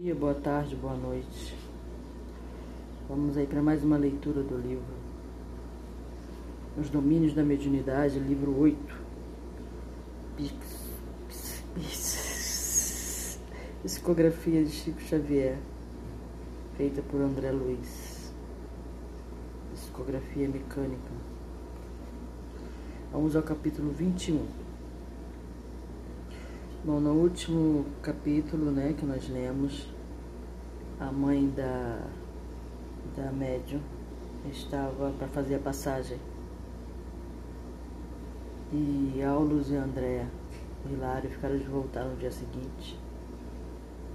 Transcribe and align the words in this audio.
dia, 0.00 0.14
boa 0.14 0.32
tarde, 0.32 0.76
boa 0.76 0.94
noite. 0.94 1.56
Vamos 3.08 3.36
aí 3.36 3.48
para 3.48 3.60
mais 3.60 3.82
uma 3.82 3.96
leitura 3.96 4.44
do 4.44 4.56
livro 4.56 4.94
Os 6.80 6.88
Domínios 6.88 7.34
da 7.34 7.42
Mediunidade, 7.42 8.20
livro 8.20 8.56
8. 8.56 8.78
Psicografia 13.82 14.62
de 14.62 14.70
Chico 14.70 15.00
Xavier, 15.00 15.58
feita 16.76 17.02
por 17.02 17.20
André 17.20 17.50
Luiz. 17.50 18.32
Psicografia 19.74 20.48
mecânica. 20.48 21.10
Vamos 23.10 23.34
ao 23.34 23.42
capítulo 23.42 23.90
21. 23.90 24.67
Bom, 26.88 27.00
no 27.00 27.12
último 27.12 27.84
capítulo 28.00 28.70
né, 28.70 28.94
que 28.98 29.04
nós 29.04 29.28
lemos, 29.28 29.86
a 30.98 31.12
mãe 31.12 31.46
da, 31.50 32.00
da 33.14 33.30
médium 33.30 33.82
estava 34.50 35.10
para 35.10 35.28
fazer 35.28 35.56
a 35.56 35.58
passagem. 35.58 36.16
E 38.72 39.22
Aulus 39.22 39.68
e 39.68 39.76
Andréa 39.76 40.26
e 40.88 40.94
Hilário 40.94 41.28
ficaram 41.28 41.58
de 41.58 41.64
voltar 41.64 42.04
no 42.04 42.16
dia 42.16 42.30
seguinte 42.30 42.98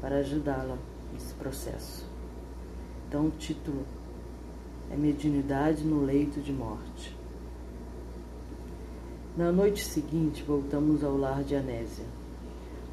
para 0.02 0.16
ajudá-la 0.18 0.76
nesse 1.14 1.36
processo. 1.36 2.10
Então 3.08 3.28
o 3.28 3.32
título 3.38 3.86
é 4.90 4.98
Mediunidade 4.98 5.84
no 5.84 6.04
Leito 6.04 6.42
de 6.42 6.52
Morte. 6.52 7.16
Na 9.38 9.52
noite 9.52 9.86
seguinte, 9.86 10.42
voltamos 10.42 11.04
ao 11.04 11.16
lar 11.16 11.44
de 11.44 11.56
Anésia 11.56 12.23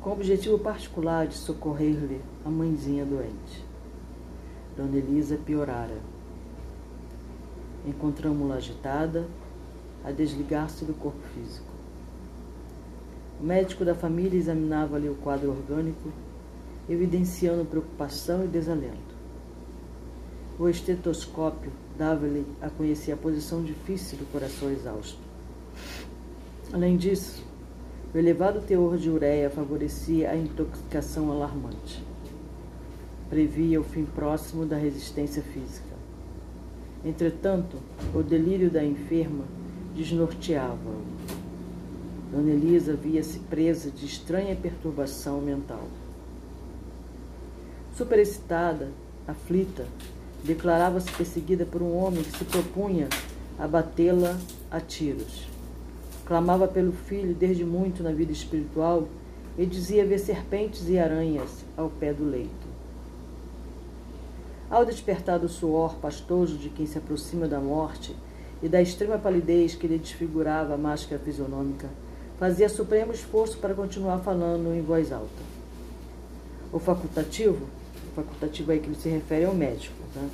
com 0.01 0.11
o 0.11 0.13
objetivo 0.15 0.59
particular 0.59 1.27
de 1.27 1.35
socorrer-lhe 1.35 2.21
a 2.45 2.49
mãezinha 2.49 3.05
doente. 3.05 3.65
Dona 4.77 4.97
Elisa 4.97 5.37
piorara. 5.37 5.99
Encontramos-la 7.87 8.57
agitada, 8.57 9.27
a 10.03 10.11
desligar-se 10.11 10.85
do 10.85 10.95
corpo 10.95 11.21
físico. 11.35 11.69
O 13.39 13.45
médico 13.45 13.85
da 13.85 13.95
família 13.95 14.39
examinava-lhe 14.39 15.09
o 15.09 15.15
quadro 15.17 15.51
orgânico, 15.51 16.11
evidenciando 16.89 17.65
preocupação 17.65 18.45
e 18.45 18.49
desalento. 18.49 19.15
O 20.59 20.69
estetoscópio 20.69 21.71
dava-lhe 21.99 22.47
a 22.61 22.69
conhecer 22.71 23.13
a 23.13 23.17
posição 23.17 23.63
difícil 23.63 24.19
do 24.19 24.31
coração 24.31 24.71
exausto. 24.71 25.19
Além 26.73 26.97
disso, 26.97 27.43
o 28.13 28.19
elevado 28.19 28.61
teor 28.61 28.99
de 28.99 29.09
ureia 29.09 29.49
favorecia 29.49 30.31
a 30.31 30.37
intoxicação 30.37 31.31
alarmante. 31.31 32.03
Previa 33.29 33.81
o 33.81 33.85
fim 33.85 34.05
próximo 34.05 34.67
da 34.67 34.77
resistência 34.77 35.43
física. 35.43 35.95
Entretanto, 37.05 37.77
o 38.13 38.21
delírio 38.21 38.69
da 38.69 38.85
enferma 38.85 39.45
desnorteava-o. 39.95 41.03
Dona 42.33 42.51
Elisa 42.51 42.95
via-se 42.95 43.39
presa 43.39 43.91
de 43.91 44.07
estranha 44.07 44.57
perturbação 44.57 45.41
mental. 45.41 45.87
Superexcitada, 47.97 48.89
aflita, 49.27 49.87
declarava-se 50.45 51.11
perseguida 51.13 51.65
por 51.65 51.81
um 51.81 51.97
homem 51.97 52.25
que 52.25 52.37
se 52.37 52.45
propunha 52.45 53.09
a 53.57 53.69
batê-la 53.69 54.37
a 54.71 54.81
tiros. 54.81 55.60
Clamava 56.31 56.69
pelo 56.69 56.93
filho 56.93 57.35
desde 57.35 57.65
muito 57.65 58.05
na 58.05 58.13
vida 58.13 58.31
espiritual 58.31 59.09
e 59.59 59.67
dizia 59.67 60.07
ver 60.07 60.21
serpentes 60.21 60.89
e 60.89 60.97
aranhas 60.97 61.65
ao 61.77 61.91
pé 61.91 62.13
do 62.13 62.25
leito. 62.25 62.69
Ao 64.71 64.85
despertar 64.85 65.41
do 65.41 65.49
suor 65.49 65.97
pastoso 65.97 66.57
de 66.57 66.69
quem 66.69 66.87
se 66.87 66.97
aproxima 66.97 67.49
da 67.49 67.59
morte 67.59 68.15
e 68.63 68.69
da 68.69 68.81
extrema 68.81 69.19
palidez 69.19 69.75
que 69.75 69.89
lhe 69.89 69.99
desfigurava 69.99 70.75
a 70.75 70.79
máscara 70.79 71.21
fisionômica, 71.21 71.89
fazia 72.39 72.69
supremo 72.69 73.13
esforço 73.13 73.59
para 73.59 73.75
continuar 73.75 74.21
falando 74.21 74.73
em 74.73 74.83
voz 74.83 75.11
alta. 75.11 75.43
O 76.73 76.79
facultativo, 76.79 77.67
o 78.09 78.15
facultativo 78.15 78.71
aí 78.71 78.79
que 78.79 78.95
se 78.95 79.09
refere 79.09 79.47
ao 79.47 79.55
médico, 79.57 79.97
tá? 80.15 80.25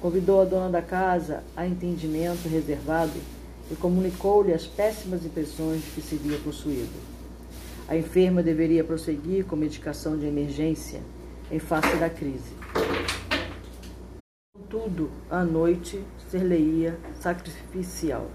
convidou 0.00 0.40
a 0.40 0.46
dona 0.46 0.70
da 0.70 0.80
casa 0.80 1.44
a 1.54 1.66
entendimento 1.66 2.48
reservado 2.48 3.12
e 3.74 3.76
comunicou-lhe 3.76 4.52
as 4.52 4.68
péssimas 4.68 5.26
impressões 5.26 5.82
de 5.82 5.90
que 5.90 6.00
se 6.00 6.14
via 6.14 6.38
possuído. 6.38 6.92
A 7.88 7.96
enferma 7.96 8.40
deveria 8.40 8.84
prosseguir 8.84 9.44
com 9.44 9.56
medicação 9.56 10.16
de 10.16 10.26
emergência 10.26 11.00
em 11.50 11.58
face 11.58 11.96
da 11.96 12.08
crise. 12.08 12.54
Contudo, 14.56 15.10
à 15.28 15.42
noite 15.42 16.00
ser-lhe-ia 16.30 16.96
sacrificial. 17.20 18.28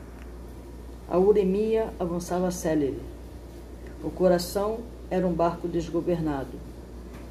A 1.07 1.17
uremia 1.17 1.93
avançava 1.97 2.51
célere. 2.51 2.99
O 4.03 4.09
coração 4.09 4.79
era 5.09 5.25
um 5.25 5.33
barco 5.33 5.69
desgovernado, 5.69 6.51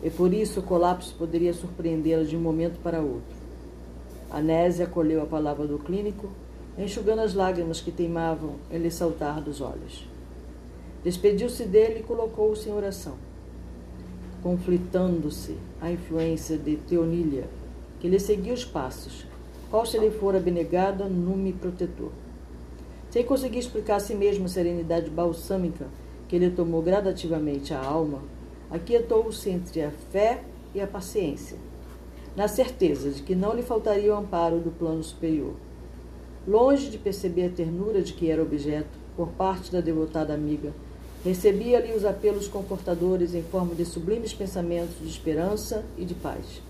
e 0.02 0.08
por 0.08 0.32
isso 0.32 0.60
o 0.60 0.62
colapso 0.62 1.14
poderia 1.14 1.52
surpreendê-la 1.52 2.24
de 2.24 2.36
um 2.36 2.41
momento 2.41 2.80
para 2.82 3.00
outro. 3.00 3.36
Anésia 4.30 4.86
acolheu 4.86 5.22
a 5.22 5.26
palavra 5.26 5.66
do 5.66 5.78
clínico 5.78 6.30
enxugando 6.78 7.22
as 7.22 7.34
lágrimas 7.34 7.81
que 7.81 7.91
teimavam 7.91 8.55
em 8.71 8.78
lhe 8.78 8.91
saltar 8.91 9.43
dos 9.43 9.61
olhos. 9.61 10.06
Despediu-se 11.03 11.65
dele 11.65 12.00
e 12.00 12.03
colocou-se 12.05 12.69
em 12.69 12.72
oração, 12.72 13.15
conflitando-se 14.43 15.56
a 15.81 15.91
influência 15.91 16.56
de 16.56 16.77
Teonília, 16.77 17.49
que 17.99 18.09
lhe 18.09 18.21
seguia 18.21 18.55
os 18.55 18.65
passos, 18.65 19.27
qual 19.69 19.84
se 19.84 19.99
lhe 19.99 20.11
fora 20.11 20.39
benegada 20.39 21.06
nume 21.06 21.53
protetor. 21.53 22.12
Sem 23.10 23.25
conseguir 23.25 23.59
explicar 23.59 23.97
a 23.97 24.00
si 24.00 24.15
mesmo 24.15 24.45
a 24.45 24.49
serenidade 24.49 25.10
balsâmica 25.10 25.87
que 26.28 26.39
lhe 26.39 26.50
tomou 26.50 26.81
gradativamente 26.81 27.75
a 27.75 27.83
alma, 27.83 28.22
aquietou-se 28.71 29.50
entre 29.50 29.83
a 29.83 29.91
fé 29.91 30.45
e 30.75 30.81
a 30.81 30.87
paciência, 30.87 31.56
na 32.37 32.47
certeza 32.47 33.10
de 33.10 33.22
que 33.22 33.34
não 33.34 33.55
lhe 33.55 33.62
faltaria 33.62 34.15
o 34.15 34.16
amparo 34.16 34.59
do 34.59 34.71
plano 34.71 35.03
superior 35.03 35.55
Longe 36.47 36.91
de 36.91 36.99
perceber 36.99 37.47
a 37.47 37.50
ternura 37.50 38.03
de 38.03 38.12
que 38.12 38.31
era 38.31 38.43
objeto, 38.43 38.99
por 39.16 39.28
parte 39.28 39.72
da 39.72 39.81
devotada 39.81 40.32
amiga, 40.32 40.72
recebia 41.25 41.78
ali 41.78 41.93
os 41.93 42.04
apelos 42.04 42.47
confortadores 42.47 43.34
em 43.34 43.43
forma 43.43 43.75
de 43.75 43.84
sublimes 43.84 44.32
pensamentos 44.32 44.97
de 45.00 45.09
esperança 45.09 45.84
e 45.97 46.04
de 46.04 46.15
paz. 46.15 46.62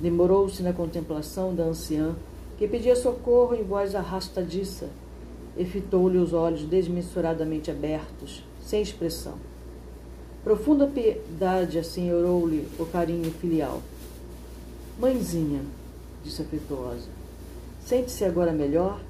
Demorou-se 0.00 0.62
na 0.62 0.72
contemplação 0.72 1.54
da 1.54 1.64
anciã, 1.64 2.14
que 2.58 2.68
pedia 2.68 2.94
socorro 2.94 3.54
em 3.54 3.62
voz 3.62 3.94
arrastadiça, 3.94 4.88
e 5.56 5.64
fitou-lhe 5.64 6.18
os 6.18 6.32
olhos 6.32 6.62
desmensuradamente 6.62 7.70
abertos, 7.70 8.42
sem 8.64 8.82
expressão. 8.82 9.34
Profunda 10.44 10.86
piedade 10.86 11.78
assenhorou-lhe 11.78 12.66
o 12.78 12.86
carinho 12.86 13.30
filial. 13.32 13.80
Mãezinha, 14.98 15.62
disse 16.24 16.42
afetuosa, 16.42 17.08
Sente-se 17.84 18.24
agora 18.24 18.52
melhor? 18.52 19.00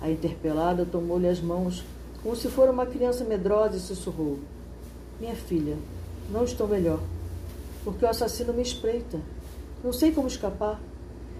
A 0.00 0.10
interpelada 0.10 0.84
tomou-lhe 0.84 1.28
as 1.28 1.40
mãos, 1.40 1.82
como 2.22 2.36
se 2.36 2.48
fora 2.48 2.70
uma 2.70 2.86
criança 2.86 3.24
medrosa, 3.24 3.76
e 3.76 3.80
sussurrou: 3.80 4.38
Minha 5.18 5.34
filha, 5.34 5.76
não 6.30 6.44
estou 6.44 6.68
melhor, 6.68 7.00
porque 7.82 8.04
o 8.04 8.08
assassino 8.08 8.52
me 8.52 8.62
espreita. 8.62 9.18
Não 9.82 9.92
sei 9.92 10.12
como 10.12 10.28
escapar. 10.28 10.80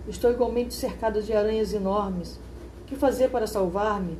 Estou 0.08 0.30
igualmente 0.30 0.72
cercada 0.72 1.20
de 1.20 1.32
aranhas 1.32 1.72
enormes. 1.72 2.38
O 2.82 2.84
que 2.86 2.96
fazer 2.96 3.28
para 3.30 3.46
salvar-me? 3.46 4.16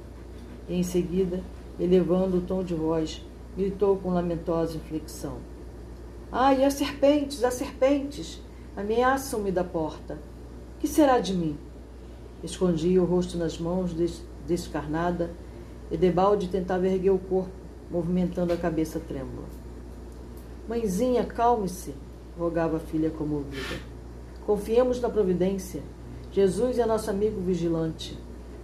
E 0.69 0.75
em 0.75 0.83
seguida, 0.83 1.41
elevando 1.79 2.39
o 2.39 2.41
tom 2.43 2.63
de 2.63 2.75
voz, 2.75 3.25
gritou 3.57 3.97
com 3.97 4.11
lamentosa 4.11 4.77
inflexão: 4.77 5.39
Ai, 6.31 6.65
as 6.65 6.75
serpentes, 6.75 7.43
as 7.43 7.55
serpentes! 7.55 8.43
Ameaçam-me 8.77 9.51
da 9.51 9.65
porta. 9.65 10.19
Que 10.79 10.87
será 10.87 11.19
de 11.19 11.33
mim? 11.33 11.57
Escondia 12.43 13.03
o 13.03 13.07
rosto 13.07 13.39
nas 13.39 13.59
mãos, 13.59 13.95
descarnada, 14.47 15.31
e 15.91 15.97
debalde 15.97 16.49
tentava 16.49 16.87
erguer 16.87 17.11
o 17.11 17.19
corpo, 17.19 17.51
movimentando 17.91 18.53
a 18.53 18.57
cabeça 18.57 19.01
trêmula. 19.01 19.47
Mãezinha, 20.69 21.25
calme-se, 21.25 21.95
rogava 22.39 22.77
a 22.77 22.81
filha 22.81 23.11
comovida. 23.11 23.81
Confiemos 24.45 25.01
na 25.01 25.09
providência. 25.09 25.83
Jesus 26.33 26.79
é 26.79 26.87
nosso 26.87 27.11
amigo 27.11 27.41
vigilante. 27.41 28.19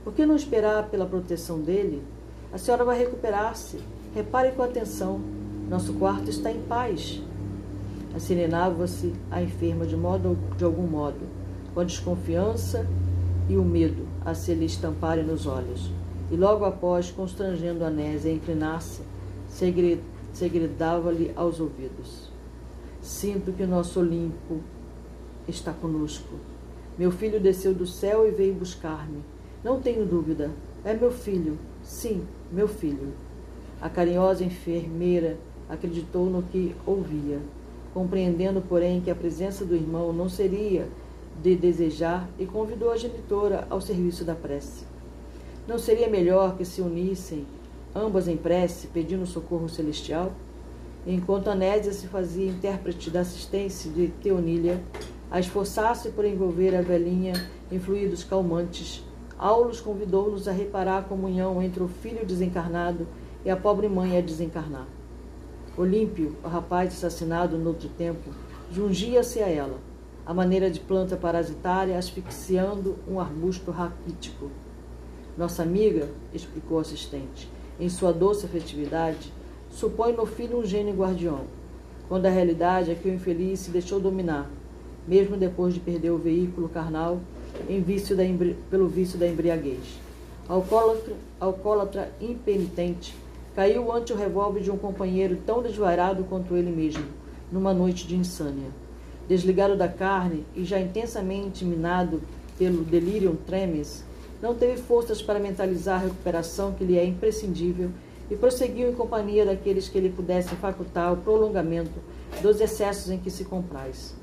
Por 0.05 0.13
que 0.13 0.27
não 0.27 0.37
esperar 0.37 0.91
pela 0.91 1.07
proteção 1.07 1.61
dele? 1.61 2.03
A 2.53 2.59
senhora 2.59 2.85
vai 2.85 2.99
recuperar-se. 2.99 3.79
Repare 4.15 4.53
com 4.53 4.63
atenção. 4.63 5.21
Nosso 5.69 5.95
quarto 5.95 6.29
está 6.29 6.51
em 6.51 6.61
paz. 6.63 7.23
Assirenava-se 8.15 9.15
a 9.31 9.41
enferma 9.43 9.87
de, 9.87 9.97
modo, 9.97 10.37
de 10.57 10.65
algum 10.65 10.87
modo, 10.87 11.21
com 11.73 11.81
a 11.81 11.85
desconfiança 11.85 12.87
e 13.53 13.57
o 13.59 13.63
medo 13.63 14.07
a 14.25 14.35
se 14.35 14.55
lhe 14.55 14.65
estamparem 14.65 15.25
nos 15.25 15.47
olhos. 15.47 15.91
E 16.31 16.37
logo 16.37 16.65
após, 16.65 17.11
constrangendo 17.11 17.85
Anésia 17.85 18.31
a 18.31 18.35
inclinar-se, 18.35 19.03
segredava-lhe 20.33 21.31
aos 21.37 21.61
ouvidos. 21.61 22.31
Sinto 23.03 23.53
que 23.53 23.67
nosso 23.67 24.01
Olimpo 24.01 24.61
está 25.47 25.71
conosco. 25.71 26.37
Meu 26.99 27.11
filho 27.11 27.39
desceu 27.39 27.75
do 27.75 27.87
céu 27.87 28.27
e 28.27 28.31
veio 28.31 28.55
buscar-me. 28.55 29.23
Não 29.63 29.81
tenho 29.81 30.07
dúvida. 30.07 30.51
É 30.83 30.95
meu 30.95 31.11
filho. 31.11 31.59
Sim, 31.83 32.23
meu 32.51 32.67
filho. 32.67 33.13
A 33.83 33.91
carinhosa 33.91 34.45
enfermeira 34.45 35.37
acreditou 35.69 36.27
no 36.27 36.43
que 36.43 36.75
ouvia, 36.87 37.41
compreendendo, 37.93 38.63
porém, 38.63 39.01
que 39.03 39.11
a 39.11 39.15
presença 39.15 39.65
do 39.65 39.75
irmão 39.75 40.11
não 40.13 40.29
seria 40.29 40.89
de 41.41 41.55
desejar 41.55 42.29
e 42.39 42.47
convidou 42.47 42.91
a 42.91 42.97
genitora 42.97 43.67
ao 43.71 43.81
serviço 43.81 44.25
da 44.25 44.35
prece. 44.35 44.85
Não 45.67 45.79
seria 45.79 46.09
melhor 46.09 46.57
que 46.57 46.65
se 46.65 46.81
unissem 46.81 47.47
ambas 47.95 48.27
em 48.27 48.37
prece, 48.37 48.89
pedindo 48.89 49.27
socorro 49.27 49.69
celestial? 49.69 50.33
Enquanto 51.07 51.49
Anésia 51.49 51.93
se 51.93 52.07
fazia 52.07 52.51
intérprete 52.51 53.11
da 53.11 53.21
assistência 53.21 53.91
de 53.91 54.09
Teonília, 54.09 54.83
a 55.31 55.41
esforçar-se 55.41 56.11
por 56.11 56.25
envolver 56.25 56.77
a 56.77 56.83
velhinha 56.83 57.33
em 57.71 57.79
fluidos 57.79 58.23
calmantes, 58.23 59.03
Aulus 59.39 59.81
convidou-nos 59.81 60.47
a 60.47 60.53
reparar 60.53 60.99
a 60.99 61.03
comunhão 61.03 61.63
entre 61.63 61.83
o 61.83 61.89
filho 61.89 62.25
desencarnado 62.25 63.09
e 63.45 63.51
a 63.51 63.57
pobre 63.57 63.89
mãe 63.89 64.17
a 64.17 64.21
desencarnar. 64.21 64.87
Olímpio, 65.77 66.37
o 66.45 66.49
rapaz 66.49 66.93
assassinado 66.93 67.57
noutro 67.57 67.89
tempo, 67.89 68.31
jungia-se 68.71 69.41
a 69.41 69.49
ela, 69.49 69.79
a 70.25 70.33
maneira 70.33 70.71
de 70.71 70.79
planta 70.81 71.17
parasitária 71.17 71.99
asfixiando 71.99 72.97
um 73.09 73.19
arbusto 73.19 73.71
raquítico. 73.71 74.51
Nossa 75.37 75.63
amiga, 75.63 76.09
explicou 76.33 76.79
o 76.79 76.81
assistente, 76.81 77.49
em 77.81 77.89
sua 77.89 78.13
doce 78.13 78.47
afetividade, 78.47 79.33
supõe 79.71 80.13
no 80.13 80.27
filho 80.27 80.59
um 80.59 80.65
gênio 80.65 80.95
guardião, 80.95 81.41
quando 82.09 82.27
a 82.27 82.31
realidade 82.31 82.91
é 82.91 82.95
que 82.95 83.09
o 83.09 83.13
infeliz 83.13 83.61
se 83.61 83.71
deixou 83.71 83.99
dominar, 83.99 84.49
mesmo 85.09 85.37
depois 85.37 85.75
de 85.75 85.81
perder 85.81 86.11
o 86.11 86.19
veículo 86.19 86.69
carnal 86.69 87.19
vício 87.85 88.17
da, 88.17 88.23
pelo 88.71 88.89
vício 88.89 89.19
da 89.19 89.27
embriaguez. 89.27 90.01
Alcoólatra, 90.49 91.15
alcoólatra 91.41 92.13
impenitente, 92.21 93.17
caiu 93.55 93.93
ante 93.93 94.13
o 94.13 94.17
revólver 94.17 94.61
de 94.61 94.71
um 94.71 94.77
companheiro 94.77 95.39
tão 95.47 95.63
desvairado 95.63 96.25
quanto 96.25 96.57
ele 96.57 96.71
mesmo, 96.71 97.05
numa 97.51 97.75
noite 97.75 98.07
de 98.07 98.17
insânia. 98.17 98.82
Desligado 99.33 99.75
da 99.79 99.89
carne 99.89 100.45
e 100.55 100.63
já 100.63 100.79
intensamente 100.79 101.65
minado 101.65 102.21
pelo 102.59 102.85
delirium 102.85 103.35
tremens, 103.35 104.05
não 104.43 104.55
teve 104.55 104.77
forças 104.77 105.23
para 105.23 105.39
mentalizar 105.39 105.99
a 105.99 106.05
recuperação 106.05 106.73
que 106.73 106.85
lhe 106.85 106.99
é 106.99 107.05
imprescindível 107.07 107.89
e 108.31 108.37
prosseguiu 108.37 108.91
em 108.91 108.95
companhia 108.95 109.47
daqueles 109.47 109.89
que 109.89 109.99
lhe 109.99 110.11
pudessem 110.11 110.59
facultar 110.59 111.15
o 111.15 111.17
prolongamento 111.17 111.99
dos 112.43 112.61
excessos 112.61 113.11
em 113.11 113.17
que 113.17 113.31
se 113.31 113.47
compraz. 113.47 114.15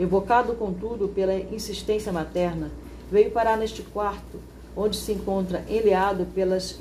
Evocado, 0.00 0.54
contudo, 0.54 1.06
pela 1.06 1.36
insistência 1.36 2.12
materna, 2.12 2.72
veio 3.08 3.30
parar 3.30 3.56
neste 3.56 3.82
quarto, 3.82 4.40
onde 4.76 4.96
se 4.96 5.12
encontra 5.12 5.64
enleado 5.70 6.26
pelas 6.34 6.76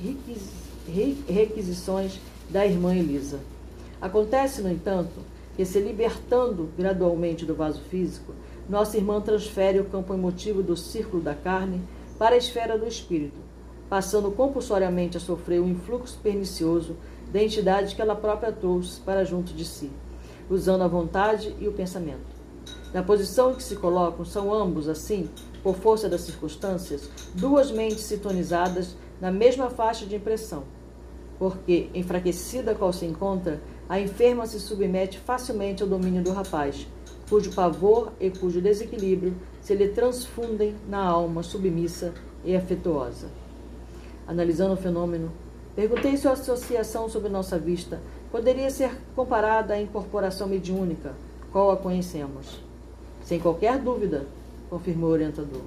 requisições 1.28 2.20
da 2.50 2.66
irmã 2.66 2.96
Elisa. 2.96 3.40
Acontece, 4.02 4.64
no 4.64 4.72
entanto, 4.72 5.20
que, 5.60 5.66
se 5.66 5.78
libertando 5.82 6.70
gradualmente 6.78 7.46
do 7.46 7.54
vaso 7.54 7.82
físico, 7.82 8.34
nossa 8.70 8.96
irmã 8.96 9.20
transfere 9.20 9.78
o 9.78 9.84
campo 9.84 10.14
emotivo 10.14 10.64
do 10.64 10.78
círculo 10.78 11.22
da 11.22 11.36
carne 11.36 11.82
para 12.18 12.36
a 12.36 12.38
esfera 12.38 12.78
do 12.78 12.88
espírito, 12.88 13.36
passando 13.90 14.32
compulsoriamente 14.32 15.18
a 15.18 15.20
sofrer 15.20 15.60
o 15.60 15.68
influxo 15.68 16.18
pernicioso 16.24 16.96
da 17.30 17.44
entidade 17.44 17.94
que 17.94 18.02
ela 18.02 18.16
própria 18.16 18.54
trouxe 18.54 19.02
para 19.02 19.26
junto 19.26 19.52
de 19.52 19.66
si, 19.66 19.92
usando 20.50 20.84
a 20.84 20.88
vontade 20.88 21.54
e 21.60 21.68
o 21.68 21.74
pensamento. 21.74 22.40
Na 22.94 23.04
posição 23.04 23.52
em 23.52 23.56
que 23.56 23.64
se 23.64 23.76
colocam, 23.76 24.24
são 24.24 24.54
ambos, 24.54 24.88
assim, 24.88 25.30
por 25.62 25.76
força 25.76 26.08
das 26.08 26.22
circunstâncias, 26.22 27.10
duas 27.36 27.70
mentes 27.70 28.06
sintonizadas 28.06 28.96
na 29.20 29.30
mesma 29.30 29.70
faixa 29.70 30.06
de 30.06 30.16
impressão, 30.16 30.64
porque, 31.38 31.90
enfraquecida 31.94 32.74
qual 32.74 32.94
se 32.94 33.06
encontra, 33.06 33.60
a 33.90 34.00
enferma 34.00 34.46
se 34.46 34.60
submete 34.60 35.20
facilmente 35.20 35.84
ao 35.84 35.90
domínio 35.90 36.24
do 36.24 36.32
rapaz, 36.32 36.88
cujo 37.28 37.52
pavor 37.54 38.14
e 38.20 38.30
cujo 38.30 38.62
desequilíbrio 38.62 39.36
se 39.60 39.74
lhe 39.76 39.90
transfundem 39.90 40.76
na 40.88 41.04
alma 41.04 41.44
submissa 41.44 42.14
e 42.46 42.56
afetuosa 42.56 43.28
analisando 44.30 44.74
o 44.76 44.78
fenômeno, 44.78 45.32
perguntei 45.76 46.16
se 46.16 46.28
a 46.28 46.34
associação 46.34 47.10
sob 47.10 47.28
nossa 47.28 47.58
vista 47.58 48.00
poderia 48.32 48.70
ser 48.70 48.92
comparada 49.16 49.74
à 49.74 49.82
incorporação 49.82 50.48
mediúnica, 50.48 51.16
qual 51.52 51.72
a 51.72 51.78
conhecemos. 51.78 52.62
Sem 53.24 53.40
qualquer 53.40 53.80
dúvida, 53.80 54.28
confirmou 54.70 55.10
o 55.10 55.14
orientador. 55.14 55.64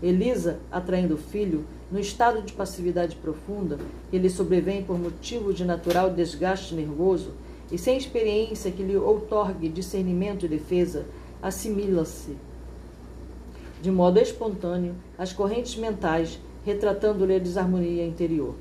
Elisa, 0.00 0.60
atraindo 0.70 1.14
o 1.14 1.18
filho, 1.18 1.64
no 1.90 1.98
estado 1.98 2.40
de 2.40 2.52
passividade 2.52 3.16
profunda 3.16 3.78
que 4.12 4.18
lhe 4.18 4.30
sobrevém 4.30 4.84
por 4.84 4.96
motivo 4.96 5.52
de 5.52 5.64
natural 5.64 6.08
desgaste 6.08 6.72
nervoso 6.72 7.32
e 7.74 7.78
sem 7.78 7.96
experiência 7.96 8.70
que 8.70 8.84
lhe 8.84 8.96
outorgue 8.96 9.68
discernimento 9.68 10.46
e 10.46 10.48
defesa, 10.48 11.06
assimila-se 11.42 12.36
de 13.82 13.90
modo 13.90 14.20
espontâneo 14.20 14.94
às 15.18 15.32
correntes 15.32 15.74
mentais 15.74 16.38
retratando-lhe 16.64 17.34
a 17.34 17.38
desarmonia 17.40 18.06
interior. 18.06 18.54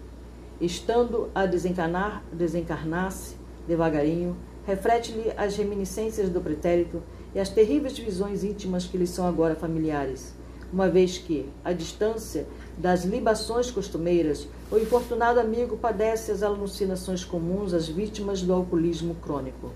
Estando 0.59 1.29
a 1.35 1.45
desencarnar, 1.45 2.23
desencarnar-se 2.33 3.35
devagarinho, 3.67 4.35
reflete-lhe 4.65 5.31
as 5.37 5.55
reminiscências 5.57 6.27
do 6.27 6.41
pretérito 6.41 7.03
e 7.35 7.39
as 7.39 7.49
terríveis 7.49 7.95
visões 7.95 8.43
íntimas 8.43 8.85
que 8.85 8.97
lhe 8.97 9.05
são 9.05 9.27
agora 9.27 9.55
familiares, 9.55 10.33
uma 10.73 10.89
vez 10.89 11.19
que, 11.19 11.47
à 11.63 11.71
distância 11.71 12.47
das 12.79 13.05
libações 13.05 13.69
costumeiras, 13.69 14.47
o 14.73 14.79
infortunado 14.79 15.39
amigo 15.39 15.77
padece 15.77 16.31
as 16.31 16.41
alucinações 16.41 17.23
comuns 17.23 17.75
às 17.75 17.87
vítimas 17.87 18.41
do 18.41 18.51
alcoolismo 18.51 19.13
crônico. 19.13 19.69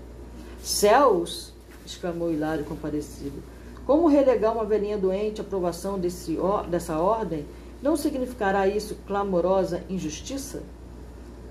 Céus! 0.60 1.52
exclamou 1.86 2.32
Hilário 2.32 2.64
compadecido. 2.64 3.40
Como 3.86 4.08
relegar 4.08 4.52
uma 4.52 4.64
velhinha 4.64 4.98
doente 4.98 5.40
à 5.40 5.44
aprovação 5.44 6.00
desse, 6.00 6.36
dessa 6.68 6.98
ordem 6.98 7.46
não 7.80 7.96
significará 7.96 8.66
isso 8.66 8.96
clamorosa 9.06 9.84
injustiça? 9.88 10.64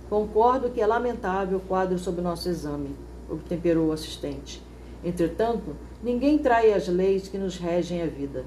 Concordo 0.10 0.70
que 0.70 0.82
é 0.82 0.86
lamentável 0.86 1.60
o 1.60 1.62
quadro 1.62 1.98
sob 1.98 2.22
nosso 2.22 2.50
exame, 2.50 2.98
obtemperou 3.30 3.88
o 3.88 3.92
assistente. 3.94 4.62
Entretanto, 5.02 5.74
ninguém 6.04 6.38
trai 6.38 6.74
as 6.74 6.90
leis 6.90 7.30
que 7.30 7.38
nos 7.38 7.56
regem 7.56 8.02
a 8.02 8.08
vida. 8.08 8.44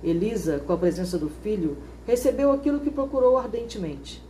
Elisa, 0.00 0.60
com 0.64 0.72
a 0.72 0.78
presença 0.78 1.18
do 1.18 1.28
filho, 1.28 1.76
recebeu 2.06 2.52
aquilo 2.52 2.78
que 2.78 2.90
procurou 2.90 3.36
ardentemente. 3.36 4.23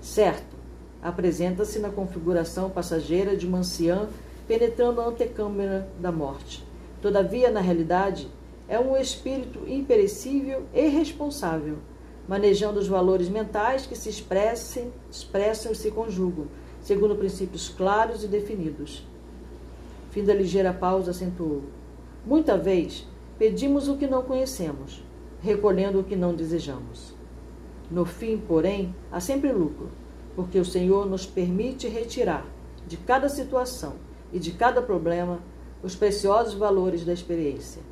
Certo, 0.00 0.56
apresenta-se 1.02 1.78
na 1.78 1.90
configuração 1.90 2.70
passageira 2.70 3.36
de 3.36 3.46
uma 3.46 3.58
anciã 3.58 4.08
penetrando 4.46 5.00
a 5.00 5.06
antecâmara 5.06 5.88
da 5.98 6.10
morte. 6.10 6.64
Todavia, 7.00 7.50
na 7.50 7.60
realidade, 7.60 8.28
é 8.68 8.78
um 8.78 8.96
espírito 8.96 9.60
imperecível 9.66 10.64
e 10.74 10.88
responsável 10.88 11.78
manejando 12.30 12.78
os 12.78 12.86
valores 12.86 13.28
mentais 13.28 13.86
que 13.86 13.96
se 13.96 14.08
expressem, 14.08 14.92
expressam 15.10 15.72
e 15.72 15.74
se 15.74 15.90
conjugam, 15.90 16.46
segundo 16.80 17.16
princípios 17.16 17.68
claros 17.68 18.22
e 18.22 18.28
definidos. 18.28 19.04
Fim 20.12 20.22
da 20.22 20.32
ligeira 20.32 20.72
pausa 20.72 21.10
acentuou. 21.10 21.64
Muita 22.24 22.56
vez 22.56 23.04
pedimos 23.36 23.88
o 23.88 23.96
que 23.96 24.06
não 24.06 24.22
conhecemos, 24.22 25.02
recolhendo 25.42 25.98
o 25.98 26.04
que 26.04 26.14
não 26.14 26.32
desejamos. 26.32 27.12
No 27.90 28.04
fim, 28.04 28.38
porém, 28.38 28.94
há 29.10 29.20
sempre 29.20 29.52
lucro, 29.52 29.90
porque 30.36 30.58
o 30.58 30.64
Senhor 30.64 31.06
nos 31.06 31.26
permite 31.26 31.88
retirar 31.88 32.46
de 32.86 32.96
cada 32.96 33.28
situação 33.28 33.94
e 34.32 34.38
de 34.38 34.52
cada 34.52 34.80
problema 34.80 35.40
os 35.82 35.96
preciosos 35.96 36.54
valores 36.54 37.04
da 37.04 37.12
experiência. 37.12 37.82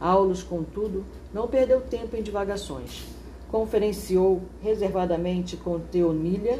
Aulus, 0.00 0.42
contudo, 0.42 1.04
não 1.32 1.46
perdeu 1.46 1.80
tempo 1.80 2.16
em 2.16 2.22
divagações 2.22 3.12
conferenciou 3.52 4.40
reservadamente 4.62 5.58
com 5.58 5.78
Teonília 5.78 6.58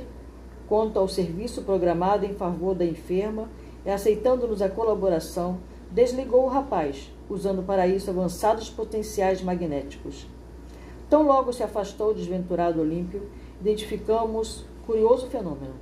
quanto 0.68 0.98
ao 0.98 1.08
serviço 1.08 1.62
programado 1.62 2.26
em 2.26 2.34
favor 2.34 2.74
da 2.74 2.84
enferma 2.84 3.48
e, 3.84 3.90
aceitando-nos 3.90 4.60
a 4.60 4.68
colaboração, 4.68 5.58
desligou 5.90 6.44
o 6.44 6.48
rapaz, 6.48 7.10
usando 7.28 7.62
para 7.62 7.86
isso 7.86 8.10
avançados 8.10 8.68
potenciais 8.68 9.42
magnéticos. 9.42 10.26
Tão 11.12 11.24
logo 11.24 11.52
se 11.52 11.62
afastou 11.62 12.12
o 12.12 12.14
desventurado 12.14 12.80
Olímpio, 12.80 13.28
identificamos 13.60 14.64
curioso 14.86 15.26
fenômeno. 15.26 15.74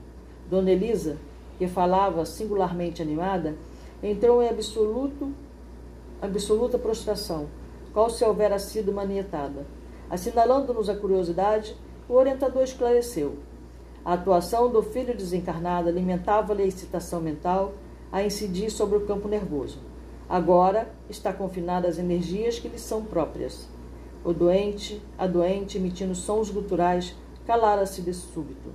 Dona 0.50 0.72
Elisa, 0.72 1.18
que 1.56 1.68
falava 1.68 2.26
singularmente 2.26 3.00
animada, 3.00 3.54
entrou 4.02 4.42
em 4.42 4.49
absoluto, 4.49 5.30
absoluta 6.20 6.80
prostração, 6.80 7.46
qual 7.94 8.10
se 8.10 8.25
houvera 8.25 8.58
sido 8.58 8.92
manietada. 8.92 9.64
Assinalando-nos 10.10 10.88
a 10.88 10.96
curiosidade, 10.96 11.76
o 12.08 12.14
orientador 12.14 12.64
esclareceu. 12.64 13.37
A 14.04 14.14
atuação 14.14 14.68
do 14.68 14.82
filho 14.82 15.16
desencarnado 15.16 15.88
alimentava-lhe 15.88 16.64
a 16.64 16.66
excitação 16.66 17.20
mental 17.20 17.75
a 18.10 18.20
incidir 18.20 18.68
sobre 18.68 18.99
o 18.99 19.06
campo 19.06 19.28
nervoso. 19.28 19.78
Agora 20.28 20.90
está 21.08 21.32
confinada 21.32 21.87
às 21.87 22.00
energias 22.00 22.58
que 22.58 22.66
lhe 22.66 22.80
são 22.80 23.04
próprias. 23.04 23.68
O 24.22 24.34
doente, 24.34 25.00
a 25.16 25.26
doente, 25.26 25.78
emitindo 25.78 26.14
sons 26.14 26.50
guturais, 26.50 27.14
calara-se 27.46 28.02
de 28.02 28.12
súbito. 28.12 28.70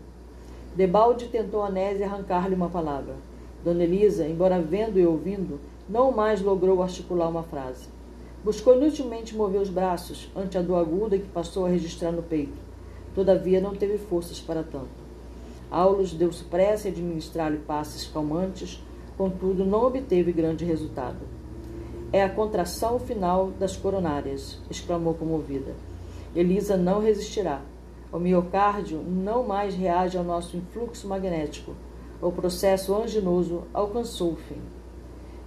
Debalde 0.75 1.27
tentou 1.27 1.63
Anésia 1.63 2.07
arrancar-lhe 2.07 2.55
uma 2.55 2.67
palavra. 2.67 3.13
Dona 3.63 3.83
Elisa, 3.83 4.27
embora 4.27 4.59
vendo 4.59 4.99
e 4.99 5.05
ouvindo, 5.05 5.59
não 5.87 6.11
mais 6.11 6.41
logrou 6.41 6.81
articular 6.81 7.29
uma 7.29 7.43
frase. 7.43 7.87
Buscou 8.43 8.75
inutilmente 8.75 9.35
mover 9.35 9.61
os 9.61 9.69
braços 9.69 10.29
ante 10.35 10.57
a 10.57 10.61
dor 10.63 10.77
aguda 10.77 11.17
que 11.17 11.27
passou 11.27 11.65
a 11.65 11.69
registrar 11.69 12.11
no 12.11 12.23
peito. 12.23 12.57
Todavia 13.13 13.61
não 13.61 13.75
teve 13.75 13.99
forças 13.99 14.39
para 14.39 14.63
tanto. 14.63 15.05
Aulus 15.69 16.13
deu-se 16.13 16.43
pressa 16.43 16.87
em 16.87 16.91
administrar-lhe 16.91 17.57
passes 17.57 18.07
calmantes, 18.07 18.83
contudo 19.15 19.63
não 19.63 19.85
obteve 19.85 20.31
grande 20.31 20.65
resultado. 20.65 21.34
É 22.15 22.23
a 22.23 22.29
contração 22.29 22.97
final 22.97 23.51
das 23.59 23.75
coronárias, 23.75 24.57
exclamou 24.71 25.15
comovida. 25.15 25.73
Elisa 26.33 26.77
não 26.77 27.01
resistirá. 27.01 27.59
O 28.09 28.17
miocárdio 28.17 29.03
não 29.05 29.43
mais 29.43 29.75
reage 29.75 30.17
ao 30.17 30.23
nosso 30.23 30.55
influxo 30.55 31.09
magnético. 31.09 31.75
O 32.21 32.31
processo 32.31 32.95
anginoso 32.95 33.63
alcançou 33.73 34.31
o 34.31 34.37
fim. 34.37 34.61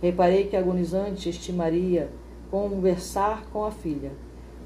Reparei 0.03 0.45
que 0.45 0.57
a 0.57 0.59
agonizante 0.59 1.31
estimaria 1.31 2.11
conversar 2.51 3.47
com 3.51 3.65
a 3.65 3.71
filha. 3.71 4.13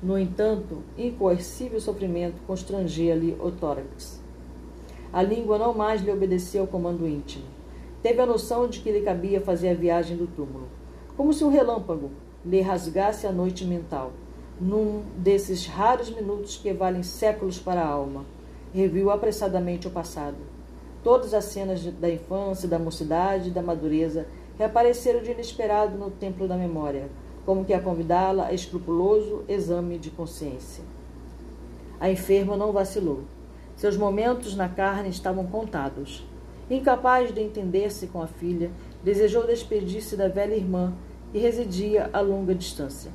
No 0.03 0.19
entanto, 0.19 0.79
incoercível 0.99 1.81
sofrimento 1.81 2.43
constrangia-lhe 2.49 3.37
o 3.39 3.53
tórax. 3.53 4.21
A 5.13 5.23
língua 5.23 5.57
não 5.57 5.73
mais 5.73 6.03
lhe 6.03 6.11
obedecia 6.11 6.63
ao 6.63 6.67
comando 6.67 7.07
íntimo. 7.07 7.45
Teve 8.03 8.21
a 8.21 8.27
noção 8.27 8.67
de 8.67 8.81
que 8.81 8.91
lhe 8.91 9.03
cabia 9.03 9.41
fazer 9.41 9.69
a 9.69 9.75
viagem 9.75 10.17
do 10.17 10.27
túmulo, 10.27 10.67
como 11.17 11.33
se 11.33 11.45
um 11.45 11.51
relâmpago 11.51 12.11
lhe 12.45 12.61
rasgasse 12.61 13.27
a 13.27 13.33
noite 13.33 13.65
mental. 13.65 14.13
Num 14.61 15.03
desses 15.17 15.67
raros 15.67 16.11
minutos 16.11 16.57
que 16.57 16.73
valem 16.73 17.03
séculos 17.03 17.59
para 17.59 17.83
a 17.83 17.89
alma, 17.89 18.25
reviu 18.73 19.11
apressadamente 19.11 19.87
o 19.87 19.91
passado. 19.91 20.37
Todas 21.03 21.35
as 21.35 21.47
cenas 21.47 21.85
da 21.85 22.09
infância, 22.09 22.69
da 22.69 22.79
mocidade 22.79 23.49
e 23.49 23.53
da 23.53 23.63
madureza 23.63 24.27
reapareceram 24.59 25.23
de 25.23 25.33
inesperado 25.33 25.99
no 25.99 26.11
templo 26.11 26.47
da 26.47 26.57
memória, 26.57 27.09
como 27.45 27.65
que 27.65 27.75
a 27.75 27.81
convidá-la 27.81 28.47
a 28.47 28.53
escrupuloso 28.53 29.43
exame 29.49 29.99
de 29.99 30.11
consciência. 30.11 30.85
A 31.99 32.11
enferma 32.11 32.57
não 32.57 32.73
vacilou. 32.73 33.23
Seus 33.77 33.97
momentos 33.97 34.55
na 34.55 34.69
carne 34.69 35.09
estavam 35.09 35.47
contados. 35.47 36.25
Incapaz 36.71 37.35
de 37.35 37.41
entender-se 37.41 38.07
com 38.07 38.23
a 38.23 38.27
filha, 38.27 38.71
desejou 39.03 39.47
despedir-se 39.47 40.17
da 40.17 40.29
velha 40.29 40.55
irmã 40.55 40.95
que 41.33 41.39
residia 41.39 42.11
a 42.13 42.21
longa 42.21 42.55
distância. 42.55 43.11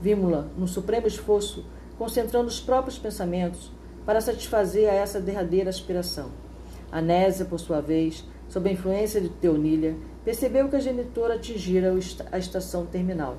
Vimos-la, 0.00 0.46
num 0.56 0.66
supremo 0.66 1.06
esforço, 1.06 1.64
concentrando 1.98 2.48
os 2.48 2.60
próprios 2.60 2.98
pensamentos 2.98 3.72
para 4.04 4.20
satisfazer 4.20 4.88
a 4.88 4.94
essa 4.94 5.20
derradeira 5.20 5.70
aspiração. 5.70 6.30
Anésia, 6.92 7.44
por 7.44 7.58
sua 7.58 7.80
vez, 7.80 8.24
sob 8.48 8.68
a 8.68 8.72
influência 8.72 9.20
de 9.20 9.28
Teonília, 9.28 9.96
percebeu 10.24 10.68
que 10.68 10.76
a 10.76 10.80
genitora 10.80 11.34
atingira 11.34 11.92
a 12.30 12.38
estação 12.38 12.86
terminal 12.86 13.36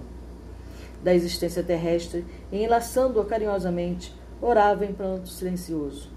da 1.03 1.13
existência 1.13 1.63
terrestre 1.63 2.25
e, 2.51 2.63
enlaçando-a 2.63 3.25
carinhosamente, 3.25 4.13
orava 4.41 4.85
em 4.85 4.93
pranto 4.93 5.29
silencioso. 5.29 6.11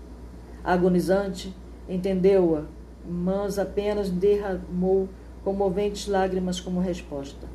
A 0.65 0.73
agonizante 0.73 1.55
entendeu-a, 1.89 2.65
mas 3.07 3.59
apenas 3.59 4.11
derramou 4.11 5.09
comoventes 5.45 6.07
lágrimas 6.07 6.61
como 6.61 6.81
resposta. 6.81 7.47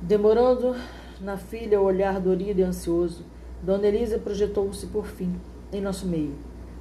Demorando 0.00 0.74
na 1.20 1.36
filha 1.36 1.80
o 1.80 1.84
olhar 1.84 2.18
dorido 2.20 2.60
e 2.60 2.62
ansioso, 2.62 3.24
Dona 3.62 3.86
Elisa 3.86 4.18
projetou-se 4.18 4.86
por 4.86 5.06
fim 5.06 5.34
em 5.70 5.80
nosso 5.80 6.06
meio, 6.06 6.34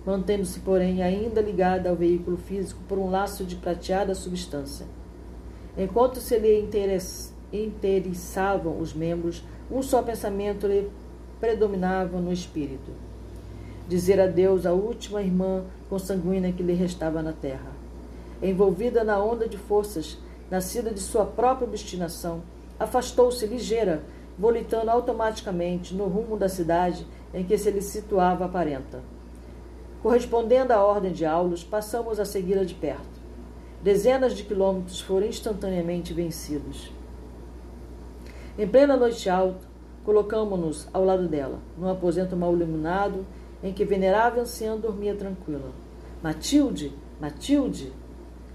mantendo-se, 0.05 0.61
porém, 0.61 1.03
ainda 1.03 1.41
ligada 1.41 1.89
ao 1.89 1.95
veículo 1.95 2.37
físico 2.37 2.79
por 2.87 2.97
um 2.97 3.09
laço 3.09 3.43
de 3.43 3.57
prateada 3.57 4.15
substância. 4.15 4.85
Enquanto 5.77 6.19
se 6.19 6.37
lhe 6.37 6.59
interessa 6.59 7.37
interessavam 7.51 8.79
os 8.79 8.93
membros, 8.93 9.43
um 9.71 9.81
só 9.81 10.03
pensamento 10.03 10.67
lhe 10.67 10.89
predominava 11.39 12.19
no 12.19 12.31
espírito: 12.31 12.91
dizer 13.87 14.19
adeus 14.19 14.65
à 14.65 14.71
última 14.71 15.21
irmã 15.21 15.63
consanguínea 15.89 16.53
que 16.53 16.63
lhe 16.63 16.73
restava 16.73 17.21
na 17.21 17.33
terra. 17.33 17.78
Envolvida 18.41 19.03
na 19.03 19.21
onda 19.21 19.47
de 19.47 19.57
forças, 19.57 20.17
nascida 20.49 20.91
de 20.91 20.99
sua 20.99 21.25
própria 21.25 21.67
obstinação, 21.67 22.41
afastou-se 22.79 23.45
ligeira, 23.45 24.03
volitando 24.37 24.89
automaticamente 24.89 25.93
no 25.93 26.05
rumo 26.05 26.37
da 26.37 26.47
cidade 26.47 27.05
em 27.33 27.43
que 27.43 27.57
se 27.57 27.69
lhe 27.69 27.81
situava 27.81 28.45
a 28.45 28.49
parenta. 28.49 29.01
Correspondendo 30.01 30.71
à 30.71 30.81
ordem 30.81 31.11
de 31.11 31.25
Aulos, 31.25 31.63
passamos 31.63 32.19
a 32.19 32.25
segui-la 32.25 32.63
de 32.63 32.73
perto. 32.73 33.19
Dezenas 33.83 34.33
de 34.33 34.43
quilômetros 34.43 35.01
foram 35.01 35.27
instantaneamente 35.27 36.13
vencidos. 36.13 36.91
Em 38.57 38.67
plena 38.67 38.95
noite 38.95 39.29
alta, 39.29 39.67
colocamo-nos 40.05 40.87
ao 40.93 41.03
lado 41.03 41.27
dela, 41.27 41.59
num 41.77 41.89
aposento 41.89 42.35
mal 42.35 42.53
iluminado, 42.53 43.25
em 43.61 43.73
que 43.73 43.83
venerável 43.83 44.41
anciã 44.41 44.77
dormia 44.77 45.15
tranquila. 45.15 45.71
Matilde! 46.23 46.93
Matilde! 47.19 47.91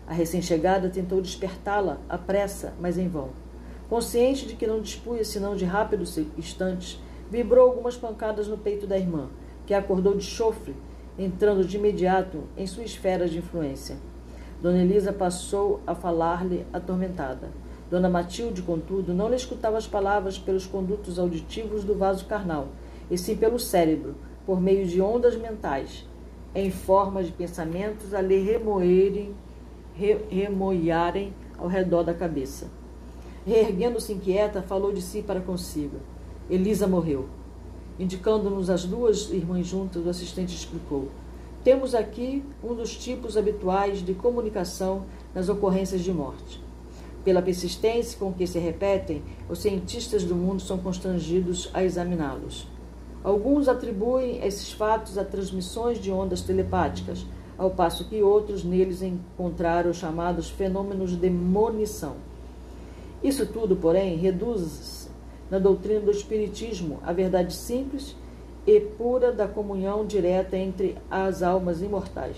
A 0.06 0.12
recém-chegada 0.12 0.88
tentou 0.88 1.20
despertá-la 1.20 1.98
à 2.08 2.18
pressa, 2.18 2.74
mas 2.80 2.98
em 2.98 3.08
vão. 3.08 3.30
Consciente 3.88 4.46
de 4.46 4.54
que 4.54 4.66
não 4.66 4.80
dispunha 4.80 5.24
senão 5.24 5.56
de 5.56 5.64
rápidos 5.64 6.18
instantes, 6.36 7.00
vibrou 7.30 7.68
algumas 7.68 7.96
pancadas 7.96 8.48
no 8.48 8.58
peito 8.58 8.86
da 8.86 8.98
irmã, 8.98 9.28
que 9.66 9.74
acordou 9.74 10.16
de 10.16 10.24
chofre, 10.24 10.74
entrando 11.18 11.64
de 11.64 11.76
imediato 11.76 12.44
em 12.56 12.66
sua 12.66 12.84
esfera 12.84 13.28
de 13.28 13.38
influência. 13.38 13.96
Dona 14.60 14.82
Elisa 14.82 15.12
passou 15.12 15.80
a 15.86 15.94
falar-lhe 15.94 16.66
atormentada. 16.72 17.50
Dona 17.90 18.08
Matilde, 18.08 18.62
contudo, 18.62 19.12
não 19.12 19.28
lhe 19.28 19.36
escutava 19.36 19.76
as 19.76 19.86
palavras 19.86 20.38
pelos 20.38 20.66
condutos 20.66 21.18
auditivos 21.18 21.84
do 21.84 21.94
vaso 21.94 22.24
carnal, 22.26 22.68
e 23.10 23.18
sim 23.18 23.36
pelo 23.36 23.58
cérebro, 23.58 24.14
por 24.46 24.60
meio 24.60 24.86
de 24.86 25.00
ondas 25.00 25.36
mentais, 25.36 26.06
em 26.54 26.70
forma 26.70 27.22
de 27.22 27.32
pensamentos 27.32 28.14
a 28.14 28.20
lhe 28.20 28.38
remoerem, 28.38 29.26
re, 29.26 29.34
remoiarem 29.96 31.32
ao 31.58 31.68
redor 31.68 32.02
da 32.02 32.14
cabeça. 32.14 32.68
Reerguendo-se 33.46 34.12
inquieta, 34.12 34.62
falou 34.62 34.92
de 34.92 35.02
si 35.02 35.22
para 35.22 35.40
consigo. 35.40 35.98
Elisa 36.50 36.86
morreu. 36.86 37.28
Indicando-nos 37.98 38.70
as 38.70 38.84
duas 38.84 39.30
irmãs 39.30 39.66
juntas, 39.66 40.04
o 40.04 40.08
assistente 40.08 40.54
explicou. 40.54 41.08
Temos 41.62 41.94
aqui 41.94 42.44
um 42.62 42.74
dos 42.74 42.96
tipos 42.96 43.36
habituais 43.36 44.04
de 44.04 44.14
comunicação 44.14 45.04
nas 45.34 45.48
ocorrências 45.48 46.02
de 46.02 46.12
morte. 46.12 46.62
Pela 47.24 47.40
persistência 47.40 48.18
com 48.18 48.32
que 48.32 48.46
se 48.46 48.58
repetem, 48.58 49.22
os 49.48 49.60
cientistas 49.60 50.24
do 50.24 50.34
mundo 50.34 50.60
são 50.60 50.76
constrangidos 50.76 51.70
a 51.72 51.82
examiná-los. 51.82 52.66
Alguns 53.22 53.68
atribuem 53.68 54.44
esses 54.44 54.70
fatos 54.72 55.16
a 55.16 55.24
transmissões 55.24 55.98
de 55.98 56.10
ondas 56.10 56.42
telepáticas, 56.42 57.24
ao 57.56 57.70
passo 57.70 58.08
que 58.08 58.22
outros 58.22 58.64
neles 58.64 59.02
encontraram 59.02 59.90
os 59.90 59.96
chamados 59.96 60.50
fenômenos 60.50 61.16
de 61.16 61.30
monição. 61.30 62.16
Isso 63.22 63.46
tudo, 63.46 63.76
porém, 63.76 64.16
reduz-se 64.16 65.08
na 65.50 65.58
doutrina 65.58 66.00
do 66.00 66.10
Espiritismo 66.10 66.98
à 67.02 67.12
verdade 67.12 67.54
simples 67.54 68.16
e 68.66 68.80
pura 68.80 69.32
da 69.32 69.46
comunhão 69.46 70.04
direta 70.04 70.56
entre 70.56 70.96
as 71.10 71.42
almas 71.42 71.82
imortais. 71.82 72.36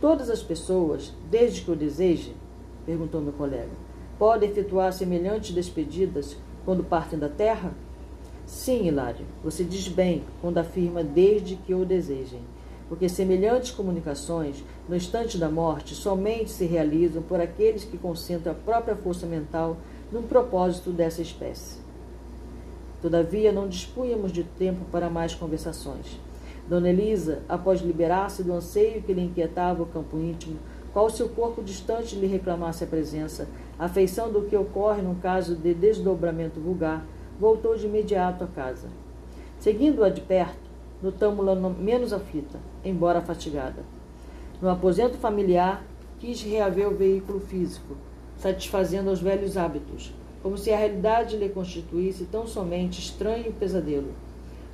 Todas 0.00 0.28
as 0.28 0.42
pessoas, 0.42 1.12
desde 1.30 1.62
que 1.62 1.70
o 1.70 1.76
desejem, 1.76 2.34
perguntou 2.84 3.20
meu 3.20 3.32
colega. 3.32 3.70
Pode 4.18 4.44
efetuar 4.44 4.92
semelhantes 4.92 5.54
despedidas 5.54 6.36
quando 6.64 6.84
partem 6.84 7.18
da 7.18 7.28
terra? 7.28 7.72
Sim, 8.44 8.86
Hilário, 8.86 9.24
você 9.42 9.64
diz 9.64 9.88
bem 9.88 10.24
quando 10.40 10.58
afirma 10.58 11.02
desde 11.02 11.56
que 11.56 11.72
o 11.72 11.84
desejem, 11.84 12.40
porque 12.88 13.08
semelhantes 13.08 13.70
comunicações, 13.70 14.64
no 14.88 14.94
instante 14.94 15.38
da 15.38 15.48
morte, 15.48 15.94
somente 15.94 16.50
se 16.50 16.66
realizam 16.66 17.22
por 17.22 17.40
aqueles 17.40 17.84
que 17.84 17.98
concentram 17.98 18.52
a 18.52 18.56
própria 18.56 18.96
força 18.96 19.26
mental 19.26 19.76
num 20.10 20.22
propósito 20.22 20.90
dessa 20.90 21.22
espécie. 21.22 21.80
Todavia, 23.00 23.50
não 23.50 23.66
dispunhamos 23.66 24.30
de 24.30 24.44
tempo 24.44 24.84
para 24.92 25.10
mais 25.10 25.34
conversações. 25.34 26.20
Dona 26.68 26.90
Elisa, 26.90 27.42
após 27.48 27.80
liberar-se 27.80 28.44
do 28.44 28.52
anseio 28.52 29.02
que 29.02 29.12
lhe 29.12 29.22
inquietava 29.22 29.82
o 29.82 29.86
campo 29.86 30.18
íntimo, 30.18 30.58
qual 30.92 31.10
se 31.10 31.22
o 31.22 31.28
corpo 31.28 31.62
distante 31.62 32.14
lhe 32.14 32.26
reclamasse 32.26 32.84
a 32.84 32.86
presença, 32.86 33.48
a 33.78 33.88
feição 33.88 34.30
do 34.30 34.42
que 34.42 34.56
ocorre 34.56 35.02
num 35.02 35.14
caso 35.14 35.56
de 35.56 35.74
desdobramento 35.74 36.60
vulgar, 36.60 37.04
voltou 37.40 37.76
de 37.76 37.86
imediato 37.86 38.44
à 38.44 38.46
casa. 38.46 38.88
Seguindo-a 39.58 40.08
de 40.08 40.20
perto, 40.20 40.61
notamos-la 41.02 41.54
menos 41.54 42.12
aflita, 42.12 42.58
embora 42.84 43.20
fatigada. 43.20 43.82
No 44.60 44.70
aposento 44.70 45.18
familiar, 45.18 45.84
quis 46.20 46.40
reaver 46.42 46.88
o 46.88 46.96
veículo 46.96 47.40
físico, 47.40 47.96
satisfazendo 48.36 49.10
aos 49.10 49.20
velhos 49.20 49.56
hábitos, 49.56 50.14
como 50.42 50.56
se 50.56 50.72
a 50.72 50.76
realidade 50.76 51.36
lhe 51.36 51.48
constituísse 51.48 52.24
tão 52.26 52.46
somente 52.46 53.00
estranho 53.00 53.52
pesadelo. 53.52 54.12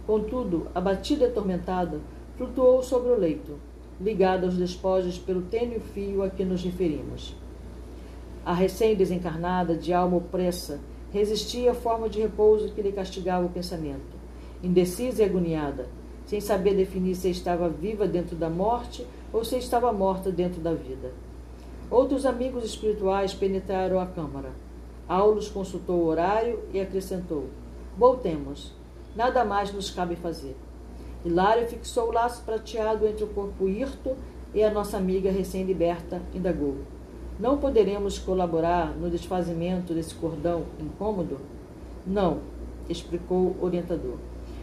Contudo, 0.06 0.66
abatida 0.74 1.24
e 1.24 1.28
atormentada, 1.28 2.00
flutuou 2.36 2.82
sobre 2.82 3.10
o 3.10 3.18
leito, 3.18 3.58
ligada 4.00 4.46
aos 4.46 4.56
despojos 4.56 5.18
pelo 5.18 5.42
tênue 5.42 5.80
fio 5.80 6.22
a 6.22 6.30
que 6.30 6.44
nos 6.44 6.62
referimos. 6.62 7.34
A 8.44 8.54
recém-desencarnada, 8.54 9.74
de 9.74 9.92
alma 9.92 10.16
opressa, 10.16 10.80
resistia 11.12 11.72
à 11.72 11.74
forma 11.74 12.08
de 12.08 12.20
repouso 12.20 12.72
que 12.72 12.82
lhe 12.82 12.92
castigava 12.92 13.46
o 13.46 13.50
pensamento. 13.50 14.16
Indecisa 14.62 15.22
e 15.22 15.24
agoniada, 15.24 15.88
sem 16.28 16.42
saber 16.42 16.74
definir 16.74 17.14
se 17.14 17.30
estava 17.30 17.70
viva 17.70 18.06
dentro 18.06 18.36
da 18.36 18.50
morte 18.50 19.04
ou 19.32 19.42
se 19.42 19.56
estava 19.56 19.90
morta 19.92 20.30
dentro 20.30 20.60
da 20.60 20.74
vida. 20.74 21.10
Outros 21.90 22.26
amigos 22.26 22.64
espirituais 22.64 23.32
penetraram 23.32 23.98
a 23.98 24.06
câmara. 24.06 24.50
Aulus 25.08 25.48
consultou 25.48 26.00
o 26.00 26.06
horário 26.06 26.60
e 26.72 26.78
acrescentou: 26.78 27.46
Voltemos. 27.96 28.74
Nada 29.16 29.42
mais 29.42 29.72
nos 29.72 29.90
cabe 29.90 30.16
fazer. 30.16 30.54
Hilário 31.24 31.66
fixou 31.66 32.10
o 32.10 32.12
laço 32.12 32.44
prateado 32.44 33.06
entre 33.06 33.24
o 33.24 33.28
corpo 33.28 33.66
hirto 33.66 34.14
e 34.54 34.62
a 34.62 34.70
nossa 34.70 34.98
amiga 34.98 35.30
recém-liberta 35.30 36.20
indagou: 36.34 36.76
Não 37.40 37.56
poderemos 37.56 38.18
colaborar 38.18 38.94
no 38.94 39.08
desfazimento 39.08 39.94
desse 39.94 40.14
cordão 40.14 40.66
incômodo? 40.78 41.38
Não, 42.06 42.40
explicou 42.86 43.56
o 43.58 43.64
orientador. 43.64 44.18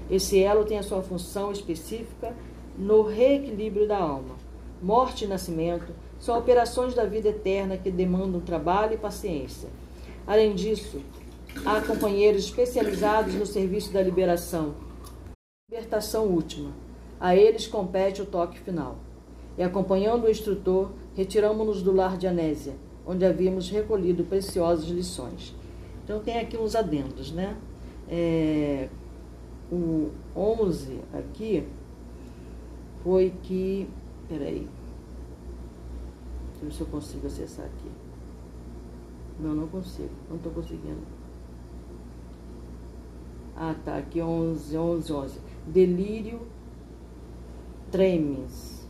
Esse 0.10 0.42
elo 0.42 0.66
tem 0.66 0.78
a 0.78 0.84
sua 0.84 1.02
função 1.02 1.52
específica 1.52 2.36
no 2.78 3.04
reequilíbrio 3.04 3.88
da 3.88 3.98
alma. 3.98 4.36
Morte 4.82 5.26
e 5.26 5.28
nascimento 5.28 5.94
são 6.20 6.38
operações 6.38 6.94
da 6.94 7.06
vida 7.06 7.30
eterna 7.30 7.78
que 7.78 7.90
demandam 7.90 8.40
trabalho 8.42 8.94
e 8.94 8.98
paciência. 8.98 9.70
Além 10.28 10.54
disso, 10.54 11.02
há 11.66 11.82
companheiros 11.82 12.46
especializados 12.46 13.34
no 13.36 13.46
serviço 13.46 13.92
da 13.92 14.02
liberação, 14.02 14.76
libertação 15.70 16.26
última. 16.26 16.72
A 17.20 17.36
eles 17.36 17.66
compete 17.66 18.22
o 18.22 18.26
toque 18.26 18.60
final. 18.60 18.98
E 19.58 19.64
acompanhando 19.64 20.26
o 20.26 20.30
instrutor, 20.30 20.92
retiramos-nos 21.16 21.82
do 21.82 21.94
lar 21.94 22.18
de 22.18 22.28
Anésia, 22.28 22.76
onde 23.06 23.26
havíamos 23.26 23.70
recolhido 23.70 24.26
preciosas 24.26 24.86
lições. 24.86 25.56
Então 26.04 26.20
tem 26.20 26.38
aqui 26.38 26.58
uns 26.58 26.76
adendos, 26.76 27.32
né? 27.32 27.56
É, 28.10 28.90
o 29.72 30.12
11 30.36 31.00
aqui 31.14 31.68
foi 33.04 33.34
que. 33.44 33.88
Peraí. 34.28 34.68
Deixa 36.52 36.64
eu 36.64 36.70
ver 36.70 36.74
se 36.74 36.82
eu 36.82 36.88
consigo 36.88 37.28
acessar 37.28 37.66
aqui. 37.66 37.90
Não, 39.40 39.54
não 39.54 39.68
consigo. 39.68 40.10
Não 40.30 40.38
estou 40.38 40.52
conseguindo. 40.52 41.02
Ah, 43.56 43.76
tá. 43.86 43.98
Aqui 43.98 44.22
11, 44.22 44.78
11, 44.78 45.14
11. 45.14 45.40
Delírio 45.68 46.42
tremens. 47.92 48.86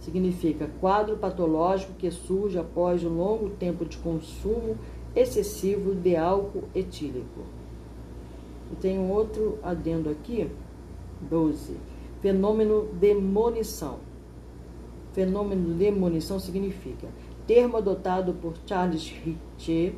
Significa 0.00 0.68
quadro 0.80 1.16
patológico 1.16 1.94
que 1.94 2.10
surge 2.10 2.58
após 2.58 3.04
um 3.04 3.16
longo 3.16 3.50
tempo 3.50 3.84
de 3.84 3.96
consumo 3.98 4.76
excessivo 5.14 5.94
de 5.94 6.16
álcool 6.16 6.64
etílico. 6.74 7.42
Tem 8.80 8.98
outro 8.98 9.58
adendo 9.62 10.10
aqui, 10.10 10.50
12. 11.20 11.76
Fenômeno 12.20 12.88
demonição. 12.94 13.98
Fenômeno 15.12 15.74
demonição 15.74 16.38
significa 16.38 17.08
termo 17.46 17.76
adotado 17.76 18.34
por 18.34 18.54
Charles 18.66 19.10
Ritchie 19.10 19.94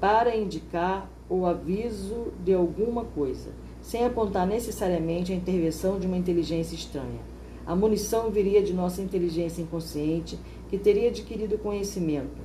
para 0.00 0.36
indicar 0.36 1.10
o 1.28 1.46
aviso 1.46 2.32
de 2.42 2.52
alguma 2.52 3.04
coisa, 3.04 3.50
sem 3.80 4.04
apontar 4.04 4.46
necessariamente 4.46 5.32
a 5.32 5.36
intervenção 5.36 5.98
de 5.98 6.06
uma 6.06 6.16
inteligência 6.16 6.74
estranha. 6.74 7.20
A 7.66 7.76
munição 7.76 8.30
viria 8.30 8.62
de 8.62 8.72
nossa 8.72 9.02
inteligência 9.02 9.62
inconsciente, 9.62 10.38
que 10.68 10.78
teria 10.78 11.08
adquirido 11.08 11.58
conhecimento 11.58 12.40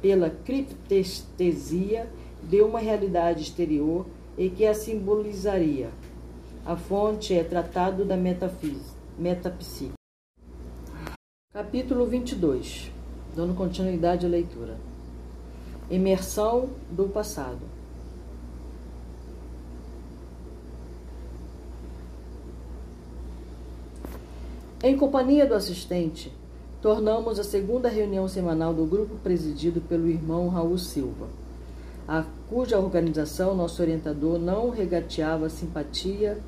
pela 0.00 0.30
criptestesia 0.30 2.08
de 2.42 2.60
uma 2.60 2.78
realidade 2.78 3.42
exterior 3.42 4.06
e 4.38 4.48
que 4.48 4.64
a 4.64 4.72
simbolizaria. 4.72 5.90
A 6.64 6.76
fonte 6.76 7.34
é 7.34 7.42
Tratado 7.42 8.04
da 8.04 8.16
Metapsíquica. 8.16 9.96
Capítulo 11.52 12.06
22. 12.06 12.92
Dando 13.34 13.54
continuidade 13.54 14.24
à 14.24 14.28
leitura. 14.28 14.76
Imersão 15.90 16.70
do 16.90 17.08
passado. 17.08 17.58
Em 24.80 24.96
companhia 24.96 25.44
do 25.44 25.54
assistente, 25.54 26.32
tornamos 26.80 27.40
a 27.40 27.44
segunda 27.44 27.88
reunião 27.88 28.28
semanal 28.28 28.72
do 28.72 28.84
grupo 28.84 29.16
presidido 29.16 29.80
pelo 29.80 30.06
irmão 30.06 30.48
Raul 30.48 30.78
Silva 30.78 31.26
a 32.08 32.24
cuja 32.48 32.78
organização 32.78 33.54
nosso 33.54 33.82
orientador 33.82 34.38
não 34.38 34.70
regateava 34.70 35.50
simpatia 35.50 36.38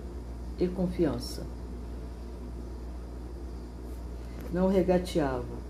e 0.59 0.67
confiança. 0.67 1.47
Não 4.51 4.69
regateava. 4.69 5.61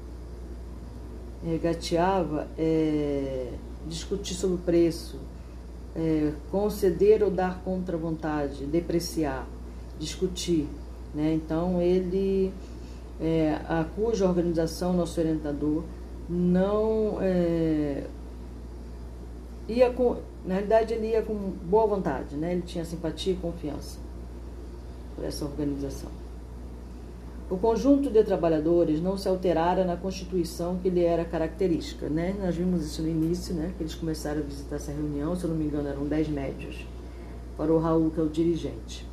Regateava 1.45 2.47
é 2.57 3.53
discutir 3.89 4.35
sobre 4.35 4.57
o 4.57 4.59
preço, 4.59 5.19
é, 5.97 6.33
conceder 6.51 7.23
ou 7.23 7.31
dar 7.31 7.61
contra 7.65 7.97
vontade, 7.97 8.65
depreciar, 8.67 9.47
discutir. 9.99 10.69
Né? 11.15 11.35
Então, 11.35 11.81
ele, 11.81 12.53
é, 13.21 13.59
a 13.69 13.85
cuja 13.97 14.27
organização, 14.27 14.93
nosso 14.93 15.19
orientador, 15.21 15.83
não 16.29 17.19
é, 17.21 18.05
ia 19.69 19.91
com, 19.91 20.17
na 20.45 20.55
realidade 20.55 20.95
ele 20.95 21.09
ia 21.09 21.23
com 21.23 21.35
boa 21.35 21.87
vontade, 21.87 22.37
né? 22.37 22.53
Ele 22.53 22.63
tinha 22.63 22.85
simpatia 22.85 23.33
e 23.33 23.37
confiança 23.37 23.99
por 25.15 25.25
essa 25.25 25.45
organização. 25.45 26.11
O 27.51 27.57
conjunto 27.57 28.09
de 28.11 28.23
trabalhadores 28.23 29.01
não 29.01 29.19
se 29.19 29.29
alterara 29.29 29.85
na 29.85 29.97
constituição 29.97 30.79
que 30.79 30.89
lhe 30.89 31.03
era 31.03 31.25
característica, 31.25 32.09
né? 32.09 32.35
Nós 32.41 32.55
vimos 32.55 32.85
isso 32.85 33.03
no 33.03 33.09
início, 33.09 33.55
né? 33.55 33.73
Que 33.77 33.83
eles 33.83 33.95
começaram 33.95 34.39
a 34.39 34.45
visitar 34.45 34.77
essa 34.77 34.93
reunião, 34.93 35.35
se 35.35 35.45
eu 35.45 35.51
não 35.51 35.57
me 35.57 35.65
engano, 35.65 35.89
eram 35.89 36.07
dez 36.07 36.29
médios, 36.29 36.87
para 37.57 37.73
o 37.73 37.79
Raul, 37.79 38.11
que 38.11 38.21
é 38.21 38.23
o 38.23 38.29
dirigente. 38.29 39.05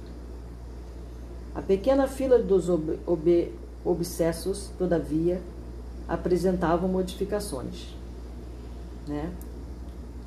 A 1.55 1.61
pequena 1.63 2.07
fila 2.07 2.37
dos 2.37 2.69
ob 2.69 2.99
ob 3.07 3.51
obsessos, 3.83 4.69
todavia, 4.77 5.41
apresentavam 6.07 6.87
modificações, 6.87 7.95
né? 9.07 9.31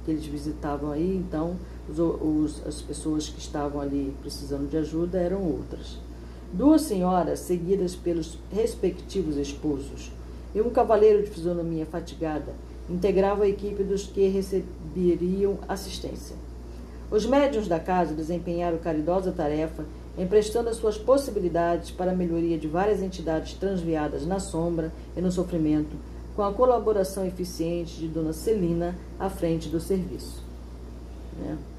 Que 0.04 0.10
eles 0.10 0.24
visitavam 0.24 0.90
aí, 0.90 1.16
então 1.16 1.56
os, 1.88 1.98
os, 1.98 2.66
as 2.66 2.80
pessoas 2.80 3.28
que 3.28 3.38
estavam 3.38 3.80
ali 3.80 4.14
precisando 4.20 4.68
de 4.68 4.76
ajuda 4.76 5.18
eram 5.18 5.42
outras. 5.42 5.98
Duas 6.52 6.82
senhoras 6.82 7.40
seguidas 7.40 7.94
pelos 7.94 8.38
respectivos 8.52 9.36
esposos 9.36 10.10
e 10.54 10.60
um 10.60 10.70
cavaleiro 10.70 11.22
de 11.22 11.30
fisionomia 11.30 11.86
fatigada 11.86 12.52
integravam 12.88 13.44
a 13.44 13.48
equipe 13.48 13.84
dos 13.84 14.06
que 14.06 14.26
receberiam 14.26 15.58
assistência. 15.68 16.34
Os 17.10 17.24
médiuns 17.24 17.68
da 17.68 17.78
casa 17.78 18.14
desempenharam 18.14 18.78
caridosa 18.78 19.32
tarefa 19.32 19.84
emprestando 20.18 20.68
as 20.68 20.76
suas 20.76 20.98
possibilidades 20.98 21.90
para 21.90 22.10
a 22.10 22.14
melhoria 22.14 22.58
de 22.58 22.68
várias 22.68 23.00
entidades 23.00 23.54
transviadas 23.54 24.26
na 24.26 24.38
sombra 24.38 24.92
e 25.16 25.20
no 25.20 25.30
sofrimento, 25.30 25.96
com 26.36 26.42
a 26.42 26.52
colaboração 26.52 27.26
eficiente 27.26 27.98
de 27.98 28.08
Dona 28.08 28.32
Celina 28.32 28.96
à 29.18 29.28
frente 29.28 29.68
do 29.68 29.80
serviço. 29.80 30.42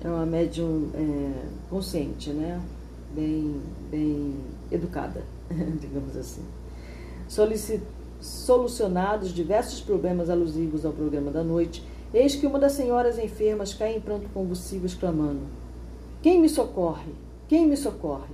É 0.04 0.08
uma 0.08 0.26
médium 0.26 0.90
é, 0.96 1.32
consciente, 1.70 2.32
né? 2.32 2.60
bem, 3.14 3.62
bem 3.90 4.36
educada, 4.72 5.24
digamos 5.80 6.16
assim. 6.16 6.44
Solucionados 8.20 9.34
diversos 9.34 9.82
problemas 9.82 10.30
alusivos 10.30 10.86
ao 10.86 10.94
programa 10.94 11.32
da 11.32 11.44
noite, 11.44 11.84
eis 12.14 12.36
que 12.36 12.46
uma 12.46 12.60
das 12.60 12.74
senhoras 12.74 13.18
enfermas 13.18 13.74
cai 13.74 13.96
em 13.96 14.02
pranto 14.02 14.30
convulsivo, 14.34 14.86
exclamando: 14.86 15.42
Quem 16.22 16.40
me 16.40 16.50
socorre? 16.50 17.14
Quem 17.48 17.68
me 17.68 17.78
socorre? 17.78 18.34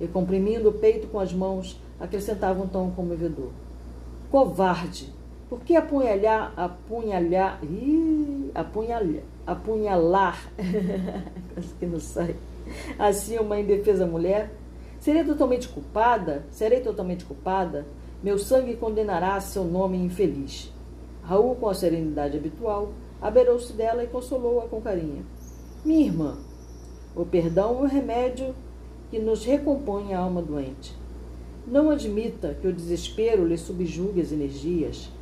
E 0.00 0.06
comprimindo 0.06 0.68
o 0.68 0.72
peito 0.72 1.06
com 1.06 1.18
as 1.18 1.32
mãos, 1.32 1.80
acrescentava 1.98 2.62
um 2.62 2.66
tom 2.66 2.90
comovedor: 2.90 3.50
Covarde! 4.30 5.13
Por 5.54 5.62
que 5.62 5.76
apunhalhar, 5.76 6.52
apunhalhar, 6.56 7.60
ih, 7.62 8.50
apunhalhar, 8.52 9.22
apunhalar, 9.46 10.50
que 11.78 11.86
não 11.86 12.00
sai, 12.00 12.34
assim 12.98 13.38
uma 13.38 13.60
indefesa 13.60 14.04
mulher? 14.04 14.50
Serei 14.98 15.22
totalmente 15.22 15.68
culpada? 15.68 16.44
Serei 16.50 16.80
totalmente 16.80 17.24
culpada? 17.24 17.86
Meu 18.20 18.36
sangue 18.36 18.74
condenará 18.74 19.40
seu 19.40 19.62
nome 19.62 19.96
infeliz. 19.96 20.72
Raul, 21.22 21.54
com 21.54 21.68
a 21.68 21.74
serenidade 21.74 22.36
habitual, 22.36 22.88
aberou-se 23.22 23.72
dela 23.74 24.02
e 24.02 24.08
consolou-a 24.08 24.66
com 24.66 24.80
carinho. 24.80 25.24
Minha 25.84 26.06
irmã, 26.06 26.36
o 27.14 27.24
perdão 27.24 27.78
é 27.78 27.82
o 27.82 27.86
remédio 27.86 28.56
que 29.08 29.20
nos 29.20 29.44
recompõe 29.44 30.14
a 30.14 30.18
alma 30.18 30.42
doente. 30.42 30.92
Não 31.64 31.90
admita 31.90 32.56
que 32.60 32.66
o 32.66 32.72
desespero 32.72 33.46
lhe 33.46 33.56
subjugue 33.56 34.20
as 34.20 34.32
energias. 34.32 35.12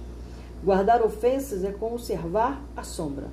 Guardar 0.64 1.02
ofensas 1.02 1.64
é 1.64 1.72
conservar 1.72 2.62
a 2.76 2.84
sombra. 2.84 3.26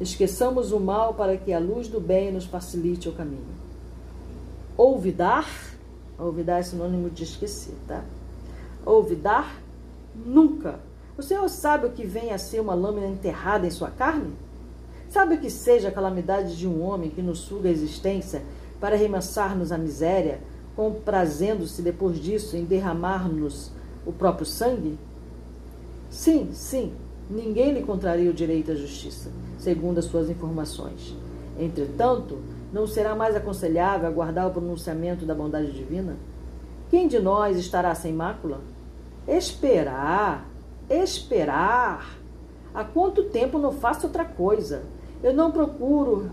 Esqueçamos 0.00 0.70
o 0.70 0.78
mal 0.78 1.14
para 1.14 1.36
que 1.36 1.52
a 1.52 1.58
luz 1.58 1.88
do 1.88 2.00
bem 2.00 2.30
nos 2.30 2.44
facilite 2.44 3.08
o 3.08 3.12
caminho. 3.12 3.58
Olvidar, 4.76 5.48
olvidar 6.16 6.60
é 6.60 6.62
sinônimo 6.62 7.10
de 7.10 7.24
esquecer, 7.24 7.74
tá? 7.88 8.04
Olvidar 8.86 9.60
nunca. 10.14 10.78
O 11.18 11.22
Senhor 11.22 11.48
sabe 11.48 11.86
o 11.86 11.90
que 11.90 12.06
vem 12.06 12.32
a 12.32 12.38
ser 12.38 12.60
uma 12.60 12.72
lâmina 12.72 13.08
enterrada 13.08 13.66
em 13.66 13.70
sua 13.70 13.90
carne? 13.90 14.32
Sabe 15.08 15.34
o 15.34 15.40
que 15.40 15.50
seja 15.50 15.88
a 15.88 15.92
calamidade 15.92 16.56
de 16.56 16.68
um 16.68 16.82
homem 16.82 17.10
que 17.10 17.20
nos 17.20 17.40
suga 17.40 17.68
a 17.68 17.72
existência 17.72 18.42
para 18.80 18.96
remansar-nos 18.96 19.72
a 19.72 19.76
miséria, 19.76 20.40
comprazendo-se 20.76 21.82
depois 21.82 22.18
disso 22.18 22.56
em 22.56 22.64
derramar-nos 22.64 23.72
o 24.06 24.12
próprio 24.12 24.46
sangue? 24.46 24.96
Sim, 26.10 26.50
sim, 26.52 26.92
ninguém 27.30 27.72
lhe 27.72 27.82
contraria 27.82 28.28
o 28.28 28.34
direito 28.34 28.72
à 28.72 28.74
justiça, 28.74 29.30
segundo 29.56 29.98
as 29.98 30.06
suas 30.06 30.28
informações. 30.28 31.16
Entretanto, 31.56 32.38
não 32.72 32.84
será 32.84 33.14
mais 33.14 33.36
aconselhável 33.36 34.08
aguardar 34.08 34.48
o 34.48 34.50
pronunciamento 34.50 35.24
da 35.24 35.34
bondade 35.34 35.70
divina? 35.72 36.16
Quem 36.90 37.06
de 37.06 37.20
nós 37.20 37.56
estará 37.56 37.94
sem 37.94 38.12
mácula? 38.12 38.60
Esperar, 39.28 40.48
esperar. 40.88 42.18
Há 42.74 42.82
quanto 42.82 43.24
tempo 43.24 43.58
não 43.58 43.70
faço 43.70 44.08
outra 44.08 44.24
coisa? 44.24 44.82
Eu 45.22 45.32
não 45.32 45.52
procuro, 45.52 46.30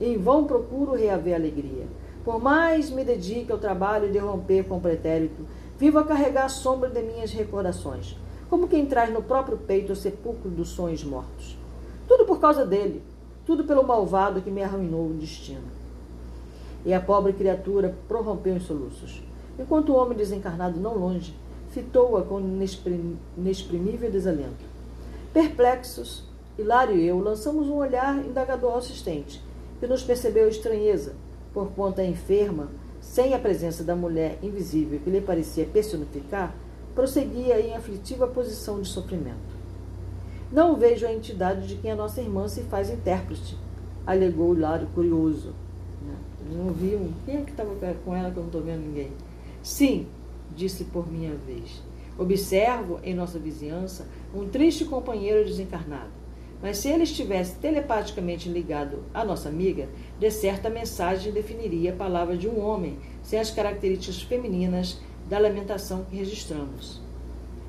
em 0.00 0.18
vão 0.18 0.44
procuro 0.44 0.96
reaver 0.96 1.34
a 1.34 1.36
alegria. 1.36 1.86
Por 2.24 2.42
mais 2.42 2.90
me 2.90 3.04
dedique 3.04 3.52
ao 3.52 3.58
trabalho 3.58 4.10
de 4.10 4.18
romper 4.18 4.64
com 4.64 4.78
o 4.78 4.80
pretérito, 4.80 5.46
vivo 5.78 6.00
a 6.00 6.04
carregar 6.04 6.46
a 6.46 6.48
sombra 6.48 6.90
de 6.90 7.00
minhas 7.02 7.30
recordações, 7.30 8.16
como 8.50 8.66
quem 8.66 8.84
traz 8.84 9.12
no 9.12 9.22
próprio 9.22 9.56
peito 9.56 9.92
o 9.92 9.96
sepulcro 9.96 10.50
dos 10.50 10.70
sonhos 10.70 11.04
mortos. 11.04 11.56
Tudo 12.08 12.24
por 12.24 12.40
causa 12.40 12.66
dele, 12.66 13.00
tudo 13.46 13.62
pelo 13.62 13.86
malvado 13.86 14.42
que 14.42 14.50
me 14.50 14.60
arruinou 14.60 15.06
o 15.06 15.14
destino. 15.14 15.62
E 16.84 16.92
a 16.92 17.00
pobre 17.00 17.32
criatura 17.32 17.94
prorrompeu 18.08 18.56
em 18.56 18.60
soluços, 18.60 19.22
enquanto 19.56 19.90
o 19.90 19.96
homem 19.96 20.18
desencarnado 20.18 20.80
não 20.80 20.98
longe 20.98 21.32
fitou-a 21.70 22.22
com 22.22 22.40
inexprimível 23.38 24.10
desalento. 24.10 24.64
Perplexos, 25.32 26.24
Hilário 26.58 26.96
e 26.96 27.06
eu 27.06 27.20
lançamos 27.20 27.68
um 27.68 27.76
olhar 27.76 28.18
indagador 28.18 28.72
ao 28.72 28.78
assistente, 28.78 29.40
que 29.78 29.86
nos 29.86 30.02
percebeu 30.02 30.48
estranheza, 30.48 31.14
por 31.54 31.70
conta 31.70 32.04
enferma, 32.04 32.68
sem 33.00 33.32
a 33.32 33.38
presença 33.38 33.84
da 33.84 33.94
mulher 33.94 34.38
invisível 34.42 34.98
que 34.98 35.08
lhe 35.08 35.20
parecia 35.20 35.64
personificar, 35.64 36.52
prosseguia 36.94 37.60
em 37.60 37.74
aflitiva 37.74 38.26
posição 38.26 38.80
de 38.80 38.88
sofrimento. 38.88 39.50
Não 40.52 40.76
vejo 40.76 41.06
a 41.06 41.12
entidade 41.12 41.66
de 41.66 41.76
quem 41.76 41.92
a 41.92 41.96
nossa 41.96 42.20
irmã 42.20 42.48
se 42.48 42.62
faz 42.62 42.90
intérprete, 42.90 43.56
alegou 44.06 44.54
Hilário 44.54 44.88
curioso. 44.94 45.54
Não 46.50 46.72
vi 46.72 46.96
um. 46.96 47.12
Quem 47.24 47.36
é 47.36 47.42
que 47.42 47.52
estava 47.52 47.70
com 48.04 48.14
ela 48.14 48.30
que 48.30 48.36
eu 48.36 48.42
não 48.42 48.48
estou 48.48 48.62
vendo 48.62 48.80
ninguém? 48.80 49.12
Sim, 49.62 50.06
disse 50.56 50.84
por 50.84 51.10
minha 51.10 51.34
vez. 51.46 51.82
Observo 52.18 52.98
em 53.04 53.14
nossa 53.14 53.38
vizinhança 53.38 54.06
um 54.34 54.48
triste 54.48 54.84
companheiro 54.84 55.44
desencarnado. 55.44 56.10
Mas 56.62 56.78
se 56.78 56.88
ele 56.88 57.04
estivesse 57.04 57.54
telepaticamente 57.56 58.48
ligado 58.48 58.98
à 59.14 59.24
nossa 59.24 59.48
amiga, 59.48 59.88
de 60.18 60.30
certa 60.30 60.68
mensagem 60.68 61.32
definiria 61.32 61.92
a 61.92 61.96
palavra 61.96 62.36
de 62.36 62.48
um 62.48 62.60
homem, 62.60 62.98
sem 63.22 63.38
as 63.38 63.50
características 63.50 64.20
femininas 64.20 65.00
da 65.30 65.38
lamentação 65.38 66.04
que 66.04 66.16
registramos. 66.16 67.00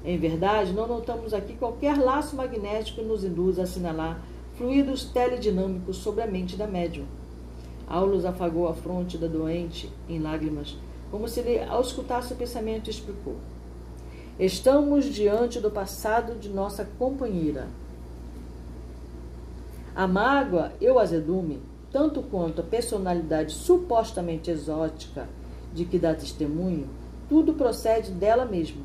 Em 0.04 0.18
verdade, 0.18 0.74
não 0.74 0.88
notamos 0.88 1.32
aqui 1.32 1.54
qualquer 1.54 1.96
laço 1.98 2.36
magnético 2.36 3.00
que 3.00 3.06
nos 3.06 3.24
induza 3.24 3.62
a 3.62 3.64
assinalar 3.66 4.20
fluidos 4.58 5.06
teledinâmicos 5.06 5.98
sobre 5.98 6.24
a 6.24 6.28
mente 6.28 6.58
da 6.58 6.66
médium. 6.66 7.06
Aulus 7.88 8.26
afagou 8.26 8.68
a 8.68 8.74
fronte 8.74 9.16
da 9.16 9.28
doente 9.28 9.92
em 10.10 10.20
lágrimas, 10.20 10.76
como 11.12 11.28
se 11.28 11.42
ele, 11.42 11.64
ao 11.64 11.82
escutar 11.82 12.24
seu 12.24 12.36
pensamento, 12.36 12.90
explicou. 12.90 13.36
Estamos 14.40 15.06
diante 15.06 15.60
do 15.60 15.70
passado 15.70 16.40
de 16.40 16.50
nossa 16.50 16.84
companheira, 16.98 17.68
a 19.96 20.08
mágoa 20.08 20.72
e 20.82 20.90
o 20.90 20.98
azedume, 20.98 21.60
tanto 21.92 22.24
quanto 22.24 22.62
a 22.62 22.64
personalidade 22.64 23.52
supostamente 23.54 24.50
exótica 24.50 25.28
de 25.74 25.86
que 25.86 26.00
dá 26.00 26.16
testemunho, 26.16 26.88
tudo 27.32 27.54
procede 27.54 28.12
dela 28.12 28.44
mesma. 28.44 28.82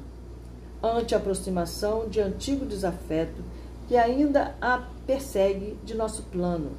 Ante 0.80 1.16
a 1.16 1.18
aproximação 1.18 2.08
de 2.08 2.20
antigo 2.20 2.64
desafeto 2.64 3.42
que 3.88 3.96
ainda 3.96 4.54
a 4.60 4.86
persegue 5.04 5.76
de 5.84 5.96
nosso 5.96 6.22
plano, 6.22 6.70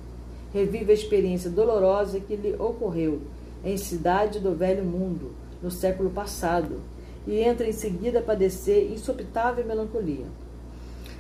revive 0.54 0.92
a 0.92 0.96
experiência 0.96 1.50
dolorosa 1.50 2.22
que 2.22 2.38
lhe 2.38 2.54
ocorreu 2.54 3.20
em 3.66 3.76
cidade 3.76 4.40
do 4.40 4.56
velho 4.56 4.86
mundo, 4.86 5.34
no 5.62 5.70
século 5.70 6.10
passado, 6.10 6.80
e 7.28 7.38
entra 7.42 7.68
em 7.68 7.74
seguida 7.74 8.20
a 8.20 8.24
padecer 8.24 8.90
insopitável 8.90 9.66
melancolia. 9.66 10.28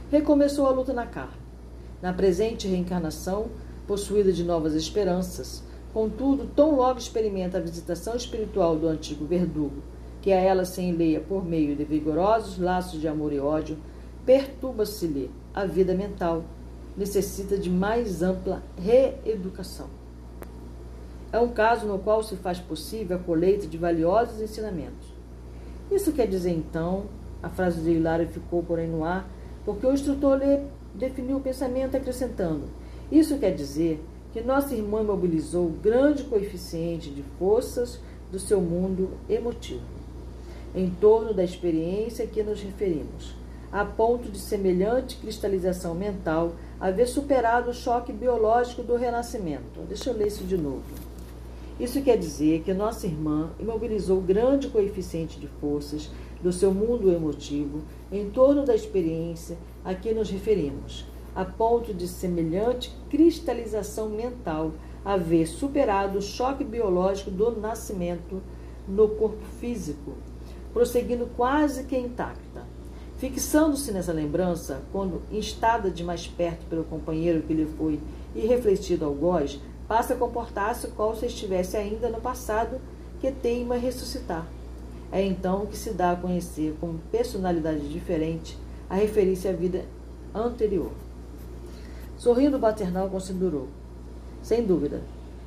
Recomeçou 0.09 0.65
a 0.65 0.71
luta 0.71 0.93
na 0.93 1.05
carne 1.05 1.45
na 2.01 2.13
presente 2.13 2.69
reencarnação, 2.69 3.47
possuída 3.85 4.31
de 4.31 4.45
novas 4.45 4.75
esperanças, 4.75 5.61
contudo, 5.93 6.47
tão 6.55 6.73
logo 6.73 6.99
experimenta 6.99 7.57
a 7.57 7.61
visitação 7.61 8.15
espiritual 8.15 8.77
do 8.77 8.87
antigo 8.87 9.25
verdugo, 9.25 9.81
que 10.21 10.31
a 10.31 10.39
ela 10.39 10.65
se 10.65 10.81
enleia 10.81 11.19
por 11.19 11.45
meio 11.45 11.75
de 11.75 11.83
vigorosos 11.83 12.57
laços 12.57 12.99
de 12.99 13.07
amor 13.07 13.31
e 13.31 13.39
ódio, 13.39 13.77
perturba-se-lhe 14.25 15.31
a 15.53 15.65
vida 15.65 15.93
mental, 15.93 16.43
necessita 16.95 17.57
de 17.57 17.69
mais 17.69 18.21
ampla 18.21 18.61
reeducação. 18.77 19.87
É 21.31 21.39
um 21.39 21.49
caso 21.49 21.85
no 21.85 21.99
qual 21.99 22.23
se 22.23 22.35
faz 22.35 22.59
possível 22.59 23.17
a 23.17 23.19
colheita 23.19 23.67
de 23.67 23.77
valiosos 23.77 24.41
ensinamentos. 24.41 25.13
Isso 25.91 26.11
quer 26.11 26.27
dizer, 26.27 26.51
então, 26.51 27.05
a 27.41 27.49
frase 27.49 27.81
de 27.81 27.91
Hilário 27.91 28.27
ficou, 28.27 28.63
porém, 28.63 28.87
no 28.87 29.03
ar, 29.03 29.29
porque 29.63 29.85
o 29.85 29.93
instrutor 29.93 30.37
lhe 30.37 30.61
definiu 30.95 31.37
o 31.37 31.41
pensamento 31.41 31.95
acrescentando: 31.95 32.63
Isso 33.11 33.37
quer 33.37 33.53
dizer 33.53 34.03
que 34.33 34.41
nossa 34.41 34.75
irmã 34.75 35.03
mobilizou 35.03 35.67
o 35.67 35.71
grande 35.71 36.23
coeficiente 36.23 37.09
de 37.09 37.23
forças 37.37 37.99
do 38.31 38.39
seu 38.39 38.59
mundo 38.59 39.11
emotivo, 39.29 39.81
em 40.75 40.89
torno 40.89 41.33
da 41.33 41.43
experiência 41.43 42.25
a 42.25 42.27
que 42.27 42.43
nos 42.43 42.61
referimos, 42.61 43.35
a 43.71 43.83
ponto 43.83 44.29
de 44.29 44.39
semelhante 44.39 45.17
cristalização 45.17 45.93
mental 45.93 46.53
haver 46.79 47.07
superado 47.07 47.71
o 47.71 47.73
choque 47.73 48.13
biológico 48.13 48.83
do 48.83 48.95
renascimento. 48.95 49.81
Deixa 49.87 50.09
eu 50.09 50.17
ler 50.17 50.27
isso 50.27 50.43
de 50.43 50.57
novo. 50.57 50.83
Isso 51.79 52.01
quer 52.01 52.17
dizer 52.17 52.61
que 52.63 52.73
nossa 52.73 53.05
irmã 53.05 53.51
imobilizou 53.59 54.19
grande 54.19 54.67
coeficiente 54.67 55.39
de 55.39 55.47
forças 55.47 56.09
do 56.41 56.51
seu 56.51 56.73
mundo 56.73 57.11
emotivo 57.11 57.81
em 58.11 58.29
torno 58.29 58.65
da 58.65 58.75
experiência 58.75 59.57
a 59.85 59.93
que 59.93 60.11
nos 60.11 60.29
referimos, 60.29 61.05
a 61.35 61.45
ponto 61.45 61.93
de 61.93 62.07
semelhante 62.07 62.91
cristalização 63.09 64.09
mental 64.09 64.71
haver 65.05 65.47
superado 65.47 66.17
o 66.17 66.21
choque 66.21 66.63
biológico 66.63 67.29
do 67.29 67.51
nascimento 67.59 68.41
no 68.87 69.09
corpo 69.09 69.45
físico, 69.59 70.13
prosseguindo 70.77 71.27
quase 71.35 71.85
que 71.85 71.97
intacta. 71.97 72.61
Fixando-se 73.17 73.91
nessa 73.91 74.13
lembrança, 74.13 74.79
quando 74.91 75.23
instada 75.31 75.89
de 75.89 76.03
mais 76.03 76.27
perto 76.27 76.67
pelo 76.69 76.83
companheiro 76.83 77.41
que 77.41 77.51
lhe 77.51 77.65
foi 77.65 77.99
irrefletido 78.35 79.03
algoz, 79.03 79.59
passa 79.87 80.13
a 80.13 80.17
comportar-se 80.17 80.89
como 80.89 81.15
se 81.15 81.25
estivesse 81.25 81.75
ainda 81.75 82.09
no 82.09 82.21
passado 82.21 82.79
que 83.19 83.31
teima 83.31 83.75
ressuscitar. 83.75 84.45
É 85.11 85.19
então 85.19 85.65
que 85.65 85.75
se 85.75 85.93
dá 85.93 86.11
a 86.11 86.15
conhecer 86.15 86.77
como 86.79 86.99
personalidade 87.11 87.89
diferente 87.89 88.55
a 88.87 88.93
referir-se 88.93 89.47
à 89.47 89.53
vida 89.53 89.83
anterior. 90.31 90.91
Sorrindo, 92.19 92.59
Paternal 92.59 93.09
considerou. 93.09 93.67
Sem 94.43 94.63
dúvida. 94.63 95.01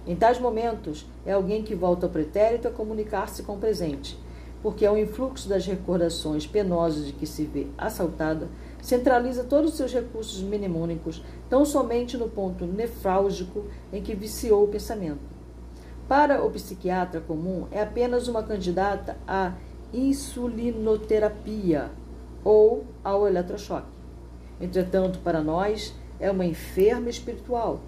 Em 0.08 0.16
tais 0.16 0.40
momentos, 0.40 1.06
é 1.24 1.30
alguém 1.30 1.62
que 1.62 1.76
volta 1.76 2.06
ao 2.06 2.12
pretérito 2.12 2.66
a 2.66 2.72
comunicar-se 2.72 3.44
com 3.44 3.54
o 3.54 3.60
presente, 3.60 4.18
porque 4.62 4.85
é 4.85 4.90
o 4.90 4.99
influxo 4.99 5.49
das 5.49 5.64
recordações 5.66 6.46
penosas 6.46 7.07
de 7.07 7.12
que 7.12 7.27
se 7.27 7.44
vê 7.44 7.66
assaltada 7.79 8.49
centraliza 8.83 9.44
todos 9.44 9.73
os 9.73 9.77
seus 9.77 9.92
recursos 9.92 10.42
mnemônicos 10.42 11.23
tão 11.49 11.64
somente 11.64 12.16
no 12.16 12.29
ponto 12.29 12.64
nefrálgico 12.66 13.64
em 13.92 14.03
que 14.03 14.14
viciou 14.14 14.64
o 14.64 14.68
pensamento. 14.68 15.20
Para 16.09 16.44
o 16.44 16.51
psiquiatra 16.51 17.20
comum, 17.20 17.66
é 17.70 17.83
apenas 17.83 18.27
uma 18.27 18.42
candidata 18.42 19.16
à 19.27 19.53
insulinoterapia 19.92 21.90
ou 22.42 22.85
ao 23.05 23.27
eletrochoque. 23.27 23.87
Entretanto, 24.61 25.20
para 25.20 25.40
nós, 25.40 25.94
é 26.18 26.31
uma 26.31 26.44
enferma 26.44 27.09
espiritual, 27.09 27.81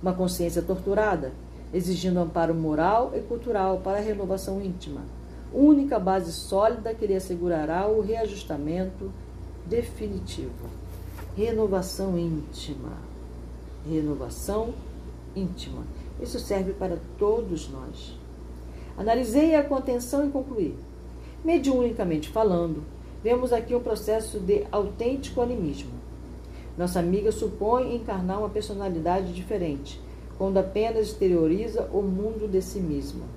uma 0.00 0.12
consciência 0.12 0.62
torturada, 0.62 1.32
exigindo 1.74 2.20
amparo 2.20 2.54
moral 2.54 3.12
e 3.14 3.20
cultural 3.20 3.80
para 3.80 3.98
a 3.98 4.00
renovação 4.00 4.62
íntima, 4.62 5.02
única 5.52 5.98
base 5.98 6.32
sólida 6.32 6.94
que 6.94 7.06
lhe 7.06 7.14
assegurará 7.14 7.86
o 7.88 8.00
reajustamento 8.00 9.10
definitivo. 9.66 10.68
Renovação 11.36 12.18
íntima. 12.18 12.92
Renovação 13.88 14.74
íntima. 15.34 15.82
Isso 16.20 16.38
serve 16.40 16.72
para 16.72 16.98
todos 17.18 17.68
nós. 17.68 18.16
Analisei-a 18.96 19.62
com 19.62 19.76
atenção 19.76 20.26
e 20.26 20.30
concluí. 20.30 20.74
Mediunicamente 21.44 22.30
falando, 22.30 22.82
vemos 23.22 23.52
aqui 23.52 23.74
um 23.74 23.80
processo 23.80 24.40
de 24.40 24.64
autêntico 24.72 25.40
animismo. 25.40 25.92
Nossa 26.76 26.98
amiga 26.98 27.30
supõe 27.30 27.94
encarnar 27.94 28.38
uma 28.38 28.48
personalidade 28.48 29.32
diferente, 29.32 30.00
quando 30.38 30.58
apenas 30.58 31.08
exterioriza 31.08 31.88
o 31.92 32.02
mundo 32.02 32.50
de 32.50 32.60
si 32.60 32.80
mesma. 32.80 33.35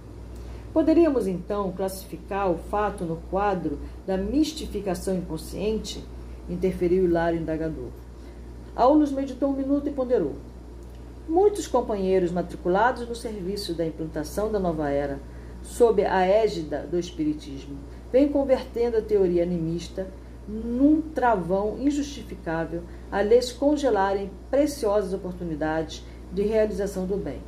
Poderíamos 0.79 1.27
então 1.27 1.73
classificar 1.73 2.49
o 2.49 2.57
fato 2.57 3.03
no 3.03 3.17
quadro 3.29 3.79
da 4.07 4.15
mistificação 4.15 5.13
inconsciente? 5.13 6.01
Interferiu 6.49 7.03
Hilário 7.03 7.37
indagador. 7.37 7.89
Aulus 8.73 9.11
meditou 9.11 9.49
um 9.49 9.57
minuto 9.57 9.89
e 9.89 9.91
ponderou. 9.91 10.35
Muitos 11.27 11.67
companheiros 11.67 12.31
matriculados 12.31 13.05
no 13.05 13.13
serviço 13.13 13.73
da 13.73 13.85
implantação 13.85 14.49
da 14.49 14.57
nova 14.57 14.89
era, 14.89 15.19
sob 15.61 16.05
a 16.05 16.25
égida 16.25 16.87
do 16.89 16.97
Espiritismo, 16.97 17.77
vêm 18.09 18.29
convertendo 18.29 18.95
a 18.95 19.01
teoria 19.01 19.43
animista 19.43 20.07
num 20.47 21.01
travão 21.01 21.77
injustificável 21.77 22.83
a 23.11 23.21
lhes 23.21 23.51
congelarem 23.51 24.31
preciosas 24.49 25.11
oportunidades 25.11 26.05
de 26.31 26.43
realização 26.43 27.05
do 27.05 27.17
bem. 27.17 27.41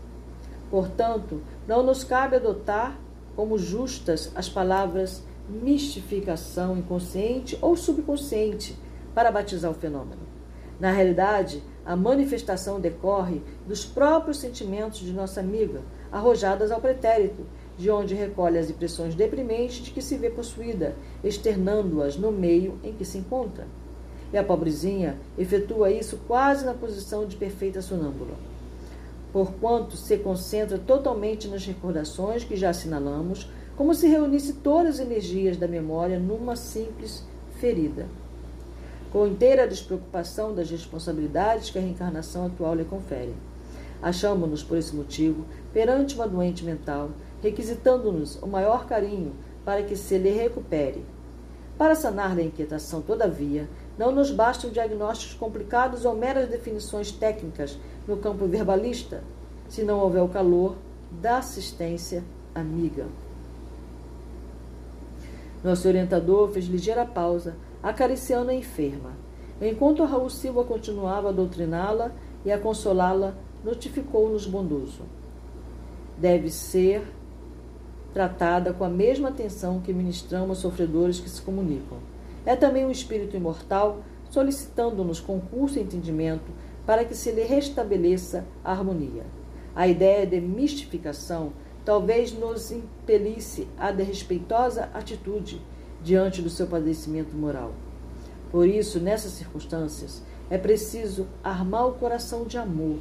Portanto, 0.69 1.41
não 1.65 1.81
nos 1.81 2.03
cabe 2.03 2.35
adotar 2.35 2.99
como 3.35 3.57
justas 3.57 4.31
as 4.35 4.49
palavras 4.49 5.23
mistificação 5.49 6.77
inconsciente 6.77 7.57
ou 7.61 7.75
subconsciente 7.75 8.77
para 9.13 9.31
batizar 9.31 9.71
o 9.71 9.75
fenômeno. 9.75 10.21
Na 10.79 10.91
realidade, 10.91 11.63
a 11.85 11.95
manifestação 11.95 12.79
decorre 12.79 13.41
dos 13.67 13.85
próprios 13.85 14.37
sentimentos 14.37 14.99
de 14.99 15.11
nossa 15.11 15.39
amiga, 15.39 15.81
arrojadas 16.11 16.71
ao 16.71 16.81
pretérito, 16.81 17.45
de 17.77 17.89
onde 17.89 18.15
recolhe 18.15 18.57
as 18.57 18.69
impressões 18.69 19.15
deprimentes 19.15 19.83
de 19.83 19.91
que 19.91 20.01
se 20.01 20.17
vê 20.17 20.29
possuída, 20.29 20.95
externando-as 21.23 22.17
no 22.17 22.31
meio 22.31 22.79
em 22.83 22.93
que 22.93 23.05
se 23.05 23.17
encontra. 23.17 23.67
E 24.31 24.37
a 24.37 24.43
pobrezinha 24.43 25.17
efetua 25.37 25.91
isso 25.91 26.17
quase 26.27 26.65
na 26.65 26.73
posição 26.73 27.25
de 27.25 27.35
perfeita 27.35 27.81
sonâmbula 27.81 28.50
porquanto 29.31 29.95
se 29.95 30.17
concentra 30.17 30.77
totalmente 30.77 31.47
nas 31.47 31.65
recordações 31.65 32.43
que 32.43 32.55
já 32.55 32.69
assinalamos, 32.69 33.49
como 33.77 33.95
se 33.95 34.07
reunisse 34.07 34.53
todas 34.53 34.95
as 34.95 34.99
energias 34.99 35.57
da 35.57 35.67
memória 35.67 36.19
numa 36.19 36.55
simples 36.55 37.23
ferida. 37.59 38.05
Com 39.11 39.27
inteira 39.27 39.67
despreocupação 39.67 40.53
das 40.53 40.69
responsabilidades 40.69 41.69
que 41.69 41.77
a 41.77 41.81
reencarnação 41.81 42.45
atual 42.45 42.75
lhe 42.75 42.85
confere. 42.85 43.33
Achamos-nos, 44.01 44.63
por 44.63 44.77
esse 44.77 44.95
motivo, 44.95 45.45
perante 45.73 46.15
uma 46.15 46.27
doente 46.27 46.63
mental, 46.63 47.11
requisitando-nos 47.41 48.41
o 48.41 48.47
maior 48.47 48.85
carinho 48.85 49.33
para 49.63 49.83
que 49.83 49.95
se 49.95 50.17
lhe 50.17 50.31
recupere. 50.31 51.03
Para 51.77 51.95
sanar-lhe 51.95 52.41
a 52.41 52.45
inquietação, 52.45 53.01
todavia, 53.01 53.67
não 54.01 54.11
nos 54.11 54.31
bastam 54.31 54.71
diagnósticos 54.71 55.35
complicados 55.35 56.05
ou 56.05 56.15
meras 56.15 56.49
definições 56.49 57.11
técnicas 57.11 57.77
no 58.07 58.17
campo 58.17 58.47
verbalista, 58.47 59.23
se 59.69 59.83
não 59.83 59.99
houver 59.99 60.23
o 60.23 60.27
calor 60.27 60.75
da 61.21 61.37
assistência 61.37 62.23
amiga. 62.55 63.05
Nosso 65.63 65.87
orientador 65.87 66.49
fez 66.49 66.65
ligeira 66.65 67.05
pausa, 67.05 67.55
acariciando 67.83 68.49
a 68.49 68.55
enferma. 68.55 69.11
Enquanto 69.61 70.03
Raul 70.03 70.31
Silva 70.31 70.63
continuava 70.63 71.29
a 71.29 71.31
doutriná-la 71.31 72.11
e 72.43 72.51
a 72.51 72.57
consolá-la, 72.57 73.35
notificou-nos 73.63 74.47
bondoso. 74.47 75.03
Deve 76.17 76.49
ser 76.49 77.03
tratada 78.15 78.73
com 78.73 78.83
a 78.83 78.89
mesma 78.89 79.29
atenção 79.29 79.79
que 79.79 79.93
ministramos 79.93 80.49
aos 80.49 80.57
sofredores 80.57 81.19
que 81.19 81.29
se 81.29 81.39
comunicam. 81.39 81.99
É 82.45 82.55
também 82.55 82.85
um 82.85 82.91
espírito 82.91 83.35
imortal, 83.35 83.99
solicitando-nos 84.29 85.19
concurso 85.19 85.77
e 85.77 85.81
entendimento 85.81 86.51
para 86.85 87.05
que 87.05 87.15
se 87.15 87.31
lhe 87.31 87.43
restabeleça 87.43 88.45
a 88.63 88.71
harmonia. 88.71 89.23
A 89.75 89.87
ideia 89.87 90.25
de 90.25 90.41
mistificação 90.41 91.53
talvez 91.85 92.33
nos 92.33 92.71
impelisse 92.71 93.67
a 93.77 93.91
desrespeitosa 93.91 94.89
atitude 94.93 95.61
diante 96.03 96.41
do 96.41 96.49
seu 96.49 96.67
padecimento 96.67 97.35
moral. 97.35 97.71
Por 98.51 98.67
isso, 98.67 98.99
nessas 98.99 99.31
circunstâncias, 99.31 100.21
é 100.49 100.57
preciso 100.57 101.27
armar 101.43 101.87
o 101.87 101.93
coração 101.93 102.43
de 102.43 102.57
amor, 102.57 102.97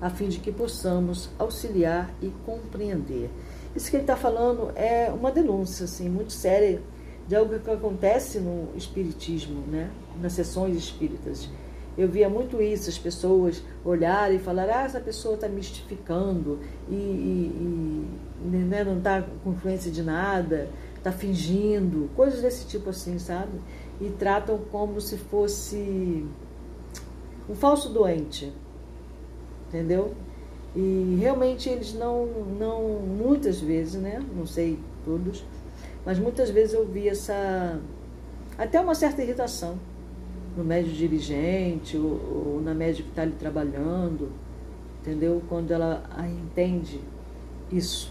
a 0.00 0.10
fim 0.10 0.28
de 0.28 0.40
que 0.40 0.50
possamos 0.50 1.28
auxiliar 1.38 2.12
e 2.20 2.32
compreender. 2.44 3.30
Isso 3.76 3.90
que 3.90 3.96
ele 3.96 4.02
está 4.02 4.16
falando 4.16 4.72
é 4.74 5.12
uma 5.12 5.30
denúncia 5.30 5.84
assim, 5.84 6.08
muito 6.08 6.32
séria 6.32 6.82
de 7.28 7.36
algo 7.36 7.58
que 7.58 7.70
acontece 7.70 8.40
no 8.40 8.74
espiritismo, 8.74 9.60
né? 9.66 9.90
nas 10.20 10.32
sessões 10.32 10.76
espíritas. 10.76 11.48
Eu 11.96 12.08
via 12.08 12.28
muito 12.28 12.62
isso, 12.62 12.88
as 12.88 12.96
pessoas 12.96 13.62
olharem 13.84 14.36
e 14.36 14.40
falarem, 14.40 14.72
ah, 14.72 14.84
essa 14.84 15.00
pessoa 15.00 15.34
está 15.34 15.48
mistificando 15.48 16.58
e, 16.88 16.94
e, 16.94 18.06
e 18.40 18.46
né, 18.46 18.82
não 18.84 18.98
está 18.98 19.22
com 19.44 19.50
influência 19.50 19.90
de 19.90 20.02
nada, 20.02 20.70
está 20.96 21.12
fingindo, 21.12 22.08
coisas 22.14 22.40
desse 22.40 22.66
tipo 22.66 22.90
assim, 22.90 23.18
sabe? 23.18 23.52
E 24.00 24.10
tratam 24.10 24.58
como 24.70 25.00
se 25.00 25.18
fosse 25.18 26.24
um 27.50 27.54
falso 27.54 27.88
doente, 27.88 28.52
entendeu? 29.68 30.14
E 30.76 31.16
realmente 31.18 31.68
eles 31.68 31.94
não, 31.94 32.26
não 32.26 33.00
muitas 33.00 33.60
vezes, 33.60 34.00
né? 34.00 34.24
Não 34.36 34.46
sei 34.46 34.78
todos, 35.04 35.44
mas 36.08 36.18
muitas 36.18 36.48
vezes 36.48 36.72
eu 36.72 36.86
vi 36.86 37.06
essa. 37.06 37.78
até 38.56 38.80
uma 38.80 38.94
certa 38.94 39.22
irritação 39.22 39.78
no 40.56 40.64
médio 40.64 40.90
dirigente 40.90 41.98
ou, 41.98 42.54
ou 42.54 42.62
na 42.64 42.72
média 42.72 43.04
que 43.04 43.10
está 43.10 43.20
ali 43.20 43.32
trabalhando, 43.32 44.32
entendeu? 45.02 45.42
Quando 45.50 45.70
ela 45.70 46.02
entende 46.26 46.98
isso, 47.70 48.10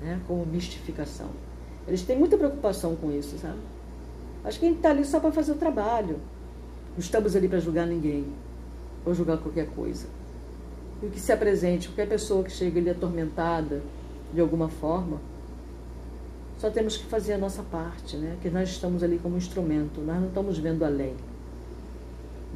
né? 0.00 0.20
Como 0.28 0.46
mistificação. 0.46 1.26
Eles 1.88 2.02
têm 2.02 2.16
muita 2.16 2.38
preocupação 2.38 2.94
com 2.94 3.10
isso, 3.10 3.36
sabe? 3.36 3.58
Acho 4.44 4.60
que 4.60 4.66
a 4.66 4.68
gente 4.68 4.76
está 4.76 4.90
ali 4.90 5.04
só 5.04 5.18
para 5.18 5.32
fazer 5.32 5.50
o 5.50 5.56
trabalho. 5.56 6.20
Não 6.92 7.00
estamos 7.00 7.34
ali 7.34 7.48
para 7.48 7.58
julgar 7.58 7.84
ninguém 7.84 8.26
ou 9.04 9.12
julgar 9.12 9.38
qualquer 9.38 9.66
coisa. 9.70 10.06
E 11.02 11.06
o 11.06 11.10
que 11.10 11.18
se 11.18 11.32
apresente, 11.32 11.88
qualquer 11.88 12.08
pessoa 12.08 12.44
que 12.44 12.52
chega 12.52 12.78
ali 12.78 12.90
atormentada 12.90 13.82
de 14.32 14.40
alguma 14.40 14.68
forma, 14.68 15.31
só 16.62 16.70
temos 16.70 16.96
que 16.96 17.04
fazer 17.06 17.32
a 17.32 17.38
nossa 17.38 17.60
parte, 17.60 18.16
né? 18.16 18.38
Que 18.40 18.48
nós 18.48 18.68
estamos 18.68 19.02
ali 19.02 19.18
como 19.18 19.36
instrumento, 19.36 20.00
nós 20.00 20.20
não 20.20 20.28
estamos 20.28 20.58
vendo 20.58 20.84
além, 20.84 21.16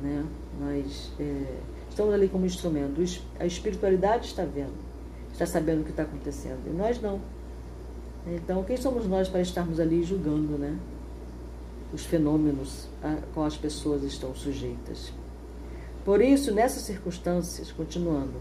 né? 0.00 0.24
Nós 0.60 1.10
é, 1.18 1.56
estamos 1.90 2.14
ali 2.14 2.28
como 2.28 2.46
instrumento. 2.46 3.02
A 3.40 3.44
espiritualidade 3.44 4.26
está 4.26 4.44
vendo, 4.44 4.76
está 5.32 5.44
sabendo 5.44 5.80
o 5.80 5.84
que 5.84 5.90
está 5.90 6.04
acontecendo, 6.04 6.60
e 6.68 6.70
nós 6.70 7.02
não. 7.02 7.20
Então, 8.28 8.62
quem 8.62 8.76
somos 8.76 9.08
nós 9.08 9.28
para 9.28 9.40
estarmos 9.40 9.80
ali 9.80 10.04
julgando, 10.04 10.56
né? 10.56 10.78
Os 11.92 12.04
fenômenos 12.04 12.86
a 13.02 13.18
qual 13.34 13.44
as 13.44 13.56
pessoas 13.56 14.04
estão 14.04 14.32
sujeitas. 14.36 15.12
Por 16.04 16.22
isso, 16.22 16.54
nessas 16.54 16.82
circunstâncias, 16.82 17.72
continuando, 17.72 18.34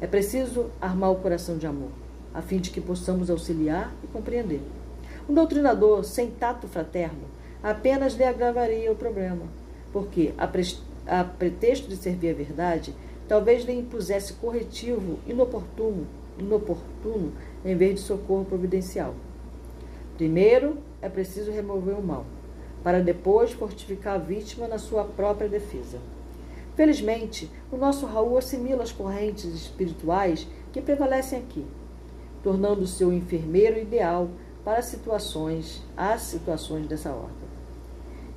é 0.00 0.06
preciso 0.06 0.70
armar 0.80 1.10
o 1.10 1.16
coração 1.16 1.58
de 1.58 1.66
amor, 1.66 1.90
a 2.32 2.40
fim 2.40 2.58
de 2.58 2.70
que 2.70 2.80
possamos 2.80 3.28
auxiliar 3.28 3.92
e 4.02 4.06
compreender. 4.06 4.62
Um 5.30 5.32
doutrinador 5.32 6.02
sem 6.02 6.28
tato 6.28 6.66
fraterno 6.66 7.22
apenas 7.62 8.14
lhe 8.14 8.24
agravaria 8.24 8.90
o 8.90 8.96
problema, 8.96 9.44
porque, 9.92 10.34
a, 10.36 10.44
pre 10.44 10.64
a 11.06 11.22
pretexto 11.22 11.88
de 11.88 11.94
servir 11.94 12.30
a 12.30 12.34
verdade, 12.34 12.92
talvez 13.28 13.64
lhe 13.64 13.78
impusesse 13.78 14.32
corretivo 14.32 15.20
inoportuno, 15.28 16.04
inoportuno 16.36 17.32
em 17.64 17.76
vez 17.76 17.94
de 17.94 18.00
socorro 18.00 18.44
providencial. 18.44 19.14
Primeiro, 20.16 20.78
é 21.00 21.08
preciso 21.08 21.52
remover 21.52 21.94
o 21.94 22.02
mal, 22.02 22.26
para 22.82 23.00
depois 23.00 23.52
fortificar 23.52 24.16
a 24.16 24.18
vítima 24.18 24.66
na 24.66 24.78
sua 24.78 25.04
própria 25.04 25.48
defesa. 25.48 25.98
Felizmente, 26.74 27.48
o 27.70 27.76
nosso 27.76 28.04
Raul 28.04 28.36
assimila 28.36 28.82
as 28.82 28.90
correntes 28.90 29.44
espirituais 29.44 30.44
que 30.72 30.82
prevalecem 30.82 31.38
aqui, 31.38 31.64
tornando-se 32.42 33.04
o 33.04 33.12
enfermeiro 33.12 33.78
ideal 33.78 34.28
para 34.64 34.82
situações, 34.82 35.82
as 35.96 36.22
situações 36.22 36.86
dessa 36.86 37.10
ordem. 37.10 37.48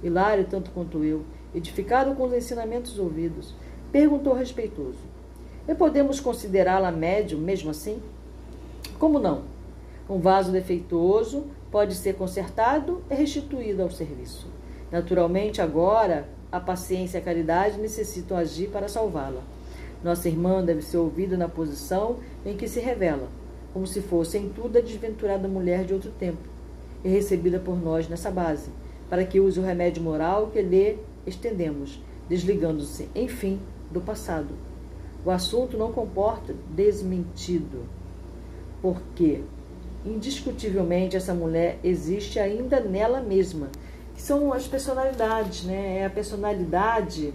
Hilário, 0.02 0.46
tanto 0.50 0.72
quanto 0.72 1.04
eu, 1.04 1.24
edificado 1.54 2.14
com 2.16 2.24
os 2.24 2.34
ensinamentos 2.34 2.98
ouvidos, 3.00 3.54
perguntou 3.92 4.34
respeitoso: 4.34 5.00
E 5.68 5.74
podemos 5.74 6.20
considerá-la 6.20 6.92
médium 6.92 7.40
mesmo 7.40 7.72
assim? 7.72 8.02
Como 9.00 9.20
não? 9.20 9.44
Um 10.10 10.20
vaso 10.20 10.52
defeituoso 10.52 11.46
pode 11.72 11.96
ser 11.96 12.16
consertado 12.16 13.02
e 13.10 13.16
restituído 13.16 13.82
ao 13.82 13.90
serviço. 13.90 14.48
Naturalmente, 14.92 15.62
agora, 15.62 16.28
a 16.52 16.60
paciência 16.60 17.18
e 17.18 17.22
a 17.22 17.24
caridade 17.24 17.80
necessitam 17.80 18.38
agir 18.38 18.70
para 18.70 18.88
salvá-la. 18.88 19.42
Nossa 20.04 20.28
irmã 20.28 20.64
deve 20.64 20.82
ser 20.82 20.98
ouvida 20.98 21.38
na 21.38 21.48
posição 21.48 22.18
em 22.46 22.56
que 22.58 22.68
se 22.68 22.80
revela, 22.80 23.28
como 23.74 23.88
se 23.88 24.02
fosse 24.02 24.38
em 24.38 24.50
tudo 24.50 24.78
a 24.78 24.82
desventurada 24.82 25.48
mulher 25.48 25.84
de 25.84 25.94
outro 25.94 26.12
tempo, 26.12 26.48
e 27.04 27.10
recebida 27.10 27.60
por 27.60 27.76
nós 27.76 28.08
nessa 28.08 28.32
base, 28.32 28.70
para 29.10 29.26
que 29.26 29.40
use 29.40 29.60
o 29.60 29.64
remédio 29.64 30.02
moral 30.02 30.48
que 30.48 30.62
lhe 30.62 30.98
estendemos, 31.26 32.02
desligando-se, 32.30 33.10
enfim, 33.16 33.60
do 33.92 34.00
passado. 34.00 34.50
O 35.26 35.32
assunto 35.32 35.78
não 35.78 35.92
comporta 35.92 36.54
desmentido, 36.70 37.84
porque 38.82 39.42
indiscutivelmente 40.06 41.16
essa 41.16 41.34
mulher 41.34 41.80
existe 41.84 42.40
ainda 42.40 42.80
nela 42.80 43.22
mesma, 43.22 43.70
são 44.16 44.54
as 44.54 44.68
personalidades, 44.68 45.64
né? 45.64 46.00
É 46.00 46.06
a 46.06 46.10
personalidade 46.10 47.34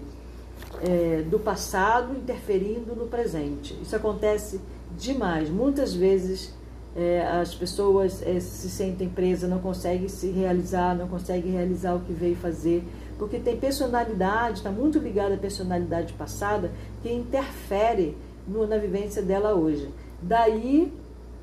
é, 0.81 1.23
do 1.23 1.39
passado 1.39 2.15
interferindo 2.15 2.95
no 2.95 3.07
presente. 3.07 3.77
Isso 3.81 3.95
acontece 3.95 4.61
demais. 4.99 5.49
Muitas 5.49 5.93
vezes 5.93 6.53
é, 6.95 7.21
as 7.21 7.53
pessoas 7.55 8.21
é, 8.21 8.39
se 8.39 8.69
sentem 8.69 9.07
presas, 9.09 9.49
não 9.49 9.59
conseguem 9.59 10.07
se 10.07 10.29
realizar, 10.31 10.95
não 10.95 11.07
conseguem 11.07 11.51
realizar 11.51 11.95
o 11.95 12.01
que 12.01 12.13
veio 12.13 12.35
fazer, 12.35 12.83
porque 13.17 13.39
tem 13.39 13.57
personalidade, 13.57 14.57
está 14.57 14.71
muito 14.71 14.99
ligada 14.99 15.35
à 15.35 15.37
personalidade 15.37 16.13
passada, 16.13 16.71
que 17.01 17.11
interfere 17.11 18.17
no, 18.47 18.65
na 18.67 18.77
vivência 18.77 19.21
dela 19.21 19.53
hoje. 19.53 19.89
Daí 20.21 20.91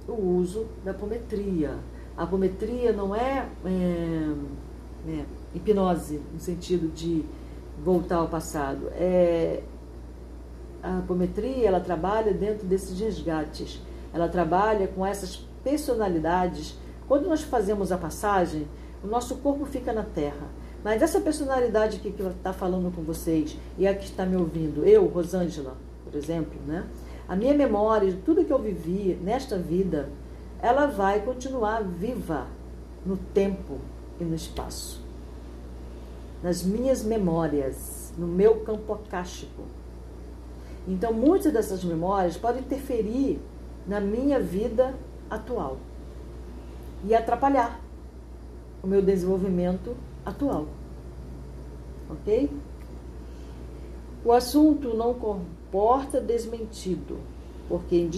o 0.09 0.39
uso 0.39 0.67
da 0.85 0.93
apometria. 0.93 1.75
A 2.17 2.23
apometria 2.23 2.93
não 2.93 3.15
é, 3.15 3.47
é, 3.65 4.33
é, 5.09 5.25
hipnose, 5.55 6.21
no 6.33 6.41
sentido 6.41 6.93
de 6.95 7.25
voltar 7.85 8.17
ao 8.17 8.29
passado. 8.29 8.89
É, 8.93 9.63
a 10.87 10.99
apometria 10.99 11.67
ela 11.67 11.81
trabalha 11.81 12.33
dentro 12.33 12.65
desses 12.67 12.99
resgates. 13.01 13.81
Ela 14.15 14.29
trabalha 14.29 14.87
com 14.87 15.05
essas 15.05 15.37
personalidades. 15.65 16.79
Quando 17.09 17.29
nós 17.29 17.43
fazemos 17.43 17.91
a 17.91 17.99
passagem, 17.99 18.69
o 19.03 19.07
nosso 19.09 19.37
corpo 19.37 19.67
fica 19.67 19.93
na 19.93 20.05
terra. 20.05 20.47
Mas 20.85 21.03
essa 21.03 21.21
personalidade 21.21 21.97
aqui 21.97 22.13
que 22.13 22.23
está 22.23 22.53
falando 22.53 22.95
com 22.95 23.03
vocês 23.03 23.59
e 23.77 23.87
a 23.87 23.95
que 23.95 24.05
está 24.05 24.25
me 24.25 24.37
ouvindo, 24.37 24.85
eu, 24.85 25.07
Rosângela, 25.07 25.77
por 26.05 26.15
exemplo, 26.15 26.59
né? 26.65 26.87
A 27.29 27.35
minha 27.35 27.53
memória 27.53 28.17
tudo 28.25 28.45
que 28.45 28.53
eu 28.53 28.59
vivi 28.61 29.19
nesta 29.21 29.59
vida, 29.59 30.09
ela 30.63 30.87
vai 30.87 31.21
continuar 31.23 31.83
viva 31.83 32.47
no 33.05 33.17
tempo 33.17 33.79
e 34.21 34.25
no 34.25 34.37
espaço. 34.37 35.05
Nas 36.41 36.63
minhas 36.63 37.03
memórias, 37.03 38.13
no 38.17 38.29
meu 38.29 38.61
campo 38.61 38.93
acástico. 38.93 39.65
Então, 40.87 41.13
muitas 41.13 41.53
dessas 41.53 41.83
memórias 41.83 42.37
podem 42.37 42.63
interferir 42.63 43.41
na 43.87 44.01
minha 44.01 44.39
vida 44.39 44.95
atual 45.29 45.79
e 47.05 47.15
atrapalhar 47.15 47.81
o 48.83 48.87
meu 48.87 49.03
desenvolvimento 49.03 49.97
atual. 50.25 50.67
Ok? 52.09 52.49
O 54.25 54.33
assunto 54.33 54.95
não 54.95 55.15
comporta 55.15 56.21
desmentido, 56.21 57.19
porque 57.69 58.09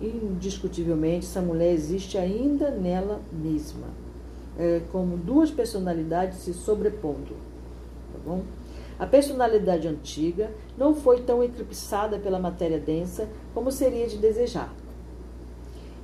indiscutivelmente 0.00 1.26
essa 1.26 1.40
mulher 1.40 1.72
existe 1.72 2.18
ainda 2.18 2.70
nela 2.70 3.20
mesma, 3.32 3.88
é 4.58 4.82
como 4.92 5.16
duas 5.16 5.50
personalidades 5.50 6.38
se 6.38 6.52
sobrepondo. 6.52 7.34
Tá 8.12 8.18
bom? 8.24 8.42
A 8.98 9.06
personalidade 9.06 9.86
antiga 9.86 10.50
não 10.76 10.94
foi 10.94 11.20
tão 11.20 11.42
eclipsada 11.42 12.18
pela 12.18 12.38
matéria 12.38 12.78
densa 12.78 13.28
como 13.52 13.70
seria 13.70 14.06
de 14.06 14.16
desejar. 14.16 14.72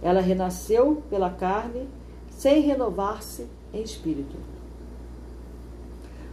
Ela 0.02 0.20
renasceu 0.20 1.02
pela 1.09 1.31
carne 1.31 1.88
sem 2.28 2.61
renovar-se 2.61 3.46
em 3.72 3.83
espírito. 3.83 4.37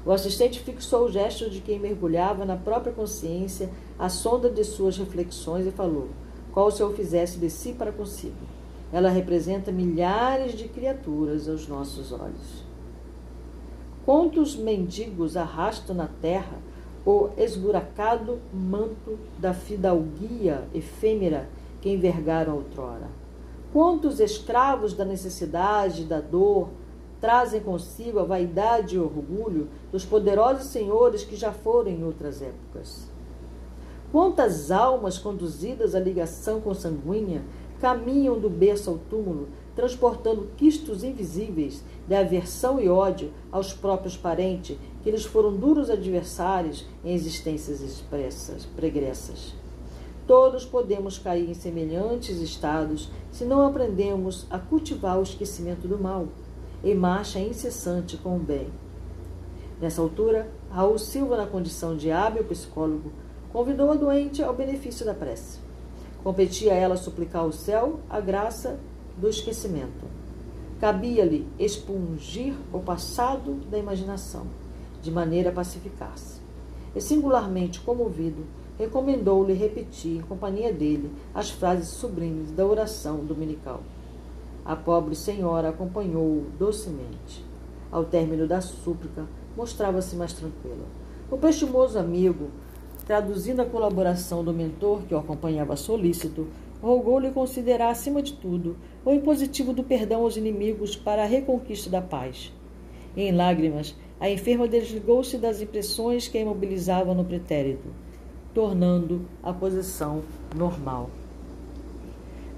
O 0.05 0.11
assistente 0.11 0.59
fixou 0.59 1.05
o 1.05 1.11
gesto 1.11 1.49
de 1.49 1.61
quem 1.61 1.79
mergulhava 1.79 2.43
na 2.43 2.57
própria 2.57 2.91
consciência 2.91 3.69
a 3.97 4.09
sonda 4.09 4.49
de 4.49 4.63
suas 4.63 4.97
reflexões 4.97 5.67
e 5.67 5.71
falou: 5.71 6.09
Qual 6.51 6.71
se 6.71 6.81
eu 6.81 6.93
fizesse 6.93 7.37
de 7.37 7.49
si 7.49 7.73
para 7.73 7.91
consigo? 7.91 8.35
Ela 8.91 9.09
representa 9.09 9.71
milhares 9.71 10.53
de 10.53 10.67
criaturas 10.67 11.47
aos 11.47 11.67
nossos 11.67 12.11
olhos. 12.11 12.68
Quantos 14.09 14.55
mendigos 14.55 15.37
arrastam 15.37 15.95
na 15.95 16.09
terra 16.19 16.57
o 17.05 17.29
esburacado 17.37 18.39
manto 18.51 19.19
da 19.37 19.53
fidalguia 19.53 20.63
efêmera 20.73 21.47
que 21.79 21.91
envergaram 21.91 22.55
outrora? 22.55 23.07
Quantos 23.71 24.19
escravos 24.19 24.95
da 24.95 25.05
necessidade, 25.05 26.05
da 26.05 26.19
dor, 26.19 26.69
trazem 27.21 27.61
consigo 27.61 28.17
a 28.17 28.23
vaidade 28.23 28.95
e 28.95 28.99
orgulho 28.99 29.67
dos 29.91 30.03
poderosos 30.03 30.69
senhores 30.69 31.23
que 31.23 31.35
já 31.35 31.51
foram 31.51 31.91
em 31.91 32.03
outras 32.03 32.41
épocas. 32.41 33.07
Quantas 34.11 34.71
almas 34.71 35.19
conduzidas 35.19 35.93
à 35.93 35.99
ligação 35.99 36.59
consanguínea 36.61 37.43
caminham 37.79 38.39
do 38.39 38.49
berço 38.49 38.89
ao 38.89 38.97
túmulo, 38.97 39.49
transportando 39.75 40.49
quistos 40.57 41.03
invisíveis 41.03 41.83
de 42.07 42.15
aversão 42.15 42.79
e 42.79 42.89
ódio 42.89 43.31
aos 43.51 43.73
próprios 43.73 44.17
parentes, 44.17 44.77
que 45.03 45.11
lhes 45.11 45.25
foram 45.25 45.55
duros 45.55 45.89
adversários 45.89 46.85
em 47.03 47.13
existências 47.13 47.81
expressas, 47.81 48.65
pregressas. 48.65 49.53
Todos 50.27 50.65
podemos 50.65 51.17
cair 51.17 51.49
em 51.49 51.53
semelhantes 51.53 52.37
estados 52.37 53.09
se 53.31 53.45
não 53.45 53.65
aprendemos 53.65 54.45
a 54.49 54.59
cultivar 54.59 55.17
o 55.17 55.23
esquecimento 55.23 55.87
do 55.87 55.97
mal 55.97 56.27
em 56.83 56.95
marcha 56.95 57.39
incessante 57.39 58.17
com 58.17 58.37
o 58.37 58.39
bem. 58.39 58.67
Nessa 59.81 60.01
altura, 60.01 60.49
Raul 60.69 60.97
Silva, 60.97 61.37
na 61.37 61.45
condição 61.45 61.95
de 61.95 62.11
hábil 62.11 62.43
psicólogo, 62.43 63.11
convidou 63.51 63.91
a 63.91 63.95
doente 63.95 64.43
ao 64.43 64.53
benefício 64.53 65.05
da 65.05 65.13
prece. 65.13 65.59
Competia 66.23 66.73
a 66.73 66.75
ela 66.75 66.97
suplicar 66.97 67.43
ao 67.43 67.51
céu 67.51 67.99
a 68.09 68.19
graça 68.19 68.79
do 69.19 69.27
esquecimento. 69.27 70.07
Cabia-lhe 70.79 71.45
expungir 71.59 72.53
o 72.71 72.79
passado 72.79 73.55
da 73.69 73.77
imaginação, 73.77 74.47
de 75.01 75.11
maneira 75.11 75.49
a 75.49 75.53
pacificar-se. 75.53 76.39
E, 76.95 77.01
singularmente 77.01 77.81
comovido, 77.81 78.45
recomendou-lhe 78.77 79.53
repetir, 79.53 80.17
em 80.17 80.21
companhia 80.21 80.71
dele, 80.71 81.11
as 81.35 81.49
frases 81.49 81.89
sublimes 81.89 82.51
da 82.51 82.65
oração 82.65 83.17
dominical. 83.25 83.81
A 84.63 84.75
pobre 84.75 85.15
senhora 85.15 85.69
acompanhou-o 85.69 86.45
docemente. 86.57 87.43
Ao 87.91 88.05
término 88.05 88.47
da 88.47 88.61
súplica, 88.61 89.25
mostrava-se 89.57 90.15
mais 90.15 90.31
tranquila. 90.31 90.85
O 91.29 91.37
prestimoso 91.37 91.99
amigo, 91.99 92.49
traduzindo 93.05 93.61
a 93.61 93.65
colaboração 93.65 94.43
do 94.43 94.53
mentor 94.53 95.01
que 95.01 95.13
o 95.13 95.17
acompanhava 95.17 95.75
solícito, 95.75 96.47
rogou-lhe 96.81 97.31
considerar, 97.31 97.89
acima 97.89 98.21
de 98.21 98.33
tudo, 98.33 98.77
o 99.05 99.11
impositivo 99.11 99.73
do 99.73 99.83
perdão 99.83 100.21
aos 100.21 100.37
inimigos 100.37 100.95
para 100.95 101.23
a 101.23 101.27
reconquista 101.27 101.89
da 101.89 102.01
paz. 102.01 102.53
Em 103.15 103.31
lágrimas, 103.31 103.95
a 104.19 104.29
enferma 104.29 104.67
desligou-se 104.67 105.37
das 105.37 105.61
impressões 105.61 106.27
que 106.27 106.37
a 106.37 106.41
imobilizavam 106.41 107.15
no 107.15 107.25
pretérito, 107.25 107.87
tornando 108.53 109.25
a 109.41 109.53
posição 109.53 110.21
normal. 110.55 111.09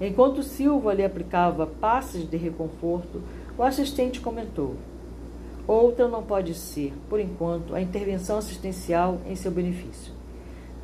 Enquanto 0.00 0.42
Silva 0.42 0.94
lhe 0.94 1.04
aplicava 1.04 1.66
passes 1.66 2.28
de 2.28 2.36
reconforto, 2.36 3.22
o 3.56 3.62
assistente 3.62 4.20
comentou: 4.20 4.74
Outra 5.66 6.08
não 6.08 6.22
pode 6.24 6.54
ser, 6.54 6.92
por 7.08 7.20
enquanto, 7.20 7.74
a 7.74 7.80
intervenção 7.80 8.38
assistencial 8.38 9.20
em 9.28 9.36
seu 9.36 9.52
benefício. 9.52 10.12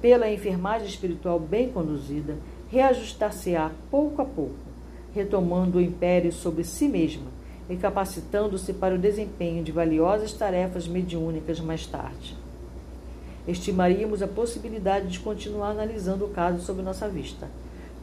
Pela 0.00 0.30
enfermagem 0.30 0.86
espiritual 0.86 1.40
bem 1.40 1.68
conduzida, 1.68 2.36
reajustar-se-á 2.70 3.70
pouco 3.90 4.22
a 4.22 4.24
pouco, 4.24 4.54
retomando 5.14 5.78
o 5.78 5.80
império 5.80 6.32
sobre 6.32 6.64
si 6.64 6.88
mesma 6.88 7.30
e 7.68 7.76
capacitando-se 7.76 8.72
para 8.72 8.94
o 8.94 8.98
desempenho 8.98 9.62
de 9.62 9.72
valiosas 9.72 10.32
tarefas 10.32 10.86
mediúnicas 10.86 11.60
mais 11.60 11.86
tarde. 11.86 12.36
Estimaríamos 13.46 14.22
a 14.22 14.28
possibilidade 14.28 15.08
de 15.08 15.20
continuar 15.20 15.70
analisando 15.70 16.24
o 16.24 16.30
caso 16.30 16.60
sob 16.64 16.82
nossa 16.82 17.08
vista 17.08 17.48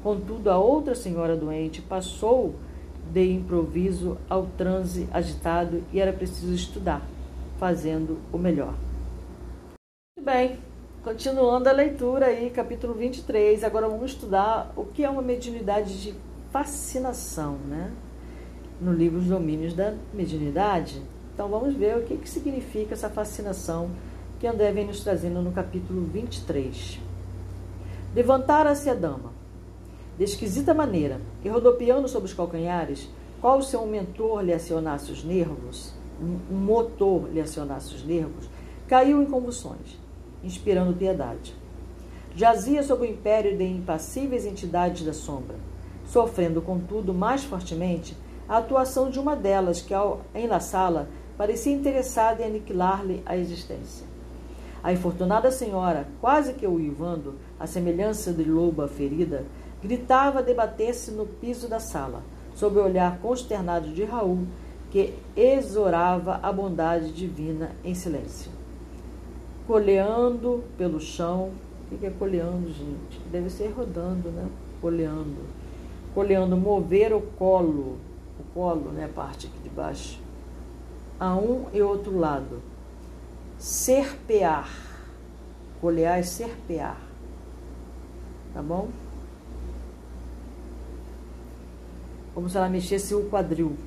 Contudo, 0.06 0.52
a 0.52 0.58
outra 0.60 0.94
senhora 0.94 1.36
doente 1.36 1.82
passou 1.82 2.54
de 3.12 3.26
improviso 3.26 4.20
ao 4.30 4.46
transe 4.56 5.10
agitado 5.12 5.82
e 5.92 6.00
era 6.00 6.14
preciso 6.14 6.54
estudar, 6.54 7.02
fazendo 7.58 8.20
o 8.32 8.38
melhor. 8.38 8.76
Bem, 10.22 10.60
continuando 11.06 11.70
a 11.70 11.72
leitura 11.72 12.26
aí, 12.26 12.50
capítulo 12.50 12.96
23. 12.96 13.64
Agora 13.64 13.88
vamos 13.88 14.10
estudar 14.10 14.74
o 14.76 14.86
que 14.86 15.04
é 15.04 15.10
uma 15.10 15.22
mediunidade 15.22 16.02
de 16.02 16.16
fascinação, 16.52 17.60
né? 17.68 17.92
No 18.82 18.92
livro 18.92 19.20
Os 19.20 19.28
Domínios 19.28 19.76
da 19.76 19.94
Mediunidade. 20.12 21.00
Então 21.32 21.48
vamos 21.48 21.76
ver 21.76 21.96
o 21.96 22.02
que, 22.02 22.18
que 22.18 22.28
significa 22.28 22.96
essa 22.96 23.08
fascinação 23.08 23.92
que 24.40 24.48
André 24.48 24.72
vem 24.72 24.88
nos 24.88 25.02
trazendo 25.02 25.44
no 25.44 25.52
capítulo 25.52 26.02
23. 26.06 27.00
Levantara-se 28.16 28.90
a 28.90 28.96
dama, 28.96 29.32
de 30.18 30.24
esquisita 30.24 30.74
maneira, 30.74 31.22
e 31.44 31.50
rodopiando 31.50 32.08
sobre 32.08 32.30
os 32.30 32.34
calcanhares, 32.34 33.08
qual 33.40 33.62
se 33.62 33.78
um 33.78 33.86
mentor 33.86 34.42
lhe 34.42 34.54
acionasse 34.54 35.12
os 35.12 35.24
nervos, 35.24 35.94
um 36.20 36.56
motor 36.56 37.30
lhe 37.32 37.42
acionasse 37.42 37.94
os 37.94 38.04
nervos, 38.04 38.50
caiu 38.88 39.22
em 39.22 39.26
convulsões, 39.28 40.04
inspirando 40.46 40.94
piedade. 40.94 41.56
Jazia 42.36 42.84
sob 42.84 43.02
o 43.02 43.10
império 43.10 43.58
de 43.58 43.64
impassíveis 43.64 44.46
entidades 44.46 45.06
da 45.06 45.14
sombra, 45.14 45.56
sofrendo, 46.06 46.62
contudo, 46.62 47.14
mais 47.14 47.44
fortemente 47.44 48.16
a 48.48 48.58
atuação 48.58 49.10
de 49.10 49.20
uma 49.20 49.36
delas 49.36 49.82
que, 49.82 49.94
ao 49.94 50.22
enlaçá-la, 50.36 51.08
parecia 51.38 51.74
interessada 51.74 52.44
em 52.44 52.46
aniquilar-lhe 52.46 53.24
a 53.26 53.36
existência. 53.36 54.06
A 54.84 54.94
infortunada 54.94 55.50
senhora, 55.50 56.08
quase 56.22 56.54
que 56.54 56.68
uivando, 56.68 57.36
a 57.60 57.66
semelhança 57.66 58.32
de 58.32 58.44
loba 58.44 58.88
ferida, 58.88 59.44
gritava 59.82 60.44
debater-se 60.44 61.12
no 61.12 61.26
piso 61.26 61.68
da 61.68 61.80
sala, 61.80 62.22
sob 62.54 62.78
o 62.80 62.84
olhar 62.84 63.18
consternado 63.20 63.90
de 63.90 64.04
Raul, 64.04 64.46
que 64.92 65.14
exorava 65.36 66.40
a 66.42 66.52
bondade 66.52 67.12
divina 67.12 67.72
em 67.84 67.96
silêncio. 67.96 68.52
Coleando 69.68 70.64
pelo 70.78 71.00
chão, 71.00 71.52
o 71.92 71.98
que 71.98 72.06
é 72.06 72.10
coleando, 72.10 72.68
gente? 72.68 73.20
Deve 73.32 73.50
ser 73.50 73.70
rodando, 73.70 74.30
né? 74.30 74.48
Coleando. 74.80 75.44
Coleando, 76.14 76.56
mover 76.56 77.14
o 77.14 77.22
colo, 77.22 77.98
o 78.40 78.44
colo, 78.54 78.92
né? 78.92 79.06
A 79.06 79.10
parte 79.10 79.48
aqui 79.48 79.60
de 79.60 79.70
baixo, 79.70 80.20
a 81.20 81.36
um 81.36 81.66
e 81.74 81.82
outro 81.82 82.18
lado. 82.18 82.62
Serpear. 83.58 84.70
Colear 85.82 86.20
é 86.20 86.24
serpear. 86.24 86.98
Tá 88.54 88.62
bom? 88.62 88.90
como 92.36 92.50
se 92.50 92.58
ela 92.58 92.68
mexesse 92.68 93.16
o 93.16 93.30
quadril 93.30 93.78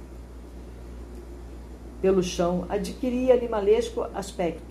pelo 2.00 2.22
chão, 2.22 2.64
adquiria 2.68 3.34
animalesco 3.34 4.02
aspecto, 4.14 4.67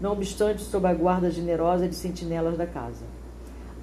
não 0.00 0.12
obstante 0.12 0.62
sob 0.62 0.86
a 0.86 0.94
guarda 0.94 1.30
generosa 1.30 1.88
de 1.88 1.94
sentinelas 1.94 2.56
da 2.56 2.66
casa. 2.66 3.04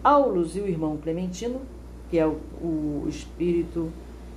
Aulus 0.04 0.56
e 0.56 0.60
o 0.60 0.68
irmão 0.68 0.98
Clementino, 0.98 1.62
que 2.10 2.18
é 2.18 2.26
o, 2.26 2.40
o 2.62 3.06
espírito 3.08 3.92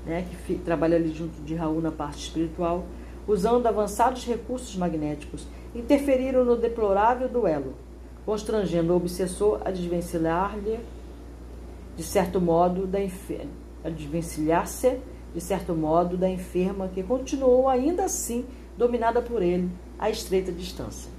né, 0.04 0.26
que 0.46 0.54
trabalha 0.56 0.96
ali 0.96 1.12
junto 1.12 1.40
de 1.42 1.54
Raul 1.54 1.80
na 1.80 1.90
parte 1.90 2.24
espiritual, 2.24 2.84
usando 3.26 3.66
avançados 3.66 4.24
recursos 4.24 4.76
magnéticos, 4.76 5.46
interferiram 5.74 6.44
no 6.44 6.56
deplorável 6.56 7.28
duelo, 7.28 7.74
constrangendo 8.26 8.92
o 8.92 8.96
obsessor 8.96 9.60
a 9.64 9.70
desvencilhar-lhe, 9.70 10.80
de 11.96 12.02
certo 12.02 12.40
modo, 12.40 12.86
da 12.86 13.00
inferno 13.00 13.60
a 13.84 13.88
desvencilhar-se, 13.88 14.98
de 15.34 15.40
certo 15.40 15.74
modo, 15.74 16.16
da 16.16 16.28
enferma 16.28 16.88
que 16.88 17.02
continuou 17.02 17.68
ainda 17.68 18.04
assim 18.04 18.44
dominada 18.76 19.22
por 19.22 19.42
ele 19.42 19.70
a 19.98 20.10
estreita 20.10 20.52
distância. 20.52 21.10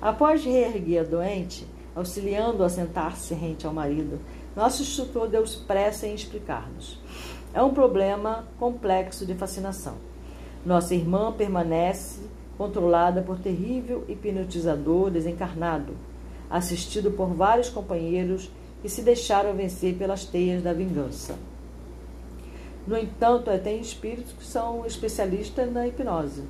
Após 0.00 0.44
reerguer 0.44 1.00
a 1.00 1.04
doente, 1.04 1.66
auxiliando 1.94 2.62
a 2.62 2.68
sentar-se 2.68 3.34
rente 3.34 3.66
ao 3.66 3.72
marido, 3.72 4.20
nosso 4.54 4.82
instrutor 4.82 5.28
deu 5.28 5.44
pressa 5.66 6.06
em 6.06 6.14
explicar-nos. 6.14 7.00
É 7.54 7.62
um 7.62 7.72
problema 7.72 8.46
complexo 8.58 9.24
de 9.24 9.34
fascinação. 9.34 9.94
Nossa 10.64 10.94
irmã 10.94 11.32
permanece 11.32 12.20
controlada 12.58 13.22
por 13.22 13.38
terrível 13.38 14.04
hipnotizador 14.08 15.10
desencarnado, 15.10 15.94
assistido 16.50 17.10
por 17.10 17.28
vários 17.28 17.68
companheiros 17.68 18.50
que 18.82 18.88
se 18.88 19.02
deixaram 19.02 19.54
vencer 19.54 19.94
pelas 19.94 20.24
teias 20.24 20.62
da 20.62 20.72
vingança. 20.72 21.36
No 22.86 22.96
entanto, 22.96 23.50
é, 23.50 23.58
tem 23.58 23.80
espíritos 23.80 24.32
que 24.32 24.44
são 24.44 24.86
especialistas 24.86 25.72
na 25.72 25.86
hipnose. 25.86 26.44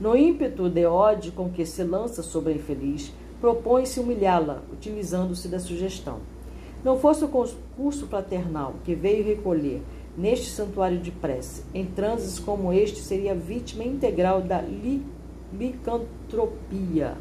No 0.00 0.16
ímpeto 0.16 0.70
de 0.70 0.86
ódio 0.86 1.30
com 1.32 1.50
que 1.50 1.66
se 1.66 1.84
lança 1.84 2.22
sobre 2.22 2.54
a 2.54 2.56
infeliz, 2.56 3.12
propõe-se 3.38 4.00
humilhá-la, 4.00 4.62
utilizando-se 4.72 5.46
da 5.46 5.60
sugestão. 5.60 6.20
Não 6.82 6.98
fosse 6.98 7.22
o 7.22 7.28
concurso 7.28 8.06
fraternal 8.06 8.76
que 8.82 8.94
veio 8.94 9.22
recolher 9.22 9.82
neste 10.16 10.46
santuário 10.46 10.98
de 10.98 11.10
prece, 11.10 11.64
em 11.74 11.84
transes 11.84 12.38
como 12.38 12.72
este, 12.72 13.00
seria 13.00 13.34
vítima 13.34 13.84
integral 13.84 14.40
da 14.40 14.62
li, 14.62 15.04
licantropia. 15.52 17.18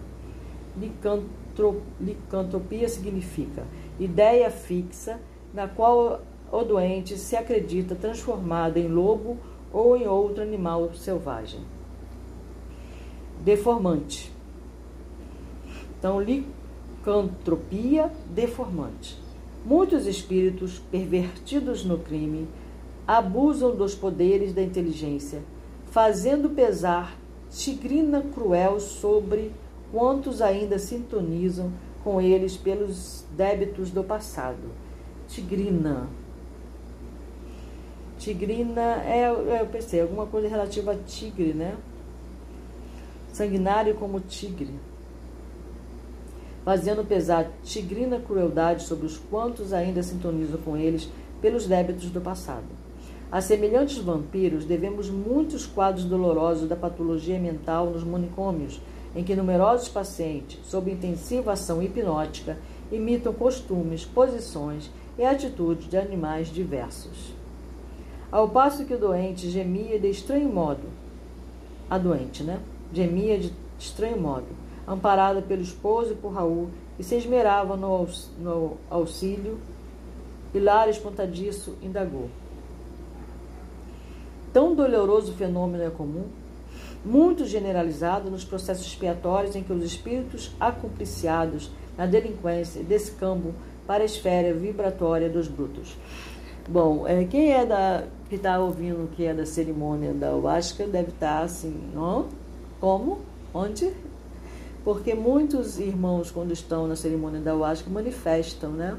Licantro, 0.80 1.82
licantropia 1.99 2.88
significa 2.88 3.65
ideia 3.99 4.49
fixa 4.49 5.19
na 5.53 5.67
qual 5.67 6.21
o 6.49 6.63
doente 6.63 7.17
se 7.17 7.36
acredita 7.36 7.93
transformado 7.93 8.77
em 8.77 8.88
lobo 8.88 9.38
ou 9.73 9.97
em 9.97 10.07
outro 10.07 10.41
animal 10.41 10.93
selvagem. 10.93 11.59
Deformante. 13.39 14.31
Então, 15.97 16.21
licantropia 16.21 18.11
deformante. 18.29 19.17
Muitos 19.65 20.05
espíritos 20.05 20.79
pervertidos 20.91 21.83
no 21.83 21.99
crime 21.99 22.47
abusam 23.07 23.75
dos 23.75 23.95
poderes 23.95 24.53
da 24.53 24.61
inteligência, 24.61 25.41
fazendo 25.91 26.49
pesar 26.49 27.17
tigrina 27.49 28.21
cruel 28.21 28.79
sobre 28.79 29.51
quantos 29.91 30.41
ainda 30.41 30.77
sintonizam 30.77 31.71
com 32.03 32.21
eles 32.21 32.55
pelos 32.55 33.25
débitos 33.35 33.89
do 33.89 34.03
passado. 34.03 34.69
Tigrina, 35.27 36.07
Tigrina 38.19 39.01
é, 39.03 39.23
é, 39.23 39.61
eu 39.61 39.65
pensei, 39.67 40.01
alguma 40.01 40.25
coisa 40.25 40.47
relativa 40.47 40.91
a 40.91 40.95
tigre, 40.95 41.53
né? 41.53 41.75
Sanguinário 43.39 43.95
como 43.95 44.19
tigre. 44.19 44.73
Fazendo 46.65 47.07
pesar 47.07 47.49
tigrina 47.63 48.19
crueldade 48.19 48.83
sobre 48.83 49.05
os 49.05 49.17
quantos 49.17 49.71
ainda 49.71 50.03
sintonizam 50.03 50.59
com 50.59 50.75
eles 50.75 51.09
pelos 51.41 51.65
débitos 51.65 52.09
do 52.09 52.19
passado. 52.19 52.65
A 53.31 53.39
semelhantes 53.39 53.97
vampiros, 53.99 54.65
devemos 54.65 55.09
muitos 55.09 55.65
quadros 55.65 56.03
dolorosos 56.03 56.67
da 56.67 56.75
patologia 56.75 57.39
mental 57.39 57.85
nos 57.85 58.03
manicômios, 58.03 58.81
em 59.15 59.23
que 59.23 59.37
numerosos 59.37 59.87
pacientes, 59.87 60.59
sob 60.65 60.91
intensiva 60.91 61.53
ação 61.53 61.81
hipnótica, 61.81 62.57
imitam 62.91 63.31
costumes, 63.31 64.03
posições 64.03 64.91
e 65.17 65.23
atitudes 65.23 65.89
de 65.89 65.95
animais 65.95 66.49
diversos. 66.49 67.33
Ao 68.29 68.49
passo 68.49 68.83
que 68.83 68.95
o 68.95 68.99
doente 68.99 69.49
gemia 69.49 69.97
de 69.97 70.09
estranho 70.09 70.49
modo, 70.49 70.89
a 71.89 71.97
doente, 71.97 72.43
né? 72.43 72.59
Gemia 72.93 73.37
de 73.37 73.53
estranho 73.77 74.19
modo, 74.19 74.47
amparada 74.87 75.41
pelo 75.41 75.61
esposo 75.61 76.13
e 76.13 76.15
por 76.15 76.33
Raul, 76.33 76.69
e 76.97 77.03
se 77.03 77.15
esmerava 77.15 77.77
no, 77.77 78.07
no 78.39 78.77
auxílio, 78.89 79.59
Hilário 80.53 80.89
espantadiço 80.89 81.75
indagou. 81.81 82.27
Tão 84.51 84.73
doloroso 84.73 85.31
fenômeno 85.33 85.83
é 85.83 85.91
comum, 85.91 86.25
muito 87.05 87.45
generalizado 87.45 88.31
nos 88.31 88.43
processos 88.43 88.87
expiatórios 88.87 89.55
em 89.55 89.61
que 89.61 89.71
os 89.71 89.83
espíritos 89.83 90.51
acompliciados 90.59 91.71
na 91.95 92.07
delinquência 92.07 92.83
descambam 92.83 93.53
para 93.85 94.01
a 94.01 94.05
esfera 94.05 94.53
vibratória 94.53 95.29
dos 95.29 95.47
brutos. 95.47 95.95
Bom, 96.67 97.07
é, 97.07 97.23
quem 97.25 97.51
é 97.51 97.65
da 97.65 98.05
que 98.29 98.35
está 98.35 98.59
ouvindo 98.59 99.09
que 99.15 99.25
é 99.25 99.33
da 99.33 99.45
cerimônia 99.45 100.13
da 100.13 100.35
Huasca 100.35 100.85
deve 100.85 101.09
estar 101.09 101.39
tá 101.39 101.43
assim, 101.43 101.75
não? 101.93 102.27
Como? 102.80 103.19
Onde? 103.53 103.91
Porque 104.84 105.13
muitos 105.13 105.80
irmãos, 105.80 106.32
quando 106.32 106.51
estão 106.51 106.88
na 106.88 106.95
cerimônia 106.95 107.39
da 107.39 107.53
Huasca, 107.53 107.89
manifestam, 107.89 108.71
né? 108.71 108.97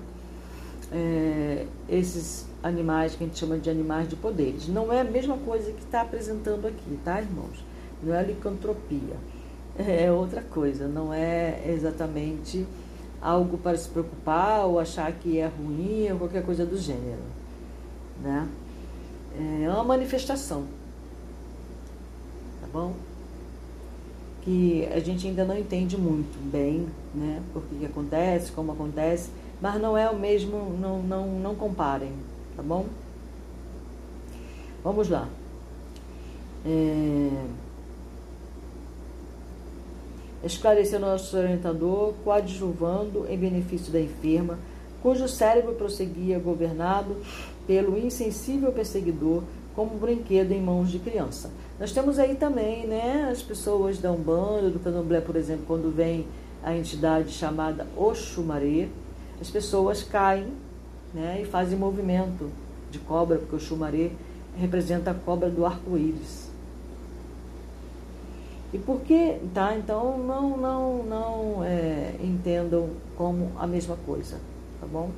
É, 0.92 1.66
esses 1.88 2.46
animais 2.62 3.14
que 3.14 3.24
a 3.24 3.26
gente 3.26 3.38
chama 3.38 3.58
de 3.58 3.70
animais 3.70 4.08
de 4.08 4.16
poderes. 4.16 4.68
Não 4.68 4.92
é 4.92 5.00
a 5.00 5.04
mesma 5.04 5.36
coisa 5.38 5.70
que 5.72 5.82
está 5.82 6.02
apresentando 6.02 6.66
aqui, 6.66 6.98
tá, 7.04 7.20
irmãos? 7.20 7.64
Não 8.02 8.14
é 8.14 8.22
licantropia. 8.22 9.16
É 9.78 10.10
outra 10.12 10.42
coisa, 10.42 10.88
não 10.88 11.14
é 11.14 11.62
exatamente 11.68 12.66
algo 13.22 13.56
para 13.56 13.78
se 13.78 13.88
preocupar 13.88 14.66
ou 14.66 14.78
achar 14.78 15.10
que 15.12 15.38
é 15.38 15.46
ruim 15.46 16.10
ou 16.10 16.18
qualquer 16.18 16.44
coisa 16.44 16.66
do 16.66 16.76
gênero 16.76 17.40
né? 18.22 18.48
É 19.64 19.68
uma 19.70 19.84
manifestação. 19.84 20.64
Tá 22.60 22.66
bom? 22.72 22.94
Que 24.42 24.88
a 24.92 25.00
gente 25.00 25.26
ainda 25.26 25.44
não 25.44 25.56
entende 25.56 25.96
muito 25.96 26.38
bem, 26.50 26.86
né? 27.14 27.42
Por 27.52 27.62
que 27.62 27.84
acontece, 27.84 28.52
como 28.52 28.72
acontece, 28.72 29.30
mas 29.60 29.80
não 29.80 29.96
é 29.96 30.08
o 30.08 30.18
mesmo, 30.18 30.76
não, 30.80 31.02
não, 31.02 31.26
não 31.38 31.54
comparem, 31.54 32.12
tá 32.56 32.62
bom? 32.62 32.86
Vamos 34.82 35.08
lá. 35.08 35.28
É... 36.64 37.30
Esclareceu 40.42 40.98
nosso 40.98 41.36
orientador, 41.36 42.14
coadjuvando 42.24 43.26
em 43.28 43.36
benefício 43.36 43.92
da 43.92 44.00
enferma, 44.00 44.58
cujo 45.02 45.28
cérebro 45.28 45.74
prosseguia 45.74 46.38
governado 46.38 47.16
pelo 47.66 47.98
insensível 47.98 48.72
perseguidor 48.72 49.42
como 49.74 49.94
um 49.94 49.98
brinquedo 49.98 50.52
em 50.52 50.60
mãos 50.60 50.90
de 50.90 50.98
criança. 50.98 51.50
Nós 51.80 51.92
temos 51.92 52.18
aí 52.18 52.34
também 52.34 52.86
né, 52.86 53.30
as 53.32 53.40
pessoas 53.40 53.96
da 53.96 54.12
Umbanda, 54.12 54.68
do 54.68 54.78
Candomblé, 54.78 55.22
por 55.22 55.34
exemplo, 55.34 55.64
quando 55.66 55.90
vem 55.90 56.26
a 56.62 56.76
entidade 56.76 57.32
chamada 57.32 57.86
Oxumaré, 57.96 58.86
as 59.40 59.50
pessoas 59.50 60.02
caem 60.02 60.48
né, 61.14 61.40
e 61.40 61.46
fazem 61.46 61.78
movimento 61.78 62.50
de 62.90 62.98
cobra, 62.98 63.38
porque 63.38 63.56
o 63.56 63.58
Xumaré 63.58 64.10
representa 64.58 65.12
a 65.12 65.14
cobra 65.14 65.48
do 65.48 65.64
arco-íris. 65.64 66.50
E 68.74 68.78
por 68.78 69.00
que, 69.00 69.38
tá? 69.54 69.74
Então 69.74 70.18
não, 70.18 70.58
não, 70.58 71.02
não 71.02 71.64
é, 71.64 72.14
entendam 72.22 72.90
como 73.16 73.52
a 73.56 73.66
mesma 73.66 73.96
coisa, 74.04 74.36
tá 74.78 74.86
bom? 74.86 75.10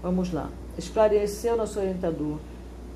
Vamos 0.00 0.32
lá. 0.32 0.48
Esclareceu 0.78 1.56
nosso 1.56 1.80
orientador, 1.80 2.38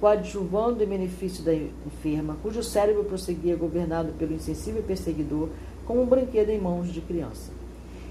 coadjuvando 0.00 0.82
em 0.82 0.86
benefício 0.86 1.44
da 1.44 1.54
enferma, 1.54 2.36
cujo 2.42 2.62
cérebro 2.62 3.04
prosseguia 3.04 3.54
governado 3.54 4.12
pelo 4.14 4.32
insensível 4.32 4.82
perseguidor, 4.82 5.50
como 5.86 6.02
um 6.02 6.06
brinquedo 6.06 6.48
em 6.48 6.58
mãos 6.58 6.90
de 6.90 7.02
criança. 7.02 7.52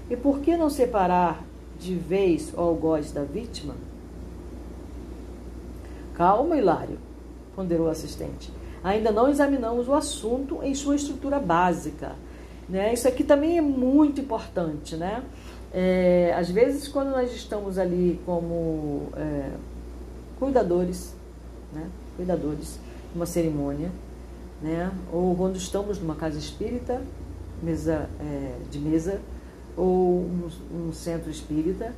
E 0.08 0.16
por 0.16 0.38
que 0.40 0.56
não 0.56 0.70
separar 0.70 1.44
de 1.78 1.94
vez 1.94 2.52
o 2.54 2.60
algoz 2.60 3.10
da 3.10 3.24
vítima? 3.24 3.74
Calma, 6.14 6.56
Hilário, 6.56 6.98
ponderou 7.56 7.86
o 7.86 7.90
assistente. 7.90 8.52
Ainda 8.84 9.10
não 9.10 9.28
examinamos 9.28 9.88
o 9.88 9.94
assunto 9.94 10.60
em 10.62 10.74
sua 10.74 10.94
estrutura 10.94 11.40
básica. 11.40 12.12
Né? 12.68 12.94
Isso 12.94 13.08
aqui 13.08 13.24
também 13.24 13.58
é 13.58 13.60
muito 13.60 14.20
importante. 14.20 14.96
Né? 14.96 15.22
É, 15.72 16.34
às 16.36 16.50
vezes, 16.50 16.86
quando 16.88 17.10
nós 17.10 17.34
estamos 17.34 17.78
ali 17.78 18.20
como 18.24 19.08
é, 19.16 19.50
cuidadores, 20.38 21.14
né? 21.72 21.88
cuidadores 22.16 22.78
uma 23.14 23.26
cerimônia, 23.26 23.90
né? 24.62 24.90
ou 25.12 25.34
quando 25.34 25.56
estamos 25.56 25.98
numa 25.98 26.14
casa 26.14 26.38
espírita, 26.38 27.02
mesa, 27.62 28.08
é, 28.20 28.56
de 28.70 28.78
mesa, 28.78 29.20
ou 29.76 30.20
um, 30.20 30.48
um 30.72 30.92
centro 30.92 31.30
espírita, 31.30 31.92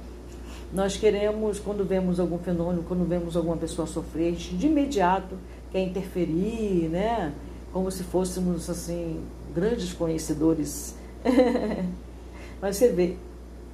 nós 0.72 0.96
queremos, 0.96 1.58
quando 1.58 1.84
vemos 1.84 2.18
algum 2.18 2.38
fenômeno, 2.38 2.82
quando 2.84 3.06
vemos 3.06 3.36
alguma 3.36 3.56
pessoa 3.56 3.86
sofrer, 3.86 4.28
a 4.28 4.30
gente 4.30 4.56
de 4.56 4.66
imediato 4.66 5.36
quer 5.70 5.80
interferir, 5.80 6.88
né? 6.88 7.32
Como 7.72 7.90
se 7.90 8.02
fôssemos, 8.02 8.68
assim, 8.70 9.22
grandes 9.54 9.92
conhecedores. 9.92 10.96
Mas 12.60 12.76
você 12.76 12.88
vê, 12.88 13.16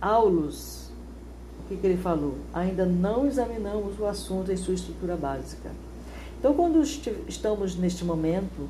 Aulus, 0.00 0.90
o 1.60 1.68
que, 1.68 1.76
que 1.76 1.86
ele 1.86 1.96
falou? 1.98 2.36
Ainda 2.52 2.84
não 2.84 3.26
examinamos 3.26 3.98
o 3.98 4.06
assunto 4.06 4.50
em 4.50 4.56
sua 4.56 4.74
estrutura 4.74 5.16
básica. 5.16 5.70
Então, 6.38 6.54
quando 6.54 6.80
estamos 6.82 7.74
neste 7.74 8.04
momento 8.04 8.68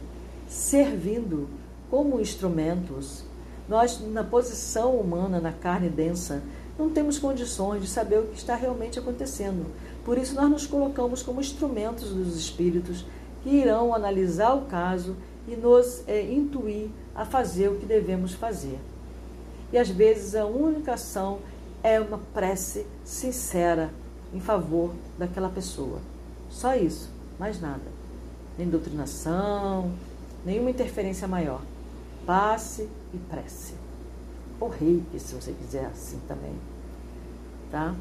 servindo 0.48 1.48
como 1.90 2.20
instrumentos, 2.20 3.24
nós, 3.68 4.00
na 4.00 4.24
posição 4.24 4.96
humana, 4.96 5.38
na 5.38 5.52
carne 5.52 5.90
densa, 5.90 6.42
não 6.78 6.88
temos 6.88 7.18
condições 7.18 7.82
de 7.82 7.88
saber 7.88 8.20
o 8.20 8.26
que 8.28 8.38
está 8.38 8.54
realmente 8.54 8.98
acontecendo. 8.98 9.66
Por 10.04 10.16
isso, 10.16 10.34
nós 10.34 10.48
nos 10.48 10.66
colocamos 10.66 11.22
como 11.22 11.40
instrumentos 11.40 12.10
dos 12.10 12.36
espíritos 12.36 13.04
que 13.42 13.50
irão 13.50 13.94
analisar 13.94 14.54
o 14.54 14.62
caso 14.62 15.14
e 15.46 15.54
nos 15.54 16.02
é, 16.06 16.22
intuir 16.22 16.88
a 17.14 17.26
fazer 17.26 17.68
o 17.68 17.76
que 17.76 17.84
devemos 17.84 18.32
fazer. 18.32 18.78
E 19.72 19.76
às 19.76 19.90
vezes 19.90 20.34
a 20.34 20.46
única 20.46 20.94
ação 20.94 21.40
é 21.82 22.00
uma 22.00 22.18
prece 22.32 22.86
sincera 23.04 23.90
em 24.32 24.40
favor 24.40 24.92
daquela 25.18 25.48
pessoa. 25.48 25.98
Só 26.48 26.74
isso, 26.74 27.10
mais 27.38 27.60
nada. 27.60 27.98
Nem 28.58 28.68
doutrinação, 28.68 29.92
nenhuma 30.44 30.70
interferência 30.70 31.28
maior. 31.28 31.62
Passe 32.26 32.88
e 33.14 33.18
prece 33.30 33.74
ou 34.60 34.68
reiki, 34.68 35.18
se 35.18 35.34
você 35.34 35.52
quiser 35.52 35.86
assim 35.86 36.18
também. 36.26 36.54
Tá? 37.70 37.94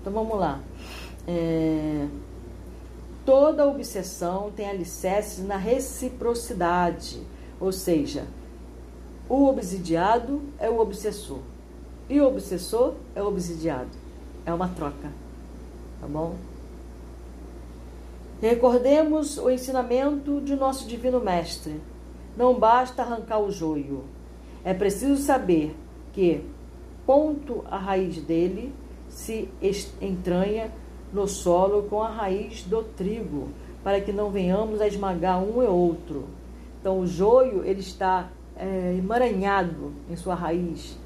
Então 0.00 0.12
vamos 0.12 0.38
lá. 0.38 0.60
É, 1.26 2.06
toda 3.24 3.66
obsessão 3.66 4.50
tem 4.54 4.68
alicerces 4.68 5.44
na 5.44 5.56
reciprocidade, 5.56 7.22
ou 7.60 7.72
seja, 7.72 8.26
o 9.28 9.46
obsidiado 9.46 10.40
é 10.58 10.68
o 10.70 10.78
obsessor 10.78 11.40
e 12.08 12.20
o 12.20 12.26
obsessor 12.26 12.94
é 13.14 13.22
o 13.22 13.26
obsidiado. 13.26 13.90
É 14.46 14.52
uma 14.52 14.68
troca, 14.68 15.10
tá 16.00 16.06
bom? 16.06 16.34
Recordemos 18.40 19.36
o 19.36 19.50
ensinamento 19.50 20.40
de 20.40 20.54
nosso 20.54 20.86
Divino 20.86 21.18
Mestre. 21.20 21.80
Não 22.36 22.54
basta 22.54 23.02
arrancar 23.02 23.40
o 23.40 23.50
joio, 23.50 24.04
é 24.64 24.72
preciso 24.72 25.16
saber 25.16 25.74
que 26.12 26.44
ponto 27.04 27.64
a 27.68 27.76
raiz 27.76 28.18
dele 28.18 28.72
se 29.08 29.48
entranha 30.00 30.70
no 31.12 31.26
solo 31.26 31.84
com 31.84 32.02
a 32.02 32.10
raiz 32.10 32.62
do 32.62 32.82
trigo, 32.82 33.48
para 33.82 34.00
que 34.00 34.12
não 34.12 34.30
venhamos 34.30 34.80
a 34.80 34.86
esmagar 34.86 35.42
um 35.42 35.62
e 35.62 35.66
outro. 35.66 36.26
Então 36.80 37.00
o 37.00 37.06
joio 37.06 37.64
ele 37.64 37.80
está 37.80 38.28
é, 38.56 38.94
emaranhado 38.96 39.92
em 40.08 40.14
sua 40.14 40.34
raiz 40.34 40.96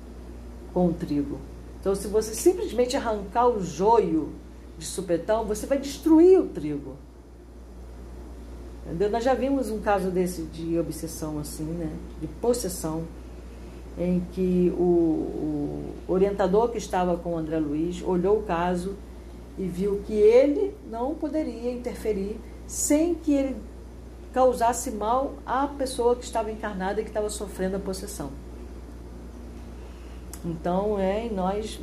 com 0.74 0.88
o 0.88 0.92
trigo. 0.92 1.38
Então 1.80 1.94
se 1.94 2.08
você 2.08 2.34
simplesmente 2.34 2.94
arrancar 2.96 3.48
o 3.48 3.62
joio 3.62 4.32
de 4.76 4.84
supetão, 4.84 5.44
você 5.44 5.66
vai 5.66 5.78
destruir 5.78 6.38
o 6.40 6.48
trigo. 6.48 6.96
Entendeu? 8.86 9.10
Nós 9.10 9.24
já 9.24 9.34
vimos 9.34 9.70
um 9.70 9.80
caso 9.80 10.10
desse 10.10 10.42
de 10.42 10.78
obsessão 10.78 11.38
assim, 11.38 11.64
né? 11.64 11.90
De 12.20 12.26
possessão 12.26 13.04
em 13.98 14.20
que 14.32 14.72
o, 14.76 14.82
o, 14.82 15.94
orientador 16.08 16.68
que 16.70 16.78
estava 16.78 17.16
com 17.16 17.34
o 17.34 17.38
André 17.38 17.58
Luiz 17.58 18.02
olhou 18.02 18.38
o 18.38 18.42
caso 18.42 18.96
e 19.58 19.64
viu 19.64 20.02
que 20.06 20.14
ele 20.14 20.74
não 20.90 21.14
poderia 21.14 21.70
interferir 21.70 22.40
sem 22.66 23.14
que 23.14 23.34
ele 23.34 23.56
causasse 24.32 24.90
mal 24.90 25.34
à 25.44 25.66
pessoa 25.66 26.16
que 26.16 26.24
estava 26.24 26.50
encarnada 26.50 27.00
e 27.00 27.04
que 27.04 27.10
estava 27.10 27.28
sofrendo 27.28 27.76
a 27.76 27.78
possessão. 27.78 28.30
Então, 30.44 30.98
é, 30.98 31.28
nós 31.30 31.78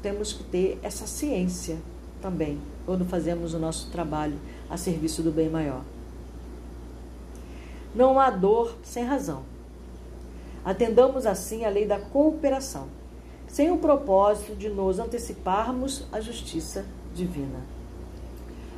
temos 0.00 0.32
que 0.32 0.42
ter 0.42 0.78
essa 0.82 1.06
ciência 1.06 1.76
também, 2.20 2.58
quando 2.86 3.04
fazemos 3.04 3.52
o 3.54 3.58
nosso 3.58 3.90
trabalho 3.90 4.38
a 4.70 4.76
serviço 4.76 5.22
do 5.22 5.30
bem 5.30 5.50
maior. 5.50 5.82
Não 7.94 8.18
há 8.18 8.30
dor 8.30 8.74
sem 8.82 9.04
razão. 9.04 9.42
Atendamos 10.64 11.26
assim 11.26 11.64
a 11.64 11.68
lei 11.68 11.86
da 11.86 11.98
cooperação, 11.98 12.86
sem 13.46 13.70
o 13.70 13.78
propósito 13.78 14.54
de 14.54 14.68
nos 14.68 14.98
anteciparmos 14.98 16.06
à 16.12 16.20
justiça 16.20 16.86
divina. 17.14 17.60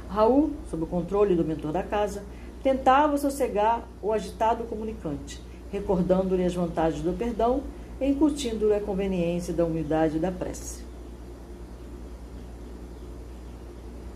Raul, 0.09 0.53
sob 0.71 0.85
o 0.85 0.87
controle 0.87 1.35
do 1.35 1.45
mentor 1.45 1.73
da 1.73 1.83
casa, 1.83 2.23
tentava 2.63 3.19
sossegar 3.19 3.87
o 4.03 4.13
agitado 4.13 4.65
comunicante, 4.65 5.41
recordando-lhe 5.71 6.45
as 6.45 6.55
vantagens 6.55 7.03
do 7.03 7.13
perdão 7.13 7.63
e 8.01 8.09
incutindo-lhe 8.09 8.75
a 8.75 8.81
conveniência 8.81 9.53
da 9.53 9.65
humildade 9.65 10.17
e 10.17 10.21
da 10.21 10.33
prece. 10.33 10.83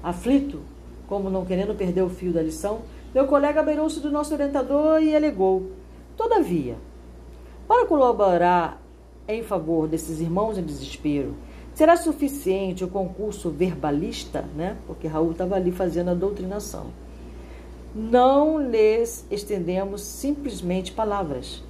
Aflito, 0.03 0.61
como 1.07 1.29
não 1.29 1.45
querendo 1.45 1.77
perder 1.77 2.03
o 2.03 2.09
fio 2.09 2.33
da 2.33 2.43
lição, 2.43 2.81
meu 3.15 3.27
colega 3.27 3.63
beirou-se 3.63 4.01
do 4.01 4.11
nosso 4.11 4.35
orientador 4.35 5.03
e 5.03 5.17
alegou: 5.17 5.71
Todavia, 6.17 6.77
para 7.67 7.87
colaborar 7.87 8.83
em 9.27 9.43
favor 9.43 9.89
desses 9.89 10.21
irmãos 10.21 10.59
em 10.59 10.63
desespero, 10.63 11.35
será 11.75 11.97
suficiente 11.97 12.85
o 12.85 12.89
concurso 12.89 13.51
verbalista, 13.51 14.45
né? 14.57 14.77
Porque 14.87 15.07
Raul 15.07 15.33
estava 15.33 15.55
ali 15.55 15.71
fazendo 15.71 16.11
a 16.11 16.15
doutrinação. 16.15 16.87
Não 17.95 18.61
lhes 18.61 19.25
estendemos 19.31 20.03
simplesmente 20.03 20.93
palavras, 20.93 21.63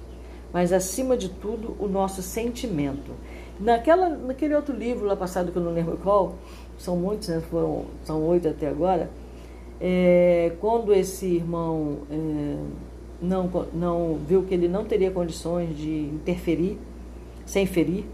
mas 0.51 0.73
acima 0.73 1.15
de 1.15 1.29
tudo 1.29 1.75
o 1.79 1.87
nosso 1.87 2.21
sentimento. 2.21 3.11
Naquela, 3.59 4.09
naquele 4.09 4.55
outro 4.55 4.75
livro 4.75 5.05
lá 5.05 5.15
passado 5.15 5.51
que 5.51 5.57
eu 5.57 5.63
não 5.63 5.73
lembro 5.73 5.97
qual, 5.97 6.35
são 6.77 6.95
muitos, 6.95 7.27
né? 7.29 7.41
Foram, 7.49 7.85
são 8.03 8.25
oito 8.27 8.47
até 8.47 8.67
agora. 8.67 9.09
É, 9.81 10.53
quando 10.59 10.93
esse 10.93 11.25
irmão 11.25 11.99
é, 12.11 12.57
não, 13.21 13.49
não 13.73 14.19
viu 14.27 14.43
que 14.43 14.53
ele 14.53 14.67
não 14.67 14.83
teria 14.85 15.11
condições 15.11 15.77
de 15.77 16.05
interferir, 16.05 16.77
sem 17.45 17.65
ferir, 17.65 18.05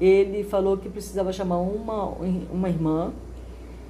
ele 0.00 0.44
falou 0.44 0.76
que 0.76 0.88
precisava 0.88 1.32
chamar 1.32 1.58
uma, 1.58 2.16
uma 2.52 2.68
irmã, 2.68 3.12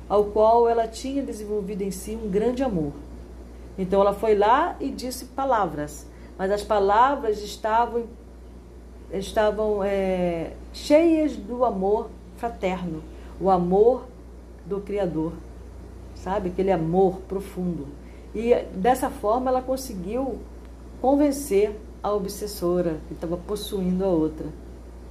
ao 0.09 0.25
qual 0.25 0.69
ela 0.69 0.89
tinha 0.89 1.23
desenvolvido 1.23 1.83
em 1.83 1.91
si 1.91 2.19
um 2.23 2.29
grande 2.29 2.63
amor. 2.63 2.93
Então 3.79 4.01
ela 4.01 4.13
foi 4.13 4.35
lá 4.35 4.77
e 4.81 4.91
disse 4.91 5.27
palavras, 5.27 6.07
mas 6.37 6.51
as 6.51 6.63
palavras 6.63 7.43
estavam, 7.43 8.05
estavam 9.13 9.85
é, 9.85 10.53
cheias 10.73 11.37
do 11.37 11.65
amor 11.65 12.09
fraterno, 12.37 13.03
o 13.41 13.51
amor 13.51 14.07
do 14.67 14.81
Criador, 14.81 15.33
sabe? 16.23 16.49
Aquele 16.49 16.73
amor 16.73 17.21
profundo. 17.29 17.87
E 18.35 18.55
dessa 18.75 19.11
forma 19.11 19.51
ela 19.51 19.63
conseguiu 19.63 20.39
convencer 21.01 21.75
a 22.03 22.13
obsessora 22.13 22.99
que 23.09 23.15
estava 23.15 23.37
possuindo 23.37 24.05
a 24.05 24.09
outra. 24.09 24.47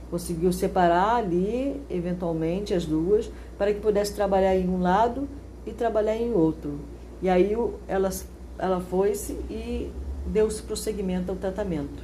Conseguiu 0.10 0.54
separar 0.54 1.16
ali, 1.16 1.82
eventualmente, 1.90 2.74
as 2.74 2.86
duas, 2.86 3.30
para 3.58 3.74
que 3.74 3.80
pudesse 3.80 4.14
trabalhar 4.14 4.56
em 4.56 4.70
um 4.70 4.80
lado 4.82 5.28
e 5.66 5.72
trabalhar 5.72 6.16
em 6.16 6.32
outro. 6.34 6.80
E 7.22 7.30
aí 7.30 7.56
ela, 7.88 8.10
ela 8.58 8.80
foi-se 8.80 9.34
e 9.50 9.92
deu-se 10.26 10.62
prosseguimento 10.64 11.32
ao 11.32 11.38
tratamento 11.38 12.04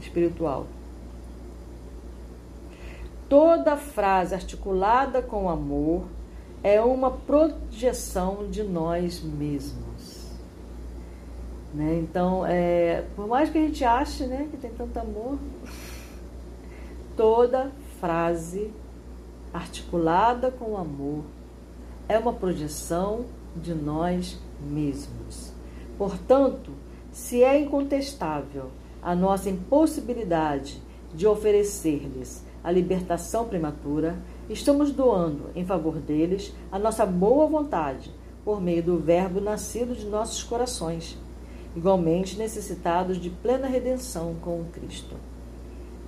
espiritual. 0.00 0.66
Toda 3.28 3.76
frase 3.76 4.34
articulada 4.34 5.20
com 5.20 5.50
amor 5.50 6.04
é 6.62 6.80
uma 6.80 7.10
projeção 7.10 8.48
de 8.50 8.62
nós 8.62 9.22
mesmos. 9.22 10.26
Né? 11.72 12.00
Então, 12.02 12.44
é, 12.46 13.04
por 13.14 13.26
mais 13.26 13.50
que 13.50 13.58
a 13.58 13.60
gente 13.60 13.84
ache 13.84 14.24
né, 14.26 14.48
que 14.50 14.56
tem 14.56 14.70
tanto 14.70 14.98
amor, 14.98 15.38
toda 17.16 17.70
frase 18.00 18.70
articulada 19.52 20.50
com 20.50 20.76
amor 20.76 21.24
é 22.08 22.18
uma 22.18 22.32
projeção 22.32 23.26
de 23.56 23.74
nós 23.74 24.38
mesmos. 24.60 25.52
Portanto, 25.96 26.70
se 27.12 27.42
é 27.42 27.60
incontestável 27.60 28.70
a 29.02 29.14
nossa 29.14 29.50
impossibilidade 29.50 30.80
de 31.14 31.26
oferecer-lhes 31.26 32.44
a 32.62 32.70
libertação 32.70 33.46
prematura, 33.46 34.16
estamos 34.48 34.90
doando 34.90 35.50
em 35.54 35.64
favor 35.64 35.96
deles 35.96 36.52
a 36.72 36.78
nossa 36.78 37.04
boa 37.04 37.46
vontade 37.46 38.10
por 38.44 38.60
meio 38.60 38.82
do 38.82 38.98
Verbo 38.98 39.40
nascido 39.40 39.94
de 39.94 40.06
nossos 40.06 40.42
corações, 40.42 41.18
igualmente 41.76 42.38
necessitados 42.38 43.20
de 43.20 43.28
plena 43.28 43.66
redenção 43.66 44.36
com 44.40 44.60
o 44.60 44.66
Cristo. 44.72 45.14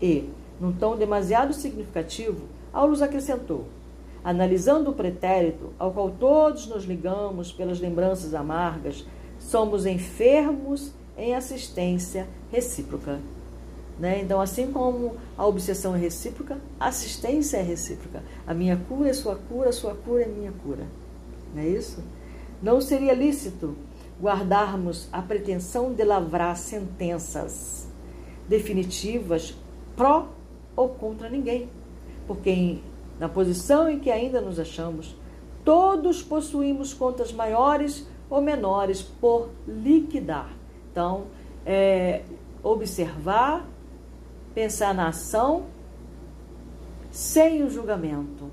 E, 0.00 0.30
num 0.60 0.72
tom 0.72 0.96
demasiado 0.96 1.52
significativo, 1.52 2.46
Aulus 2.72 3.02
acrescentou: 3.02 3.66
analisando 4.24 4.90
o 4.90 4.94
pretérito 4.94 5.72
ao 5.78 5.92
qual 5.92 6.10
todos 6.10 6.66
nos 6.66 6.84
ligamos 6.84 7.52
pelas 7.52 7.80
lembranças 7.80 8.34
amargas, 8.34 9.04
somos 9.38 9.84
enfermos 9.84 10.92
em 11.16 11.34
assistência 11.34 12.26
recíproca. 12.50 13.18
Né? 14.00 14.22
Então, 14.22 14.40
assim 14.40 14.72
como 14.72 15.16
a 15.36 15.46
obsessão 15.46 15.94
é 15.94 15.98
recíproca, 15.98 16.56
a 16.80 16.88
assistência 16.88 17.58
é 17.58 17.62
recíproca. 17.62 18.22
A 18.46 18.54
minha 18.54 18.80
cura 18.88 19.10
é 19.10 19.12
sua 19.12 19.36
cura, 19.36 19.68
a 19.68 19.72
sua 19.72 19.94
cura 19.94 20.22
é 20.22 20.26
minha 20.26 20.52
cura. 20.52 20.86
Não 21.54 21.62
é 21.62 21.68
isso? 21.68 22.02
Não 22.62 22.80
seria 22.80 23.12
lícito 23.12 23.76
guardarmos 24.18 25.06
a 25.12 25.20
pretensão 25.20 25.92
de 25.92 26.02
lavrar 26.02 26.56
sentenças 26.56 27.88
definitivas 28.48 29.54
pró 29.94 30.28
ou 30.74 30.88
contra 30.88 31.28
ninguém, 31.28 31.68
porque 32.26 32.48
em, 32.48 32.82
na 33.18 33.28
posição 33.28 33.88
em 33.88 33.98
que 33.98 34.10
ainda 34.10 34.40
nos 34.40 34.58
achamos, 34.58 35.14
todos 35.62 36.22
possuímos 36.22 36.94
contas 36.94 37.32
maiores 37.32 38.06
ou 38.30 38.40
menores 38.40 39.02
por 39.02 39.50
liquidar. 39.68 40.50
Então, 40.90 41.24
é, 41.66 42.22
observar 42.62 43.66
pensar 44.54 44.94
na 44.94 45.08
ação 45.08 45.64
sem 47.10 47.62
o 47.62 47.70
julgamento. 47.70 48.50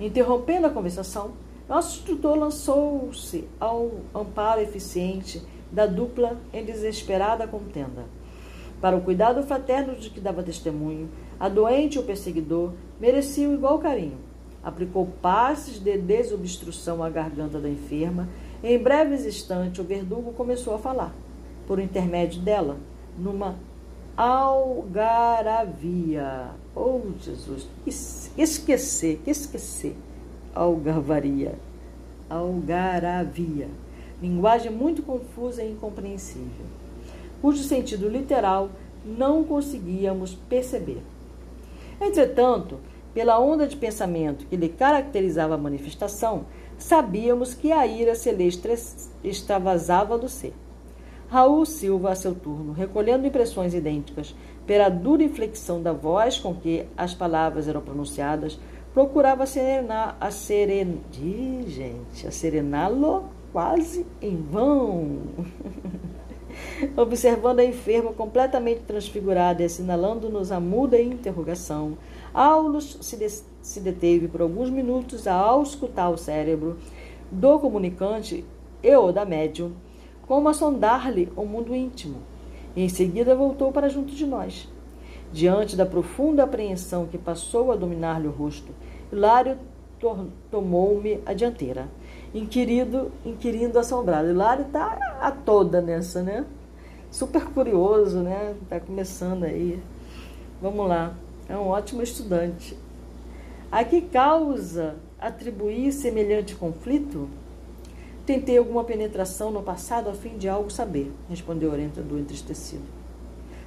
Interrompendo 0.00 0.66
a 0.66 0.70
conversação, 0.70 1.32
nosso 1.68 1.98
instrutor 1.98 2.36
lançou-se 2.36 3.48
ao 3.58 3.90
amparo 4.14 4.60
eficiente 4.60 5.42
da 5.72 5.86
dupla 5.86 6.38
em 6.52 6.64
desesperada 6.64 7.46
contenda. 7.46 8.04
Para 8.80 8.96
o 8.96 9.00
cuidado 9.00 9.42
fraterno 9.42 9.96
de 9.96 10.10
que 10.10 10.20
dava 10.20 10.42
testemunho, 10.42 11.08
a 11.40 11.48
doente 11.48 11.96
e 11.96 11.98
o 11.98 12.02
perseguidor 12.02 12.72
mereciam 13.00 13.54
igual 13.54 13.78
carinho. 13.78 14.18
Aplicou 14.62 15.06
passes 15.22 15.82
de 15.82 15.96
desobstrução 15.96 17.02
à 17.02 17.08
garganta 17.08 17.58
da 17.58 17.68
enferma. 17.68 18.28
E 18.62 18.74
em 18.74 18.78
breves 18.78 19.24
instantes, 19.24 19.78
o 19.78 19.84
verdugo 19.84 20.32
começou 20.32 20.74
a 20.74 20.78
falar 20.78 21.14
por 21.66 21.78
intermédio 21.78 22.40
dela, 22.40 22.76
numa 23.18 23.56
algaravia. 24.16 25.70
Oh, 26.74 27.00
Jesus, 27.20 27.68
esquecer, 28.36 29.20
que 29.24 29.30
esquecer. 29.30 29.96
Algavaria. 30.54 31.54
Algaravia. 32.30 33.68
Linguagem 34.22 34.70
muito 34.72 35.02
confusa 35.02 35.62
e 35.62 35.72
incompreensível, 35.72 36.64
cujo 37.42 37.62
sentido 37.62 38.08
literal 38.08 38.70
não 39.04 39.44
conseguíamos 39.44 40.34
perceber. 40.48 41.02
Entretanto, 42.00 42.78
pela 43.12 43.38
onda 43.38 43.66
de 43.66 43.76
pensamento 43.76 44.46
que 44.46 44.56
lhe 44.56 44.70
caracterizava 44.70 45.54
a 45.54 45.58
manifestação, 45.58 46.46
sabíamos 46.78 47.52
que 47.52 47.72
a 47.72 47.86
ira 47.86 48.14
celeste 48.14 48.68
extravasava 49.22 50.16
do 50.18 50.28
ser. 50.28 50.54
Raul 51.28 51.66
Silva, 51.66 52.12
a 52.12 52.14
seu 52.14 52.34
turno, 52.34 52.72
recolhendo 52.72 53.26
impressões 53.26 53.74
idênticas 53.74 54.34
pela 54.66 54.88
dura 54.88 55.24
inflexão 55.24 55.82
da 55.82 55.92
voz 55.92 56.38
com 56.38 56.54
que 56.54 56.86
as 56.96 57.14
palavras 57.14 57.66
eram 57.66 57.80
pronunciadas, 57.80 58.58
procurava 58.94 59.44
serenar, 59.44 60.16
a 60.20 60.30
seren... 60.30 61.00
Ih, 61.20 61.64
gente, 61.68 62.26
a 62.26 62.30
serená-lo 62.30 63.24
quase 63.52 64.06
em 64.22 64.36
vão. 64.36 65.18
Observando 66.96 67.60
a 67.60 67.64
enferma 67.64 68.12
completamente 68.12 68.80
transfigurada 68.82 69.62
e 69.62 69.66
assinalando-nos 69.66 70.52
a 70.52 70.60
muda 70.60 71.00
interrogação, 71.00 71.98
Aulus 72.32 72.98
se, 73.00 73.16
de 73.16 73.28
se 73.28 73.80
deteve 73.80 74.28
por 74.28 74.42
alguns 74.42 74.70
minutos 74.70 75.26
a 75.26 75.34
auscultar 75.34 76.10
o 76.10 76.16
cérebro 76.16 76.78
do 77.30 77.58
comunicante 77.58 78.44
e 78.82 78.96
o 78.96 79.10
da 79.10 79.24
médium, 79.24 79.72
como 80.26 80.48
a 80.48 80.54
sondar-lhe 80.54 81.32
o 81.36 81.44
mundo 81.44 81.74
íntimo, 81.74 82.18
e 82.74 82.82
em 82.82 82.88
seguida 82.88 83.34
voltou 83.34 83.72
para 83.72 83.88
junto 83.88 84.14
de 84.14 84.26
nós. 84.26 84.68
Diante 85.32 85.76
da 85.76 85.86
profunda 85.86 86.44
apreensão 86.44 87.06
que 87.06 87.18
passou 87.18 87.72
a 87.72 87.76
dominar-lhe 87.76 88.28
o 88.28 88.30
rosto, 88.30 88.72
Hilário 89.12 89.58
tomou-me 90.50 91.20
a 91.24 91.32
dianteira, 91.32 91.88
inquirido, 92.34 93.10
inquirindo 93.24 93.78
assombrado. 93.78 94.28
Hilário 94.28 94.66
está 94.66 95.18
a 95.20 95.30
toda 95.30 95.80
nessa, 95.80 96.22
né? 96.22 96.44
Super 97.10 97.44
curioso, 97.46 98.20
né? 98.20 98.54
Está 98.62 98.78
começando 98.78 99.44
aí. 99.44 99.80
Vamos 100.60 100.86
lá. 100.88 101.14
É 101.48 101.56
um 101.56 101.68
ótimo 101.68 102.02
estudante. 102.02 102.76
A 103.70 103.84
que 103.84 104.00
causa 104.02 104.96
atribuir 105.18 105.92
semelhante 105.92 106.54
conflito? 106.54 107.28
Tentei 108.26 108.58
alguma 108.58 108.82
penetração 108.82 109.52
no 109.52 109.62
passado 109.62 110.10
a 110.10 110.12
fim 110.12 110.36
de 110.36 110.48
algo 110.48 110.68
saber, 110.68 111.12
respondeu 111.30 111.70
o 111.70 111.72
orientador 111.72 112.18
entristecido. 112.18 112.82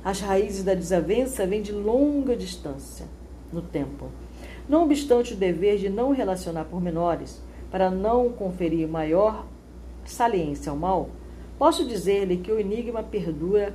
As 0.03 0.19
raízes 0.19 0.65
da 0.65 0.73
desavença 0.73 1.47
vêm 1.47 1.61
de 1.61 1.71
longa 1.71 2.35
distância 2.35 3.05
no 3.53 3.61
tempo. 3.61 4.07
Não 4.67 4.83
obstante 4.83 5.33
o 5.33 5.37
dever 5.37 5.77
de 5.77 5.87
não 5.87 6.11
relacionar 6.11 6.65
pormenores, 6.65 7.41
para 7.71 7.89
não 7.89 8.33
conferir 8.33 8.85
maior 8.85 9.45
saliência 10.03 10.71
ao 10.71 10.77
mal, 10.77 11.07
posso 11.57 11.85
dizer-lhe 11.85 12.35
que 12.35 12.51
o 12.51 12.59
enigma 12.59 13.01
perdura 13.01 13.73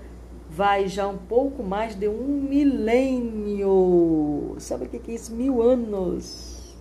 vai 0.50 0.86
já 0.86 1.08
um 1.08 1.16
pouco 1.16 1.62
mais 1.62 1.98
de 1.98 2.08
um 2.08 2.42
milênio. 2.46 3.74
Sabe 4.58 4.84
o 4.84 4.88
que 4.88 5.10
é 5.10 5.14
isso? 5.14 5.34
Mil 5.34 5.62
anos. 5.62 6.76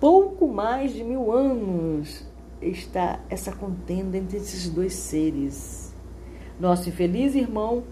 Pouco 0.00 0.48
mais 0.48 0.94
de 0.94 1.04
mil 1.04 1.30
anos 1.30 2.24
está 2.60 3.20
essa 3.28 3.52
contenda 3.52 4.16
entre 4.16 4.38
esses 4.38 4.68
dois 4.68 4.94
seres. 4.94 5.94
Nosso 6.58 6.88
infeliz 6.88 7.34
irmão 7.34 7.84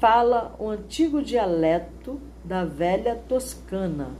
fala 0.00 0.54
o 0.58 0.68
antigo 0.68 1.22
dialeto 1.22 2.20
da 2.44 2.64
velha 2.64 3.14
Toscana, 3.28 4.10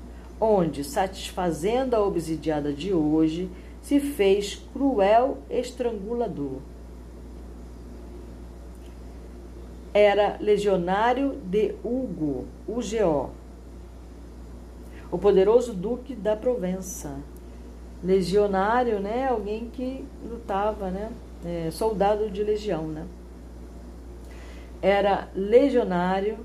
onde, 0.41 0.85
satisfazendo 0.85 1.95
a 1.95 2.01
obsidiada 2.01 2.73
de 2.73 2.93
hoje, 2.93 3.51
se 3.83 4.01
fez 4.01 4.63
cruel 4.73 5.39
estrangulador. 5.49 6.59
Era 9.95 10.37
legionário 10.41 11.37
de 11.45 11.75
Hugo, 11.83 12.45
UGO, 12.67 13.31
o 15.11 15.19
poderoso 15.19 15.73
duque 15.73 16.15
da 16.15 16.37
Provença. 16.37 17.17
Legionário, 18.03 19.01
né? 19.01 19.27
Alguém 19.29 19.71
que 19.73 20.05
lutava, 20.25 20.91
né? 20.91 21.11
É, 21.45 21.71
soldado 21.71 22.31
de 22.31 22.43
legião, 22.43 22.87
né? 22.87 23.07
Era 24.81 25.29
legionário 25.35 26.39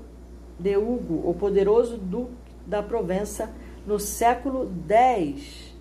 de 0.58 0.76
Hugo, 0.76 1.28
o 1.28 1.34
poderoso 1.34 1.96
duque 1.96 2.32
da 2.66 2.82
Provença, 2.82 3.50
no 3.86 3.98
século 3.98 4.70
X 4.88 5.74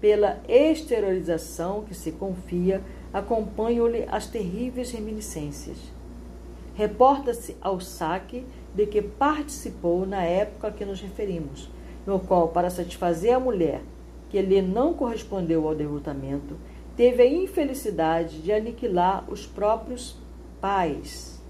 pela 0.00 0.38
exteriorização 0.46 1.82
que 1.82 1.94
se 1.94 2.12
confia, 2.12 2.82
acompanham-lhe 3.12 4.04
as 4.08 4.26
terríveis 4.26 4.92
reminiscências. 4.92 5.78
Reporta-se 6.74 7.56
ao 7.60 7.80
saque 7.80 8.44
de 8.74 8.86
que 8.86 9.00
participou 9.00 10.06
na 10.06 10.22
época 10.22 10.68
a 10.68 10.70
que 10.70 10.84
nos 10.84 11.00
referimos, 11.00 11.70
no 12.06 12.20
qual, 12.20 12.48
para 12.48 12.68
satisfazer 12.68 13.34
a 13.34 13.40
mulher 13.40 13.80
que 14.30 14.40
lhe 14.40 14.60
não 14.60 14.94
correspondeu 14.94 15.66
ao 15.66 15.74
derrotamento, 15.74 16.56
teve 16.96 17.22
a 17.22 17.26
infelicidade 17.26 18.38
de 18.40 18.52
aniquilar 18.52 19.24
os 19.30 19.46
próprios 19.46 20.16
pais. 20.60 21.40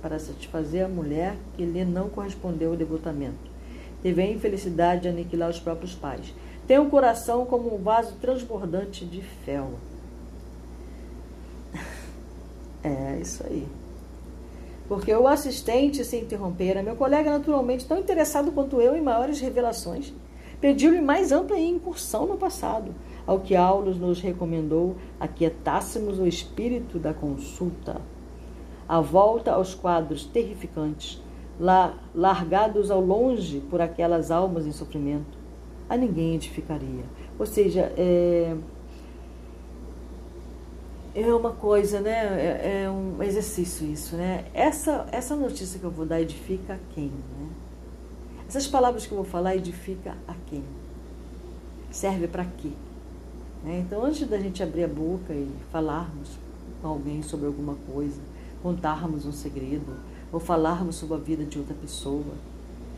Para 0.00 0.18
satisfazer 0.18 0.84
a 0.84 0.88
mulher 0.88 1.36
que 1.56 1.64
lhe 1.64 1.84
não 1.84 2.08
correspondeu 2.08 2.70
ao 2.70 2.76
devotamento 2.76 3.48
teve 4.02 4.22
a 4.22 4.30
infelicidade 4.30 5.02
de 5.02 5.08
aniquilar 5.08 5.50
os 5.50 5.58
próprios 5.58 5.94
pais. 5.94 6.32
Tem 6.66 6.78
um 6.78 6.90
coração 6.90 7.46
como 7.46 7.74
um 7.74 7.82
vaso 7.82 8.14
transbordante 8.20 9.04
de 9.04 9.22
fel. 9.22 9.72
É 12.84 13.18
isso 13.20 13.44
aí. 13.44 13.66
Porque 14.88 15.12
o 15.12 15.28
assistente 15.28 16.02
se 16.02 16.16
interrompera, 16.16 16.82
meu 16.82 16.96
colega, 16.96 17.30
naturalmente 17.30 17.86
tão 17.86 17.98
interessado 17.98 18.50
quanto 18.52 18.80
eu 18.80 18.96
em 18.96 19.02
maiores 19.02 19.38
revelações, 19.38 20.14
pediu-lhe 20.60 21.00
mais 21.00 21.30
ampla 21.30 21.58
incursão 21.58 22.26
no 22.26 22.38
passado, 22.38 22.94
ao 23.26 23.40
que 23.40 23.54
Aulus 23.54 23.98
nos 23.98 24.20
recomendou 24.20 24.96
aquietássemos 25.20 26.18
o 26.18 26.26
espírito 26.26 26.98
da 26.98 27.12
consulta. 27.12 28.00
A 28.88 29.00
volta 29.00 29.52
aos 29.52 29.74
quadros 29.74 30.24
terrificantes 30.24 31.22
lá 31.60 31.94
largados 32.14 32.90
ao 32.90 33.00
longe 33.00 33.60
por 33.68 33.80
aquelas 33.80 34.30
almas 34.30 34.66
em 34.66 34.72
sofrimento, 34.72 35.36
a 35.88 35.96
ninguém 35.96 36.34
edificaria. 36.34 37.04
Ou 37.38 37.44
seja, 37.44 37.92
é, 37.96 38.56
é 41.14 41.34
uma 41.34 41.52
coisa, 41.52 42.00
né? 42.00 42.10
É, 42.10 42.82
é, 42.84 42.90
um 42.90 43.22
exercício 43.22 43.86
isso, 43.86 44.16
né? 44.16 44.46
Essa, 44.54 45.06
essa 45.10 45.34
notícia 45.34 45.78
que 45.78 45.84
eu 45.84 45.90
vou 45.90 46.06
dar 46.06 46.20
edifica 46.20 46.74
a 46.74 46.78
quem, 46.94 47.06
né? 47.06 47.48
Essas 48.48 48.66
palavras 48.66 49.06
que 49.06 49.12
eu 49.12 49.16
vou 49.16 49.26
falar 49.26 49.56
edifica 49.56 50.16
a 50.26 50.34
quem? 50.48 50.64
Serve 51.90 52.26
para 52.26 52.44
quê? 52.44 52.70
Né? 53.62 53.84
Então, 53.86 54.04
antes 54.04 54.26
da 54.26 54.38
gente 54.38 54.62
abrir 54.62 54.84
a 54.84 54.88
boca 54.88 55.32
e 55.32 55.50
falarmos 55.70 56.30
com 56.80 56.88
alguém 56.88 57.22
sobre 57.22 57.46
alguma 57.46 57.74
coisa, 57.92 58.20
contarmos 58.62 59.26
um 59.26 59.32
segredo, 59.32 59.96
ou 60.32 60.40
falarmos 60.40 60.96
sobre 60.96 61.16
a 61.16 61.18
vida 61.18 61.44
de 61.44 61.58
outra 61.58 61.74
pessoa, 61.74 62.34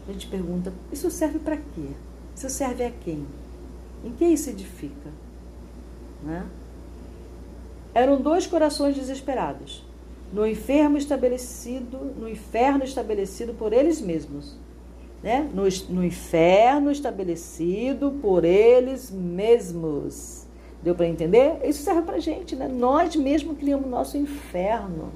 a 0.08 0.12
gente 0.12 0.26
pergunta: 0.26 0.72
isso 0.92 1.10
serve 1.10 1.38
para 1.38 1.56
quê? 1.56 1.88
Isso 2.36 2.48
serve 2.48 2.84
a 2.84 2.90
quem? 2.90 3.26
Em 4.04 4.12
que 4.12 4.24
isso 4.24 4.50
edifica? 4.50 5.10
Né? 6.22 6.46
Eram 7.92 8.20
dois 8.20 8.46
corações 8.46 8.94
desesperados, 8.94 9.84
no 10.32 10.46
enfermo 10.46 10.96
estabelecido, 10.96 11.98
no 12.16 12.28
inferno 12.28 12.84
estabelecido 12.84 13.52
por 13.54 13.72
eles 13.72 14.00
mesmos. 14.00 14.56
Né? 15.22 15.50
No, 15.52 15.64
no 15.90 16.04
inferno 16.04 16.90
estabelecido 16.90 18.12
por 18.22 18.44
eles 18.44 19.10
mesmos. 19.10 20.46
Deu 20.82 20.94
para 20.94 21.06
entender? 21.06 21.58
Isso 21.64 21.82
serve 21.82 22.02
para 22.02 22.18
gente, 22.18 22.56
né? 22.56 22.66
Nós 22.66 23.14
mesmos 23.14 23.58
criamos 23.58 23.90
nosso 23.90 24.16
inferno, 24.16 25.10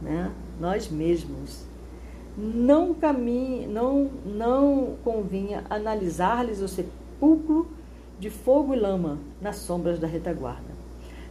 né? 0.00 0.32
nós 0.58 0.88
mesmos. 0.88 1.64
Não 2.38 2.94
caminhe, 2.94 3.66
não, 3.66 4.10
não 4.24 4.94
convinha 5.04 5.64
analisar-lhes 5.68 6.62
o 6.62 6.68
sepulcro 6.68 7.68
de 8.18 8.30
fogo 8.30 8.72
e 8.72 8.78
lama 8.78 9.18
nas 9.40 9.56
sombras 9.56 9.98
da 9.98 10.06
retaguarda. 10.06 10.69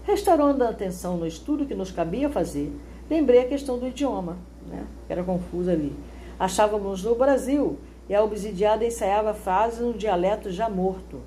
Restaurando 0.03 0.63
a 0.63 0.69
atenção 0.69 1.17
no 1.17 1.27
estudo 1.27 1.65
que 1.65 1.75
nos 1.75 1.91
cabia 1.91 2.29
fazer, 2.29 2.71
lembrei 3.09 3.41
a 3.41 3.47
questão 3.47 3.77
do 3.77 3.87
idioma, 3.87 4.37
né? 4.67 4.85
era 5.07 5.23
confusa 5.23 5.71
ali. 5.71 5.95
Achávamos 6.39 7.03
no 7.03 7.15
Brasil 7.15 7.77
e 8.07 8.15
a 8.15 8.23
obsidiada 8.23 8.85
ensaiava 8.85 9.33
frases 9.33 9.79
no 9.79 9.93
dialeto 9.93 10.51
já 10.51 10.69
morto. 10.69 11.19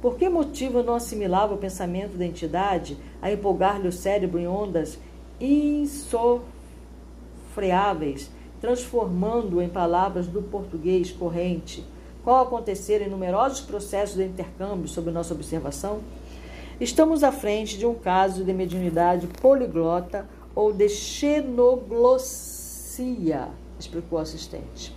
Por 0.00 0.16
que 0.16 0.28
motivo 0.28 0.82
não 0.82 0.94
assimilava 0.94 1.54
o 1.54 1.58
pensamento 1.58 2.16
da 2.16 2.24
entidade 2.24 2.96
a 3.20 3.30
empolgar-lhe 3.30 3.88
o 3.88 3.92
cérebro 3.92 4.38
em 4.38 4.46
ondas 4.46 4.98
insofismáveis? 5.40 6.56
freáveis, 7.56 8.30
transformando 8.60 9.62
em 9.62 9.68
palavras 9.68 10.26
do 10.26 10.42
português 10.42 11.10
corrente, 11.10 11.82
qual 12.22 12.42
acontecer 12.42 13.00
em 13.00 13.08
numerosos 13.08 13.62
processos 13.62 14.16
de 14.16 14.24
intercâmbio 14.24 14.86
sob 14.86 15.10
nossa 15.10 15.32
observação, 15.32 16.00
estamos 16.80 17.22
à 17.24 17.32
frente 17.32 17.78
de 17.78 17.86
um 17.86 17.94
caso 17.94 18.44
de 18.44 18.52
mediunidade 18.52 19.26
poliglota 19.26 20.28
ou 20.54 20.70
de 20.72 20.88
xenoglossia, 20.88 23.48
explicou 23.78 24.18
o 24.18 24.22
assistente. 24.22 24.94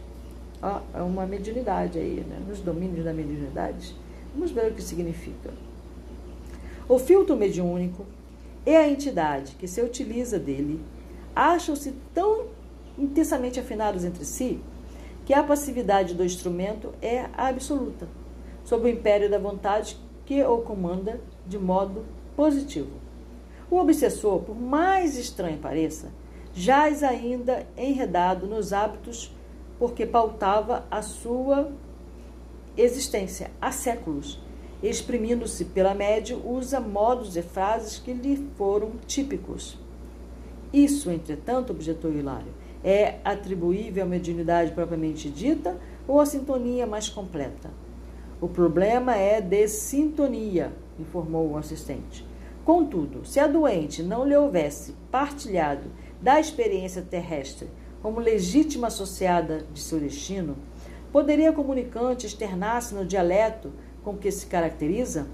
Ó, 0.61 0.81
é 0.93 1.01
uma 1.01 1.25
mediunidade 1.25 1.97
aí, 1.97 2.25
né? 2.27 2.41
nos 2.47 2.59
domínios 2.59 3.05
da 3.05 3.13
mediunidade. 3.13 3.95
Vamos 4.33 4.51
ver 4.51 4.71
o 4.71 4.73
que 4.73 4.81
significa. 4.81 5.53
O 6.87 6.97
filtro 6.99 7.35
mediúnico 7.35 8.05
é 8.65 8.77
a 8.77 8.87
entidade 8.87 9.55
que 9.55 9.67
se 9.67 9.81
utiliza 9.81 10.39
dele 10.39 10.79
acham-se 11.35 11.93
tão 12.13 12.45
intensamente 12.97 13.59
afinados 13.59 14.03
entre 14.03 14.25
si 14.25 14.59
que 15.25 15.33
a 15.33 15.43
passividade 15.43 16.15
do 16.15 16.25
instrumento 16.25 16.93
é 17.01 17.27
absoluta, 17.37 18.07
sob 18.65 18.85
o 18.85 18.89
império 18.89 19.29
da 19.29 19.37
vontade 19.37 19.95
que 20.25 20.43
o 20.43 20.57
comanda 20.59 21.21
de 21.49 21.57
modo 21.57 22.05
positivo. 22.35 22.91
O 23.69 23.77
obsessor, 23.77 24.41
por 24.43 24.55
mais 24.55 25.17
estranho 25.17 25.57
pareça, 25.57 26.11
jaz 26.53 27.03
ainda 27.03 27.67
enredado 27.75 28.47
nos 28.47 28.71
hábitos 28.71 29.35
porque 29.77 30.05
pautava 30.05 30.85
a 30.89 31.01
sua 31.01 31.71
existência 32.77 33.51
há 33.59 33.71
séculos. 33.71 34.39
Exprimindo-se 34.81 35.65
pela 35.65 35.93
média, 35.93 36.37
usa 36.37 36.79
modos 36.79 37.35
e 37.35 37.41
frases 37.41 37.97
que 37.97 38.13
lhe 38.13 38.49
foram 38.55 38.91
típicos. 39.05 39.77
Isso, 40.71 41.11
entretanto, 41.11 41.71
objetou 41.71 42.13
Hilário, 42.13 42.53
é 42.83 43.19
atribuível 43.25 44.03
à 44.03 44.07
mediunidade 44.07 44.71
propriamente 44.71 45.29
dita 45.29 45.77
ou 46.07 46.19
à 46.21 46.25
sintonia 46.25 46.87
mais 46.87 47.09
completa? 47.09 47.69
O 48.39 48.47
problema 48.47 49.15
é 49.15 49.41
de 49.41 49.67
sintonia, 49.67 50.71
informou 51.01 51.49
o 51.49 51.57
assistente. 51.57 52.25
Contudo, 52.65 53.25
se 53.25 53.39
a 53.39 53.47
doente 53.47 54.03
não 54.03 54.27
lhe 54.27 54.35
houvesse 54.35 54.93
partilhado 55.11 55.89
da 56.21 56.39
experiência 56.39 57.01
terrestre 57.01 57.69
como 58.01 58.19
legítima 58.19 58.87
associada 58.87 59.65
de 59.73 59.79
seu 59.79 59.99
destino, 59.99 60.55
poderia 61.11 61.49
a 61.49 61.53
comunicante 61.53 62.25
externar-se 62.25 62.93
no 62.93 63.05
dialeto 63.05 63.71
com 64.03 64.15
que 64.15 64.31
se 64.31 64.45
caracteriza? 64.45 65.27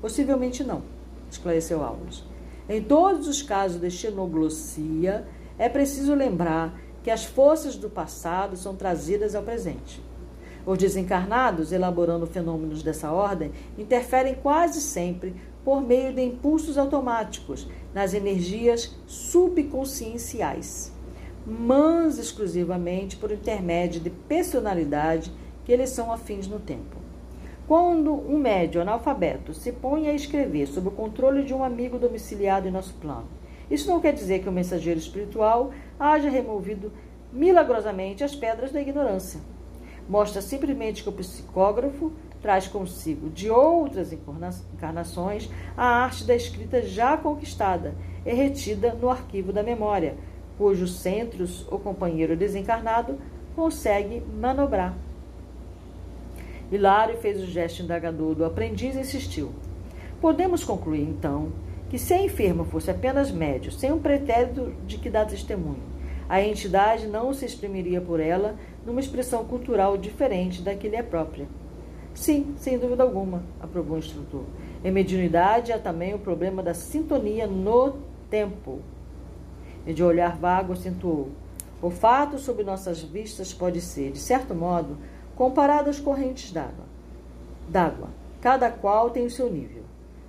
Possivelmente 0.00 0.62
não, 0.62 0.82
esclareceu 1.30 1.82
Alves. 1.82 2.24
Em 2.68 2.82
todos 2.82 3.28
os 3.28 3.42
casos 3.42 3.80
de 3.80 3.90
xenoglossia, 3.90 5.26
é 5.58 5.68
preciso 5.68 6.14
lembrar 6.14 6.78
que 7.02 7.10
as 7.10 7.24
forças 7.24 7.76
do 7.76 7.88
passado 7.88 8.56
são 8.56 8.74
trazidas 8.74 9.34
ao 9.34 9.42
presente. 9.42 10.02
Os 10.66 10.76
desencarnados, 10.78 11.70
elaborando 11.70 12.26
fenômenos 12.26 12.82
dessa 12.82 13.12
ordem, 13.12 13.52
interferem 13.78 14.34
quase 14.34 14.80
sempre 14.80 15.36
por 15.64 15.80
meio 15.80 16.12
de 16.12 16.20
impulsos 16.22 16.76
automáticos 16.76 17.68
nas 17.94 18.12
energias 18.12 18.96
subconscienciais, 19.06 20.92
mas 21.46 22.18
exclusivamente 22.18 23.16
por 23.16 23.30
intermédio 23.30 24.00
de 24.00 24.10
personalidade 24.10 25.32
que 25.64 25.70
eles 25.70 25.90
são 25.90 26.12
afins 26.12 26.48
no 26.48 26.58
tempo. 26.58 26.96
Quando 27.68 28.12
um 28.12 28.36
médio 28.36 28.80
analfabeto 28.80 29.54
se 29.54 29.70
põe 29.70 30.08
a 30.08 30.14
escrever 30.14 30.66
sob 30.66 30.88
o 30.88 30.92
controle 30.92 31.44
de 31.44 31.54
um 31.54 31.62
amigo 31.62 31.96
domiciliado 31.96 32.66
em 32.66 32.72
nosso 32.72 32.94
plano, 32.94 33.28
isso 33.70 33.88
não 33.88 34.00
quer 34.00 34.12
dizer 34.12 34.40
que 34.40 34.48
o 34.48 34.52
mensageiro 34.52 34.98
espiritual 34.98 35.70
haja 35.98 36.28
removido 36.28 36.92
milagrosamente 37.32 38.24
as 38.24 38.34
pedras 38.34 38.72
da 38.72 38.80
ignorância. 38.80 39.40
Mostra 40.08 40.40
simplesmente 40.40 41.02
que 41.02 41.08
o 41.08 41.12
psicógrafo 41.12 42.12
traz 42.40 42.68
consigo 42.68 43.28
de 43.28 43.50
outras 43.50 44.12
encarnações 44.12 45.50
a 45.76 45.84
arte 45.84 46.24
da 46.24 46.34
escrita 46.34 46.82
já 46.82 47.16
conquistada 47.16 47.94
e 48.24 48.32
retida 48.32 48.94
no 48.94 49.10
arquivo 49.10 49.52
da 49.52 49.62
memória, 49.62 50.16
cujos 50.56 51.00
centros 51.00 51.66
o 51.70 51.78
companheiro 51.78 52.36
desencarnado 52.36 53.18
consegue 53.54 54.22
manobrar. 54.38 54.96
Hilário 56.70 57.16
fez 57.18 57.40
o 57.40 57.46
gesto 57.46 57.82
indagador 57.82 58.34
do 58.34 58.44
aprendiz 58.44 58.96
e 58.96 59.00
insistiu. 59.00 59.52
Podemos 60.20 60.64
concluir, 60.64 61.02
então, 61.02 61.52
que 61.88 61.98
se 61.98 62.12
a 62.12 62.22
enferma 62.22 62.64
fosse 62.64 62.90
apenas 62.90 63.30
médio, 63.30 63.70
sem 63.70 63.92
um 63.92 64.00
pretérito 64.00 64.72
de 64.86 64.98
que 64.98 65.08
dá 65.08 65.24
testemunho, 65.24 65.82
a 66.28 66.42
entidade 66.42 67.06
não 67.06 67.32
se 67.32 67.44
exprimiria 67.44 68.00
por 68.00 68.18
ela 68.18 68.56
numa 68.86 69.00
expressão 69.00 69.44
cultural 69.44 69.98
diferente 69.98 70.62
da 70.62 70.74
que 70.74 70.88
lhe 70.88 70.96
é 70.96 71.02
própria. 71.02 71.48
Sim, 72.14 72.54
sem 72.56 72.78
dúvida 72.78 73.02
alguma, 73.02 73.42
aprovou 73.60 73.96
o 73.96 73.98
instrutor. 73.98 74.44
Em 74.84 74.90
mediunidade 74.90 75.72
há 75.72 75.78
também 75.78 76.14
o 76.14 76.18
problema 76.18 76.62
da 76.62 76.72
sintonia 76.72 77.46
no 77.46 77.96
tempo. 78.30 78.80
E 79.84 79.92
de 79.92 80.02
olhar 80.02 80.36
vago 80.36 80.72
acentuou. 80.72 81.30
O 81.82 81.90
fato 81.90 82.38
sob 82.38 82.64
nossas 82.64 83.02
vistas 83.02 83.52
pode 83.52 83.80
ser, 83.80 84.12
de 84.12 84.18
certo 84.18 84.54
modo, 84.54 84.96
comparado 85.34 85.90
às 85.90 86.00
correntes 86.00 86.52
d'água. 86.52 86.86
D'água, 87.68 88.08
cada 88.40 88.70
qual 88.70 89.10
tem 89.10 89.26
o 89.26 89.30
seu 89.30 89.50
nível. 89.50 89.82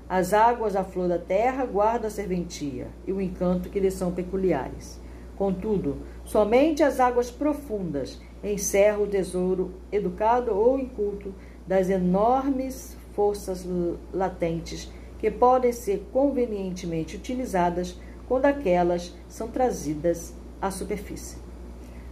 As 0.09 0.33
águas 0.33 0.75
à 0.75 0.83
flor 0.83 1.07
da 1.07 1.19
terra 1.19 1.65
guardam 1.65 2.07
a 2.07 2.11
serventia 2.11 2.87
e 3.05 3.13
o 3.13 3.21
encanto 3.21 3.69
que 3.69 3.79
lhes 3.79 3.93
são 3.93 4.11
peculiares. 4.11 4.99
Contudo, 5.37 5.97
somente 6.25 6.81
as 6.81 6.99
águas 6.99 7.29
profundas 7.29 8.19
encerram 8.43 9.03
o 9.03 9.07
tesouro 9.07 9.73
educado 9.91 10.53
ou 10.55 10.79
inculto 10.79 11.33
das 11.65 11.89
enormes 11.89 12.97
forças 13.13 13.67
latentes 14.13 14.91
que 15.19 15.31
podem 15.31 15.71
ser 15.71 16.07
convenientemente 16.13 17.15
utilizadas 17.15 17.99
quando 18.27 18.45
aquelas 18.45 19.15
são 19.27 19.47
trazidas 19.47 20.33
à 20.61 20.69
superfície. 20.69 21.37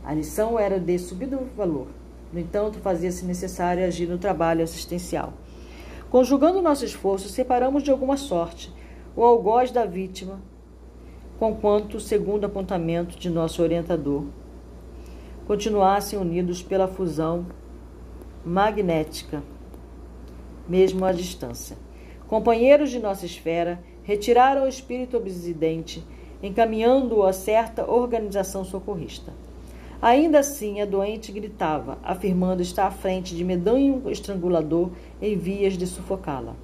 A 0.03 0.13
lição 0.13 0.57
era 0.57 0.79
de 0.79 0.97
subido 0.97 1.39
valor, 1.55 1.87
no 2.31 2.39
entanto, 2.39 2.79
fazia-se 2.79 3.23
necessário 3.25 3.85
agir 3.85 4.07
no 4.07 4.17
trabalho 4.17 4.63
assistencial. 4.63 5.33
Conjugando 6.09 6.61
nosso 6.61 6.83
esforço, 6.83 7.29
separamos 7.29 7.83
de 7.83 7.91
alguma 7.91 8.17
sorte 8.17 8.73
o 9.15 9.23
algoz 9.23 9.71
da 9.71 9.85
vítima, 9.85 10.41
conquanto, 11.39 11.99
segundo 11.99 12.45
apontamento 12.45 13.17
de 13.17 13.29
nosso 13.29 13.61
orientador, 13.61 14.25
continuassem 15.45 16.17
unidos 16.17 16.63
pela 16.63 16.87
fusão 16.87 17.45
magnética, 18.43 19.43
mesmo 20.67 21.05
à 21.05 21.11
distância. 21.11 21.77
Companheiros 22.27 22.89
de 22.89 22.99
nossa 22.99 23.25
esfera 23.25 23.79
retiraram 24.03 24.65
o 24.65 24.67
espírito 24.67 25.17
obsidente, 25.17 26.03
encaminhando-o 26.41 27.23
a 27.23 27.33
certa 27.33 27.89
organização 27.89 28.65
socorrista. 28.65 29.33
Ainda 30.01 30.39
assim, 30.39 30.81
a 30.81 30.85
doente 30.85 31.31
gritava, 31.31 31.97
afirmando 32.03 32.61
estar 32.61 32.87
à 32.87 32.91
frente 32.91 33.35
de 33.35 33.43
medonho 33.43 34.09
estrangulador 34.09 34.91
em 35.21 35.37
vias 35.37 35.77
de 35.77 35.87
sufocá-la. 35.87 36.55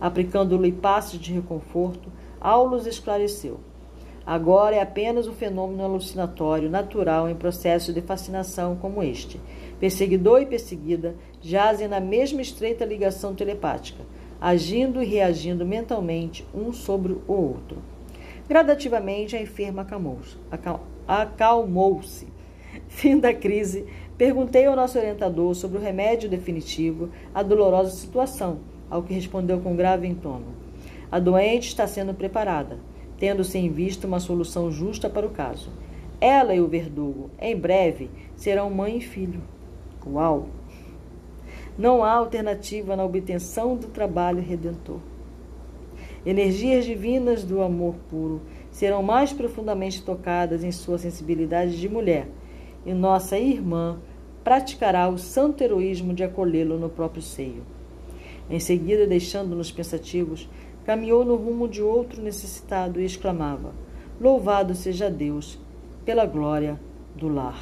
Aplicando-lhe 0.00 0.72
passos 0.72 1.20
de 1.20 1.32
reconforto, 1.32 2.10
Aulus 2.40 2.86
esclareceu. 2.86 3.60
Agora 4.24 4.76
é 4.76 4.80
apenas 4.80 5.26
o 5.26 5.32
fenômeno 5.32 5.82
alucinatório 5.82 6.70
natural 6.70 7.28
em 7.28 7.34
processo 7.34 7.92
de 7.92 8.00
fascinação 8.00 8.76
como 8.76 9.02
este. 9.02 9.40
Perseguidor 9.80 10.42
e 10.42 10.46
perseguida 10.46 11.16
jazem 11.40 11.88
na 11.88 11.98
mesma 11.98 12.40
estreita 12.40 12.84
ligação 12.84 13.34
telepática, 13.34 14.04
agindo 14.40 15.02
e 15.02 15.06
reagindo 15.06 15.66
mentalmente 15.66 16.46
um 16.54 16.72
sobre 16.72 17.12
o 17.12 17.32
outro. 17.32 17.78
Gradativamente, 18.48 19.34
a 19.34 19.42
enferma 19.42 19.82
acalmou-se. 19.82 20.36
Acalmou-se. 21.06 22.28
Fim 22.86 23.18
da 23.18 23.34
crise, 23.34 23.86
perguntei 24.16 24.66
ao 24.66 24.76
nosso 24.76 24.98
orientador 24.98 25.54
sobre 25.56 25.78
o 25.78 25.80
remédio 25.80 26.30
definitivo 26.30 27.10
à 27.34 27.42
dolorosa 27.42 27.90
situação, 27.90 28.60
ao 28.88 29.02
que 29.02 29.14
respondeu 29.14 29.60
com 29.60 29.74
grave 29.74 30.06
entono. 30.06 30.54
A 31.10 31.18
doente 31.18 31.68
está 31.68 31.88
sendo 31.88 32.14
preparada 32.14 32.78
tendo-se 33.22 33.56
em 33.56 33.70
vista 33.70 34.04
uma 34.04 34.18
solução 34.18 34.68
justa 34.72 35.08
para 35.08 35.24
o 35.24 35.30
caso. 35.30 35.70
Ela 36.20 36.56
e 36.56 36.60
o 36.60 36.66
verdugo, 36.66 37.30
em 37.40 37.56
breve, 37.56 38.10
serão 38.34 38.68
mãe 38.68 38.96
e 38.96 39.00
filho. 39.00 39.40
Uau! 40.04 40.48
Não 41.78 42.02
há 42.02 42.10
alternativa 42.14 42.96
na 42.96 43.04
obtenção 43.04 43.76
do 43.76 43.86
trabalho 43.86 44.42
redentor. 44.42 44.98
Energias 46.26 46.84
divinas 46.84 47.44
do 47.44 47.62
amor 47.62 47.94
puro 48.10 48.42
serão 48.72 49.04
mais 49.04 49.32
profundamente 49.32 50.02
tocadas 50.02 50.64
em 50.64 50.72
sua 50.72 50.98
sensibilidade 50.98 51.80
de 51.80 51.88
mulher, 51.88 52.26
e 52.84 52.92
nossa 52.92 53.38
irmã 53.38 54.00
praticará 54.42 55.08
o 55.08 55.16
santo 55.16 55.62
heroísmo 55.62 56.12
de 56.12 56.24
acolhê-lo 56.24 56.76
no 56.76 56.88
próprio 56.88 57.22
seio. 57.22 57.62
Em 58.50 58.58
seguida, 58.58 59.06
deixando-nos 59.06 59.70
pensativos, 59.70 60.48
caminhou 60.84 61.24
no 61.24 61.36
rumo 61.36 61.68
de 61.68 61.82
outro 61.82 62.20
necessitado 62.22 63.00
e 63.00 63.04
exclamava: 63.04 63.72
Louvado 64.20 64.74
seja 64.74 65.10
Deus 65.10 65.58
pela 66.04 66.26
glória 66.26 66.78
do 67.16 67.28
lar. 67.28 67.58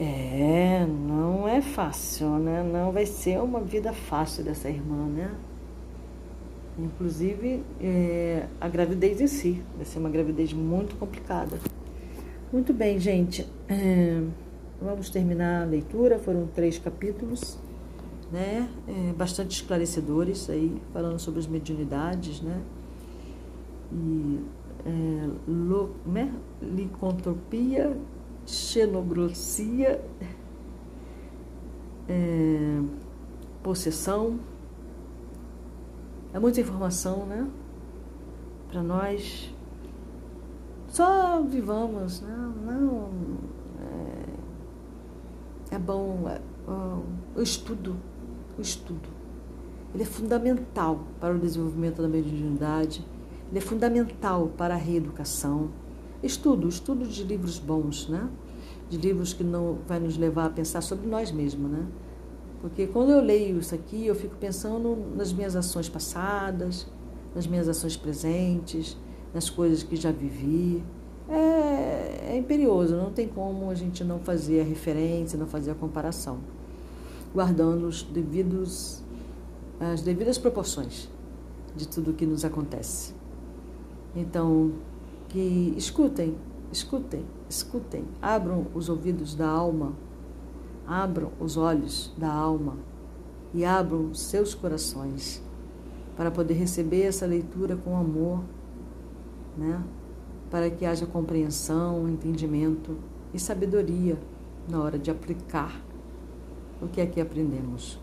É, 0.00 0.86
não 0.86 1.48
é 1.48 1.60
fácil, 1.60 2.38
né? 2.38 2.62
Não 2.62 2.92
vai 2.92 3.04
ser 3.04 3.40
uma 3.40 3.60
vida 3.60 3.92
fácil 3.92 4.44
dessa 4.44 4.68
irmã, 4.68 5.06
né? 5.06 5.30
Inclusive, 6.78 7.64
é, 7.80 8.46
a 8.60 8.68
gravidez 8.68 9.20
em 9.20 9.26
si 9.26 9.62
vai 9.74 9.84
ser 9.84 9.98
uma 9.98 10.08
gravidez 10.08 10.52
muito 10.52 10.94
complicada. 10.96 11.58
Muito 12.52 12.72
bem, 12.72 13.00
gente. 13.00 13.44
É, 13.68 14.22
vamos 14.80 15.10
terminar 15.10 15.62
a 15.62 15.64
leitura. 15.64 16.20
Foram 16.20 16.46
três 16.46 16.78
capítulos 16.78 17.58
né, 18.32 18.68
é, 18.86 19.12
bastante 19.12 19.52
esclarecedores 19.52 20.48
aí, 20.50 20.80
falando 20.92 21.18
sobre 21.18 21.40
as 21.40 21.46
mediunidades, 21.46 22.40
né, 22.40 22.62
e 23.92 24.40
é, 24.86 25.28
lo, 25.46 25.90
né, 26.06 26.32
licontropia, 26.60 27.96
xenogrossia, 28.46 30.02
é, 32.08 32.80
possessão, 33.62 34.38
é 36.32 36.38
muita 36.38 36.60
informação, 36.60 37.26
né, 37.26 37.48
para 38.68 38.82
nós. 38.82 39.52
Só 40.88 41.42
vivamos, 41.42 42.20
né? 42.22 42.52
não 42.64 43.10
é, 45.70 45.74
é 45.74 45.78
bom 45.78 46.24
é, 46.28 46.40
o 47.36 47.42
estudo 47.42 47.96
o 48.58 48.62
estudo. 48.62 49.08
Ele 49.94 50.02
é 50.02 50.06
fundamental 50.06 51.04
para 51.20 51.34
o 51.34 51.38
desenvolvimento 51.38 52.02
da 52.02 52.08
mediunidade, 52.08 53.04
ele 53.48 53.58
é 53.58 53.62
fundamental 53.62 54.48
para 54.56 54.74
a 54.74 54.76
reeducação. 54.76 55.70
Estudo, 56.22 56.68
estudo 56.68 57.06
de 57.06 57.22
livros 57.24 57.58
bons, 57.58 58.08
né? 58.08 58.28
De 58.90 58.98
livros 58.98 59.32
que 59.32 59.44
não 59.44 59.78
vai 59.86 59.98
nos 59.98 60.18
levar 60.18 60.46
a 60.46 60.50
pensar 60.50 60.82
sobre 60.82 61.06
nós 61.06 61.30
mesmos, 61.30 61.70
né? 61.70 61.86
Porque 62.60 62.86
quando 62.88 63.12
eu 63.12 63.20
leio 63.22 63.58
isso 63.58 63.74
aqui, 63.74 64.06
eu 64.06 64.14
fico 64.14 64.36
pensando 64.36 64.98
nas 65.16 65.32
minhas 65.32 65.54
ações 65.54 65.88
passadas, 65.88 66.86
nas 67.34 67.46
minhas 67.46 67.68
ações 67.68 67.96
presentes, 67.96 68.96
nas 69.32 69.48
coisas 69.48 69.82
que 69.82 69.94
já 69.94 70.10
vivi. 70.10 70.82
É, 71.28 72.32
é 72.32 72.36
imperioso, 72.36 72.96
não 72.96 73.12
tem 73.12 73.28
como 73.28 73.70
a 73.70 73.74
gente 73.74 74.02
não 74.02 74.18
fazer 74.18 74.60
a 74.60 74.64
referência, 74.64 75.38
não 75.38 75.46
fazer 75.46 75.70
a 75.70 75.74
comparação 75.74 76.38
guardando 77.34 77.86
os 77.86 78.02
devidos, 78.02 79.02
as 79.80 80.02
devidas 80.02 80.38
proporções 80.38 81.08
de 81.76 81.86
tudo 81.86 82.10
o 82.10 82.14
que 82.14 82.26
nos 82.26 82.44
acontece. 82.44 83.14
Então, 84.14 84.72
que 85.28 85.74
escutem, 85.76 86.36
escutem, 86.72 87.24
escutem, 87.48 88.04
abram 88.20 88.66
os 88.74 88.88
ouvidos 88.88 89.34
da 89.34 89.48
alma, 89.48 89.92
abram 90.86 91.30
os 91.38 91.56
olhos 91.56 92.12
da 92.16 92.32
alma 92.32 92.76
e 93.52 93.64
abram 93.64 94.14
seus 94.14 94.54
corações 94.54 95.42
para 96.16 96.30
poder 96.30 96.54
receber 96.54 97.02
essa 97.02 97.26
leitura 97.26 97.76
com 97.76 97.96
amor, 97.96 98.42
né? 99.56 99.82
Para 100.50 100.70
que 100.70 100.84
haja 100.86 101.06
compreensão, 101.06 102.08
entendimento 102.08 102.96
e 103.32 103.38
sabedoria 103.38 104.18
na 104.68 104.82
hora 104.82 104.98
de 104.98 105.10
aplicar 105.10 105.87
o 106.80 106.88
que 106.88 107.00
aqui 107.00 107.20
aprendemos. 107.20 107.98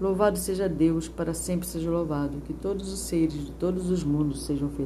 Louvado 0.00 0.38
seja 0.38 0.68
Deus, 0.68 1.08
para 1.08 1.32
sempre 1.32 1.66
seja 1.66 1.88
louvado, 1.90 2.40
que 2.40 2.52
todos 2.52 2.92
os 2.92 3.00
seres 3.00 3.46
de 3.46 3.52
todos 3.52 3.90
os 3.90 4.02
mundos 4.02 4.44
sejam 4.44 4.68
felizes. 4.68 4.82